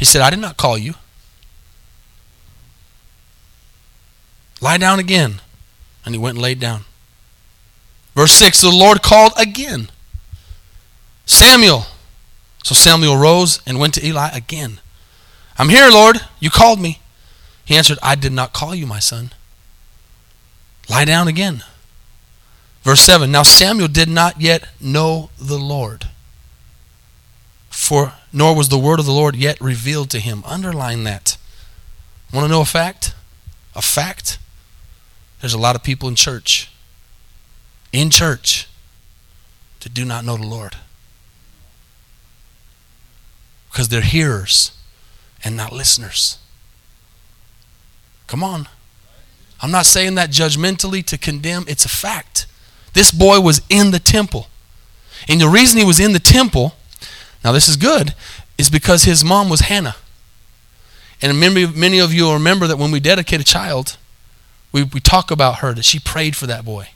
He 0.00 0.06
said, 0.06 0.22
I 0.22 0.30
did 0.30 0.38
not 0.38 0.56
call 0.56 0.78
you. 0.78 0.94
Lie 4.62 4.78
down 4.78 4.98
again. 4.98 5.42
And 6.06 6.14
he 6.14 6.18
went 6.18 6.36
and 6.36 6.42
laid 6.42 6.58
down. 6.58 6.86
Verse 8.14 8.32
6 8.32 8.62
The 8.62 8.70
Lord 8.70 9.02
called 9.02 9.32
again 9.36 9.90
Samuel. 11.26 11.84
So 12.64 12.74
Samuel 12.74 13.18
rose 13.18 13.60
and 13.66 13.78
went 13.78 13.92
to 13.92 14.06
Eli 14.06 14.30
again. 14.30 14.80
I'm 15.58 15.68
here, 15.68 15.90
Lord. 15.90 16.22
You 16.38 16.48
called 16.48 16.80
me. 16.80 17.00
He 17.66 17.76
answered, 17.76 17.98
I 18.02 18.14
did 18.14 18.32
not 18.32 18.54
call 18.54 18.74
you, 18.74 18.86
my 18.86 19.00
son. 19.00 19.32
Lie 20.88 21.04
down 21.04 21.28
again. 21.28 21.62
Verse 22.82 23.02
7 23.02 23.30
Now 23.30 23.42
Samuel 23.42 23.88
did 23.88 24.08
not 24.08 24.40
yet 24.40 24.64
know 24.80 25.28
the 25.38 25.58
Lord, 25.58 26.06
for 27.80 28.12
nor 28.30 28.54
was 28.54 28.68
the 28.68 28.78
word 28.78 29.00
of 29.00 29.06
the 29.06 29.12
Lord 29.12 29.34
yet 29.34 29.58
revealed 29.58 30.10
to 30.10 30.20
him. 30.20 30.42
Underline 30.44 31.02
that. 31.04 31.38
Want 32.30 32.44
to 32.44 32.50
know 32.50 32.60
a 32.60 32.66
fact? 32.66 33.14
A 33.74 33.80
fact? 33.80 34.38
There's 35.40 35.54
a 35.54 35.58
lot 35.58 35.74
of 35.74 35.82
people 35.82 36.06
in 36.06 36.14
church, 36.14 36.70
in 37.90 38.10
church, 38.10 38.68
that 39.80 39.94
do 39.94 40.04
not 40.04 40.26
know 40.26 40.36
the 40.36 40.46
Lord 40.46 40.76
because 43.70 43.88
they're 43.88 44.02
hearers 44.02 44.72
and 45.42 45.56
not 45.56 45.72
listeners. 45.72 46.38
Come 48.26 48.44
on. 48.44 48.68
I'm 49.62 49.70
not 49.70 49.86
saying 49.86 50.16
that 50.16 50.30
judgmentally 50.30 51.02
to 51.06 51.16
condemn, 51.16 51.64
it's 51.66 51.86
a 51.86 51.88
fact. 51.88 52.46
This 52.92 53.10
boy 53.10 53.40
was 53.40 53.62
in 53.70 53.90
the 53.90 53.98
temple. 53.98 54.48
And 55.28 55.40
the 55.40 55.48
reason 55.48 55.78
he 55.78 55.84
was 55.84 55.98
in 55.98 56.12
the 56.12 56.18
temple, 56.18 56.74
now 57.42 57.52
this 57.52 57.68
is 57.68 57.76
good, 57.76 58.14
is 58.58 58.70
because 58.70 59.04
his 59.04 59.24
mom 59.24 59.48
was 59.48 59.60
Hannah. 59.60 59.96
And 61.22 61.38
many, 61.38 61.66
many 61.66 61.98
of 61.98 62.12
you 62.12 62.24
will 62.24 62.34
remember 62.34 62.66
that 62.66 62.78
when 62.78 62.90
we 62.90 63.00
dedicate 63.00 63.40
a 63.40 63.44
child, 63.44 63.96
we, 64.72 64.82
we 64.82 65.00
talk 65.00 65.30
about 65.30 65.58
her, 65.58 65.74
that 65.74 65.84
she 65.84 65.98
prayed 65.98 66.36
for 66.36 66.46
that 66.46 66.64
boy. 66.64 66.90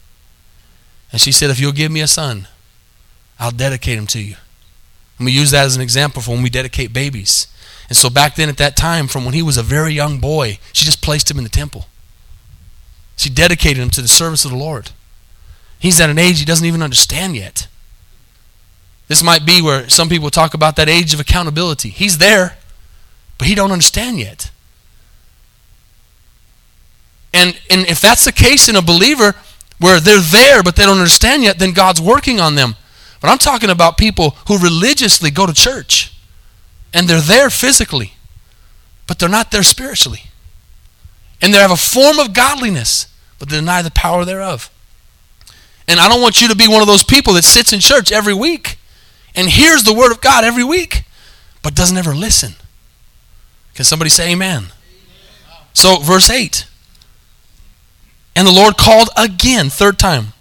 And 1.13 1.21
she 1.21 1.33
said, 1.33 1.51
If 1.51 1.61
you'll 1.61 1.73
give 1.73 1.93
me 1.93 2.01
a 2.01 2.07
son, 2.07 2.49
I'll 3.39 3.51
dedicate 3.51 3.99
him 3.99 4.07
to 4.09 4.21
you. 4.21 4.37
And 5.19 5.27
we 5.27 5.33
use 5.33 5.51
that 5.51 5.67
as 5.67 5.77
an 5.77 5.83
example 5.83 6.23
for 6.23 6.33
when 6.33 6.43
we 6.43 6.51
dedicate 6.51 6.93
babies. 6.93 7.47
And 7.89 7.97
so 7.97 8.09
back 8.09 8.35
then 8.35 8.49
at 8.49 8.57
that 8.57 8.77
time, 8.77 9.07
from 9.07 9.25
when 9.25 9.35
he 9.35 9.43
was 9.43 9.57
a 9.57 9.63
very 9.63 9.93
young 9.93 10.19
boy, 10.19 10.59
she 10.73 10.85
just 10.85 11.03
placed 11.03 11.31
him 11.31 11.39
in 11.39 11.45
the 11.45 11.51
temple. 11.51 11.87
She 13.17 13.31
dedicated 13.31 13.83
him 13.83 13.91
to 13.91 14.03
the 14.03 14.09
service 14.09 14.45
of 14.45 14.51
the 14.51 14.57
Lord. 14.57 14.91
He's 15.79 16.01
at 16.01 16.11
an 16.11 16.19
age 16.19 16.39
he 16.39 16.45
doesn't 16.45 16.67
even 16.67 16.83
understand 16.83 17.37
yet. 17.37 17.69
This 19.07 19.23
might 19.23 19.45
be 19.45 19.61
where 19.61 19.89
some 19.89 20.09
people 20.09 20.31
talk 20.31 20.55
about 20.55 20.77
that 20.77 20.89
age 20.89 21.13
of 21.13 21.21
accountability. 21.21 21.91
He's 21.91 22.19
there, 22.19 22.57
but 23.39 23.47
he 23.47 23.55
don't 23.55 23.73
understand 23.73 24.19
yet. 24.19 24.51
And, 27.33 27.61
and 27.69 27.87
if 27.87 28.01
that's 28.01 28.25
the 28.25 28.33
case 28.33 28.69
in 28.69 28.77
a 28.77 28.83
believer 28.83 29.35
where 29.79 30.01
they're 30.01 30.21
there 30.21 30.63
but 30.63 30.77
they 30.77 30.85
don't 30.85 30.99
understand 30.99 31.43
yet, 31.43 31.59
then 31.59 31.73
God's 31.73 32.01
working 32.01 32.41
on 32.41 32.55
them. 32.55 32.77
But 33.21 33.29
I'm 33.29 33.39
talking 33.39 33.71
about 33.71 33.99
people 33.99 34.37
who 34.47 34.59
religiously 34.59 35.31
go 35.31 35.47
to 35.47 35.53
church 35.53 36.17
and 36.93 37.09
they're 37.09 37.21
there 37.21 37.51
physically, 37.51 38.15
but 39.07 39.19
they're 39.19 39.29
not 39.29 39.51
there 39.51 39.63
spiritually. 39.63 40.25
And 41.43 41.53
they 41.53 41.59
have 41.59 41.73
a 41.73 41.77
form 41.77 42.19
of 42.19 42.33
godliness, 42.33 43.09
but 43.39 43.49
they 43.49 43.57
deny 43.57 43.83
the 43.83 43.91
power 43.91 44.25
thereof. 44.25 44.71
And 45.89 46.01
I 46.01 46.09
don't 46.09 46.23
want 46.23 46.41
you 46.41 46.49
to 46.49 46.57
be 46.57 46.69
one 46.69 46.81
of 46.81 46.87
those 46.87 47.03
people 47.03 47.35
that 47.35 47.45
sits 47.45 47.73
in 47.73 47.81
church 47.81 48.13
every 48.13 48.33
week 48.33 48.79
and 49.35 49.49
hears 49.49 49.85
the 49.85 49.95
word 49.95 50.13
of 50.13 50.21
God 50.21 50.45
every 50.45 50.65
week, 50.65 51.05
but 51.63 51.75
doesn't 51.75 51.97
ever 51.97 52.15
listen. 52.15 52.55
Can 53.75 53.85
somebody 53.85 54.11
say 54.11 54.33
amen? 54.33 54.67
So, 55.73 55.99
verse 55.99 56.31
8. 56.31 56.67
And 58.37 58.47
the 58.47 58.53
Lord 58.53 58.77
called 58.77 59.09
again, 59.17 59.71
third 59.71 59.99
time. 59.99 60.33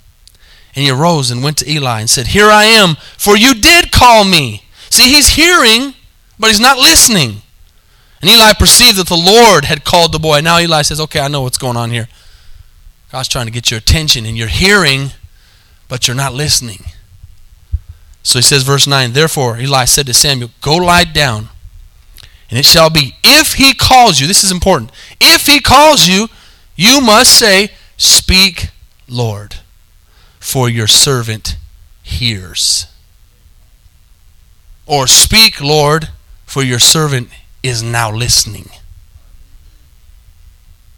And 0.75 0.83
he 0.83 0.89
arose 0.89 1.29
and 1.29 1.43
went 1.43 1.57
to 1.57 1.69
Eli 1.69 1.99
and 1.99 2.09
said, 2.09 2.27
Here 2.27 2.49
I 2.49 2.63
am, 2.63 2.95
for 3.17 3.37
you 3.37 3.53
did 3.53 3.91
call 3.91 4.23
me. 4.23 4.63
See, 4.89 5.09
he's 5.09 5.29
hearing, 5.29 5.93
but 6.39 6.49
he's 6.49 6.59
not 6.59 6.77
listening. 6.77 7.41
And 8.21 8.29
Eli 8.29 8.53
perceived 8.57 8.97
that 8.97 9.07
the 9.07 9.15
Lord 9.15 9.65
had 9.65 9.83
called 9.83 10.13
the 10.13 10.19
boy. 10.19 10.41
Now 10.41 10.59
Eli 10.59 10.81
says, 10.81 10.99
Okay, 11.01 11.19
I 11.19 11.27
know 11.27 11.41
what's 11.41 11.57
going 11.57 11.77
on 11.77 11.91
here. 11.91 12.07
God's 13.11 13.27
trying 13.27 13.45
to 13.45 13.51
get 13.51 13.69
your 13.69 13.77
attention, 13.77 14.25
and 14.25 14.35
you're 14.35 14.47
hearing, 14.47 15.09
but 15.87 16.07
you're 16.07 16.17
not 16.17 16.33
listening. 16.33 16.85
So 18.23 18.39
he 18.39 18.43
says, 18.43 18.63
verse 18.63 18.87
9, 18.87 19.13
Therefore 19.13 19.59
Eli 19.59 19.85
said 19.85 20.07
to 20.07 20.13
Samuel, 20.13 20.51
Go 20.61 20.77
lie 20.77 21.03
down, 21.03 21.49
and 22.49 22.57
it 22.57 22.65
shall 22.65 22.89
be, 22.89 23.15
if 23.23 23.53
he 23.53 23.73
calls 23.73 24.19
you, 24.19 24.27
this 24.27 24.43
is 24.43 24.51
important, 24.51 24.91
if 25.19 25.45
he 25.45 25.59
calls 25.59 26.07
you, 26.07 26.29
you 26.75 27.01
must 27.01 27.37
say, 27.37 27.69
Speak, 27.97 28.69
Lord 29.07 29.57
for 30.43 30.67
your 30.67 30.87
servant 30.87 31.55
hears. 32.03 32.87
Or 34.85 35.07
speak, 35.07 35.61
Lord, 35.61 36.09
for 36.45 36.61
your 36.61 36.79
servant 36.79 37.29
is 37.63 37.81
now 37.81 38.11
listening. 38.11 38.67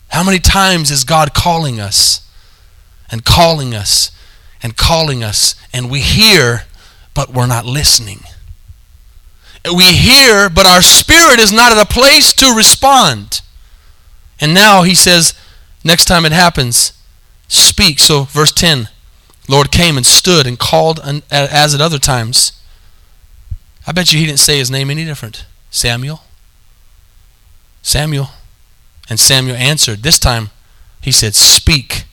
How 0.09 0.23
many 0.23 0.39
times 0.39 0.89
is 0.89 1.03
God 1.03 1.35
calling 1.35 1.79
us 1.79 2.27
and 3.11 3.23
calling 3.23 3.75
us 3.75 4.09
and 4.63 4.75
calling 4.75 5.23
us, 5.23 5.53
and 5.71 5.91
we 5.91 5.99
hear, 5.99 6.63
but 7.15 7.33
we're 7.33 7.47
not 7.47 7.65
listening? 7.65 8.19
We 9.65 9.93
hear, 9.93 10.47
but 10.47 10.67
our 10.67 10.83
spirit 10.83 11.39
is 11.39 11.51
not 11.51 11.71
at 11.71 11.81
a 11.81 11.91
place 11.91 12.31
to 12.33 12.53
respond. 12.55 13.41
And 14.39 14.53
now 14.53 14.83
he 14.83 14.93
says, 14.93 15.33
next 15.83 16.05
time 16.05 16.25
it 16.25 16.31
happens, 16.31 16.93
speak. 17.47 17.97
So, 17.97 18.23
verse 18.23 18.51
10 18.51 18.89
Lord 19.47 19.71
came 19.71 19.97
and 19.97 20.05
stood 20.05 20.47
and 20.47 20.57
called 20.59 20.99
as 21.31 21.73
at 21.73 21.81
other 21.81 21.99
times. 21.99 22.51
I 23.87 23.91
bet 23.91 24.11
you 24.11 24.19
he 24.19 24.25
didn't 24.25 24.39
say 24.39 24.57
his 24.57 24.71
name 24.71 24.89
any 24.89 25.05
different. 25.05 25.45
Samuel. 25.69 26.21
Samuel. 27.81 28.29
And 29.07 29.19
Samuel 29.19 29.55
answered. 29.55 30.01
This 30.01 30.17
time 30.17 30.49
he 31.01 31.11
said, 31.11 31.35
Speak, 31.35 32.05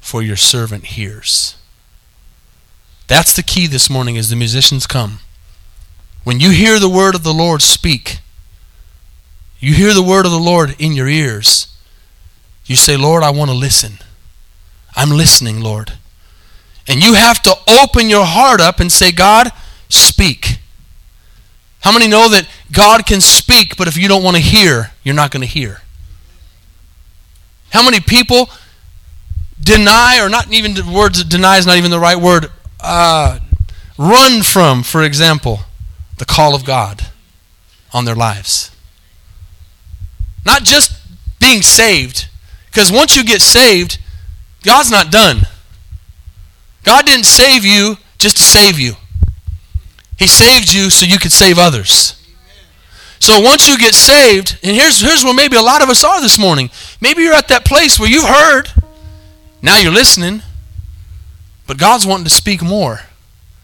for 0.00 0.22
your 0.22 0.36
servant 0.36 0.84
hears. 0.84 1.56
That's 3.12 3.34
the 3.34 3.42
key 3.42 3.66
this 3.66 3.90
morning 3.90 4.16
as 4.16 4.30
the 4.30 4.36
musicians 4.36 4.86
come. 4.86 5.18
When 6.24 6.40
you 6.40 6.48
hear 6.48 6.78
the 6.78 6.88
word 6.88 7.14
of 7.14 7.22
the 7.22 7.34
Lord 7.34 7.60
speak, 7.60 8.20
you 9.60 9.74
hear 9.74 9.92
the 9.92 10.02
word 10.02 10.24
of 10.24 10.32
the 10.32 10.38
Lord 10.38 10.74
in 10.78 10.92
your 10.92 11.08
ears, 11.08 11.76
you 12.64 12.74
say, 12.74 12.96
Lord, 12.96 13.22
I 13.22 13.28
want 13.28 13.50
to 13.50 13.54
listen. 13.54 13.98
I'm 14.96 15.10
listening, 15.10 15.60
Lord. 15.60 15.92
And 16.88 17.02
you 17.02 17.12
have 17.12 17.42
to 17.42 17.54
open 17.82 18.08
your 18.08 18.24
heart 18.24 18.62
up 18.62 18.80
and 18.80 18.90
say, 18.90 19.12
God, 19.12 19.52
speak. 19.90 20.60
How 21.80 21.92
many 21.92 22.08
know 22.08 22.30
that 22.30 22.48
God 22.72 23.04
can 23.04 23.20
speak, 23.20 23.76
but 23.76 23.88
if 23.88 23.98
you 23.98 24.08
don't 24.08 24.24
want 24.24 24.38
to 24.38 24.42
hear, 24.42 24.92
you're 25.02 25.14
not 25.14 25.30
going 25.30 25.42
to 25.42 25.46
hear? 25.46 25.82
How 27.72 27.84
many 27.84 28.00
people 28.00 28.48
deny, 29.62 30.18
or 30.18 30.30
not 30.30 30.50
even 30.50 30.72
the 30.72 30.90
word 30.90 31.12
deny 31.28 31.58
is 31.58 31.66
not 31.66 31.76
even 31.76 31.90
the 31.90 32.00
right 32.00 32.16
word, 32.16 32.50
uh, 32.82 33.38
run 33.96 34.42
from, 34.42 34.82
for 34.82 35.02
example, 35.02 35.60
the 36.18 36.24
call 36.24 36.54
of 36.54 36.64
God 36.64 37.06
on 37.92 38.04
their 38.04 38.14
lives? 38.14 38.70
Not 40.44 40.64
just 40.64 40.92
being 41.40 41.62
saved, 41.62 42.28
because 42.66 42.90
once 42.90 43.16
you 43.16 43.24
get 43.24 43.42
saved, 43.42 43.98
God's 44.62 44.90
not 44.90 45.10
done. 45.10 45.46
God 46.84 47.06
didn't 47.06 47.26
save 47.26 47.64
you 47.64 47.96
just 48.18 48.36
to 48.38 48.42
save 48.42 48.78
you. 48.78 48.94
He 50.18 50.26
saved 50.26 50.72
you 50.72 50.90
so 50.90 51.06
you 51.06 51.18
could 51.18 51.32
save 51.32 51.58
others. 51.58 52.18
So 53.18 53.40
once 53.40 53.68
you 53.68 53.78
get 53.78 53.94
saved, 53.94 54.58
and 54.64 54.76
here's, 54.76 55.00
here's 55.00 55.24
where 55.24 55.34
maybe 55.34 55.56
a 55.56 55.62
lot 55.62 55.82
of 55.82 55.88
us 55.88 56.02
are 56.02 56.20
this 56.20 56.38
morning. 56.38 56.70
Maybe 57.00 57.22
you're 57.22 57.34
at 57.34 57.48
that 57.48 57.64
place 57.64 57.98
where 57.98 58.10
you've 58.10 58.24
heard, 58.24 58.68
now 59.62 59.78
you're 59.78 59.92
listening, 59.92 60.42
but 61.72 61.78
God's 61.78 62.06
wanting 62.06 62.24
to 62.24 62.30
speak 62.30 62.60
more. 62.60 63.00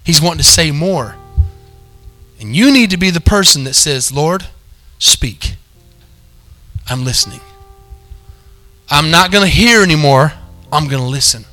He's 0.02 0.22
wanting 0.22 0.38
to 0.38 0.42
say 0.42 0.70
more. 0.70 1.14
And 2.40 2.56
you 2.56 2.72
need 2.72 2.88
to 2.88 2.96
be 2.96 3.10
the 3.10 3.20
person 3.20 3.64
that 3.64 3.74
says, 3.74 4.10
Lord, 4.10 4.46
speak. 4.98 5.56
I'm 6.88 7.04
listening. 7.04 7.40
I'm 8.88 9.10
not 9.10 9.30
going 9.30 9.44
to 9.44 9.54
hear 9.54 9.82
anymore. 9.82 10.32
I'm 10.72 10.88
going 10.88 11.02
to 11.02 11.06
listen. 11.06 11.44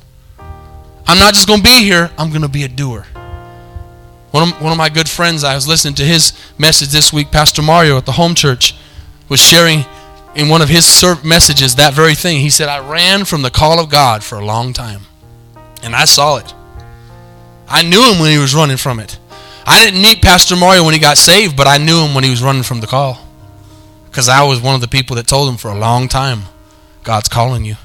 I'm 1.06 1.18
not 1.18 1.34
just 1.34 1.46
going 1.46 1.60
to 1.60 1.62
be 1.62 1.84
here, 1.84 2.10
I'm 2.16 2.30
going 2.30 2.40
to 2.40 2.48
be 2.48 2.62
a 2.62 2.68
doer. 2.68 3.04
One 4.30 4.48
of, 4.48 4.62
one 4.62 4.72
of 4.72 4.78
my 4.78 4.88
good 4.88 5.10
friends, 5.10 5.44
I 5.44 5.54
was 5.54 5.68
listening 5.68 5.96
to 5.96 6.04
his 6.04 6.32
message 6.56 6.88
this 6.88 7.12
week, 7.12 7.30
Pastor 7.30 7.60
Mario 7.60 7.98
at 7.98 8.06
the 8.06 8.12
home 8.12 8.34
church, 8.34 8.74
was 9.28 9.40
sharing 9.40 9.84
in 10.34 10.48
one 10.48 10.62
of 10.62 10.70
his 10.70 11.04
messages 11.22 11.74
that 11.74 11.92
very 11.92 12.14
thing. 12.14 12.40
He 12.40 12.48
said, 12.48 12.70
I 12.70 12.78
ran 12.78 13.26
from 13.26 13.42
the 13.42 13.50
call 13.50 13.78
of 13.78 13.90
God 13.90 14.24
for 14.24 14.38
a 14.38 14.44
long 14.46 14.72
time, 14.72 15.02
and 15.82 15.94
I 15.94 16.04
saw 16.04 16.36
it. 16.36 16.54
I 17.68 17.82
knew 17.82 18.02
him 18.10 18.20
when 18.20 18.30
he 18.30 18.38
was 18.38 18.54
running 18.54 18.76
from 18.76 19.00
it. 19.00 19.18
I 19.66 19.84
didn't 19.84 20.00
meet 20.00 20.22
Pastor 20.22 20.54
Mario 20.54 20.84
when 20.84 20.94
he 20.94 21.00
got 21.00 21.18
saved, 21.18 21.56
but 21.56 21.66
I 21.66 21.78
knew 21.78 22.04
him 22.04 22.14
when 22.14 22.22
he 22.22 22.30
was 22.30 22.42
running 22.42 22.62
from 22.62 22.80
the 22.80 22.86
call. 22.86 23.18
Because 24.04 24.28
I 24.28 24.44
was 24.44 24.60
one 24.60 24.74
of 24.74 24.80
the 24.80 24.88
people 24.88 25.16
that 25.16 25.26
told 25.26 25.48
him 25.48 25.56
for 25.56 25.70
a 25.70 25.78
long 25.78 26.08
time, 26.08 26.42
God's 27.02 27.28
calling 27.28 27.64
you. 27.64 27.76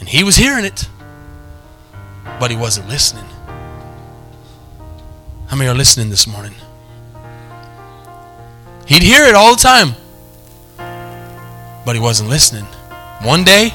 And 0.00 0.08
he 0.08 0.24
was 0.24 0.36
hearing 0.36 0.64
it, 0.64 0.88
but 2.40 2.50
he 2.50 2.56
wasn't 2.56 2.88
listening. 2.88 3.26
How 5.48 5.56
many 5.56 5.68
are 5.68 5.74
listening 5.74 6.10
this 6.10 6.26
morning? 6.26 6.54
He'd 8.86 9.02
hear 9.02 9.24
it 9.26 9.34
all 9.34 9.54
the 9.54 9.62
time, 9.62 9.94
but 11.84 11.94
he 11.94 12.00
wasn't 12.00 12.30
listening. 12.30 12.64
One 13.22 13.44
day, 13.44 13.74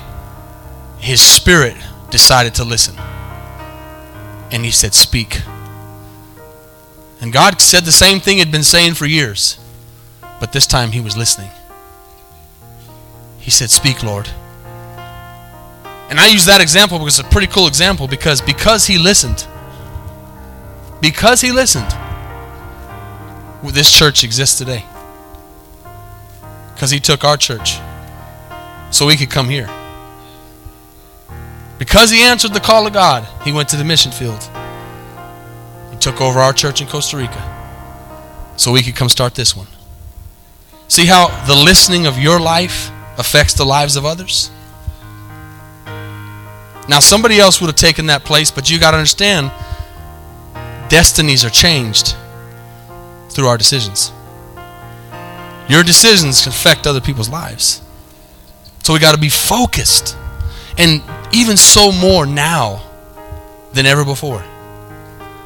his 1.04 1.22
spirit 1.22 1.76
decided 2.10 2.56
to 2.56 2.64
listen. 2.64 2.96
And 4.52 4.64
he 4.64 4.72
said, 4.72 4.94
Speak. 4.94 5.42
And 7.20 7.34
God 7.34 7.60
said 7.60 7.84
the 7.84 7.92
same 7.92 8.22
thing 8.22 8.38
he'd 8.38 8.54
been 8.54 8.64
saying 8.64 8.94
for 8.94 9.06
years, 9.06 9.60
but 10.40 10.54
this 10.54 10.66
time 10.66 10.92
he 10.92 11.02
was 11.02 11.18
listening. 11.18 11.52
He 13.38 13.52
said, 13.52 13.70
Speak, 13.70 14.02
Lord. 14.02 14.30
And 16.10 16.22
I 16.22 16.28
use 16.28 16.46
that 16.46 16.62
example 16.62 17.00
because 17.00 17.20
it's 17.20 17.28
a 17.28 17.32
pretty 17.32 17.48
cool 17.48 17.68
example 17.68 18.08
because 18.08 18.40
because 18.40 18.88
he 18.88 18.98
listened, 18.98 19.46
because 21.02 21.42
he 21.42 21.52
listened, 21.52 21.92
this 23.64 23.92
church 23.92 24.24
exists 24.24 24.58
today. 24.58 24.86
Because 26.74 26.92
he 26.92 27.02
took 27.02 27.26
our 27.26 27.36
church 27.36 27.78
so 28.90 29.06
we 29.06 29.18
could 29.18 29.30
come 29.30 29.50
here. 29.50 29.68
Because 31.84 32.10
he 32.10 32.22
answered 32.22 32.54
the 32.54 32.62
call 32.62 32.88
of 32.88 32.94
God, 32.94 33.28
he 33.44 33.52
went 33.52 33.68
to 33.68 33.76
the 33.76 33.84
mission 33.84 34.14
field. 34.14 34.42
He 35.92 35.98
took 35.98 36.22
over 36.22 36.40
our 36.40 36.54
church 36.54 36.80
in 36.80 36.88
Costa 36.88 37.18
Rica 37.18 38.54
so 38.56 38.72
we 38.72 38.82
could 38.82 38.96
come 38.96 39.10
start 39.10 39.36
this 39.36 39.54
one. 39.54 39.68
See 40.88 41.08
how 41.08 41.28
the 41.46 41.54
listening 41.54 42.06
of 42.08 42.18
your 42.18 42.40
life 42.40 42.90
affects 43.18 43.54
the 43.56 43.66
lives 43.66 43.98
of 43.98 44.06
others? 44.06 44.50
Now, 46.88 47.02
somebody 47.02 47.38
else 47.38 47.60
would 47.60 47.68
have 47.68 47.76
taken 47.76 48.06
that 48.06 48.24
place, 48.24 48.50
but 48.50 48.72
you 48.72 48.80
got 48.80 48.92
to 48.92 48.98
understand 48.98 49.52
destinies 50.88 51.44
are 51.44 51.50
changed 51.50 52.16
through 53.28 53.48
our 53.48 53.58
decisions. 53.58 54.14
Your 55.68 55.84
decisions 55.84 56.44
can 56.44 56.54
affect 56.54 56.88
other 56.88 57.02
people's 57.02 57.28
lives. 57.28 57.82
So 58.84 58.94
we 58.94 59.00
got 59.00 59.16
to 59.16 59.20
be 59.20 59.28
focused. 59.28 60.16
And 60.78 61.04
even 61.34 61.58
so 61.58 61.92
more 61.92 62.26
now 62.26 62.84
than 63.74 63.86
ever 63.86 64.06
before. 64.06 64.44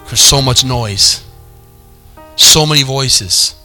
There's 0.05 0.21
so 0.21 0.41
much 0.41 0.63
noise, 0.63 1.25
so 2.35 2.65
many 2.65 2.83
voices, 2.83 3.55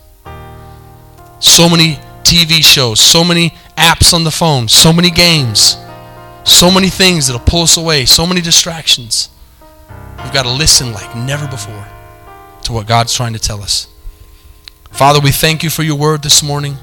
so 1.41 1.69
many 1.69 1.99
TV 2.23 2.63
shows, 2.65 3.01
so 3.01 3.25
many 3.25 3.51
apps 3.77 4.15
on 4.15 4.25
the 4.25 4.31
phone, 4.31 4.69
so 4.69 4.93
many 4.93 5.11
games. 5.11 5.77
So 6.45 6.71
many 6.71 6.89
things 6.89 7.27
that'll 7.27 7.45
pull 7.45 7.63
us 7.63 7.77
away, 7.77 8.05
so 8.05 8.27
many 8.27 8.41
distractions. 8.41 9.29
We've 10.23 10.33
got 10.33 10.43
to 10.43 10.51
listen 10.51 10.93
like 10.93 11.17
never 11.17 11.47
before 11.47 11.87
to 12.65 12.73
what 12.73 12.87
God's 12.87 13.15
trying 13.15 13.33
to 13.33 13.39
tell 13.39 13.63
us. 13.63 13.87
Father, 14.91 15.21
we 15.21 15.31
thank 15.31 15.63
you 15.63 15.71
for 15.71 15.83
your 15.83 15.97
word 15.97 16.23
this 16.23 16.43
morning. 16.43 16.77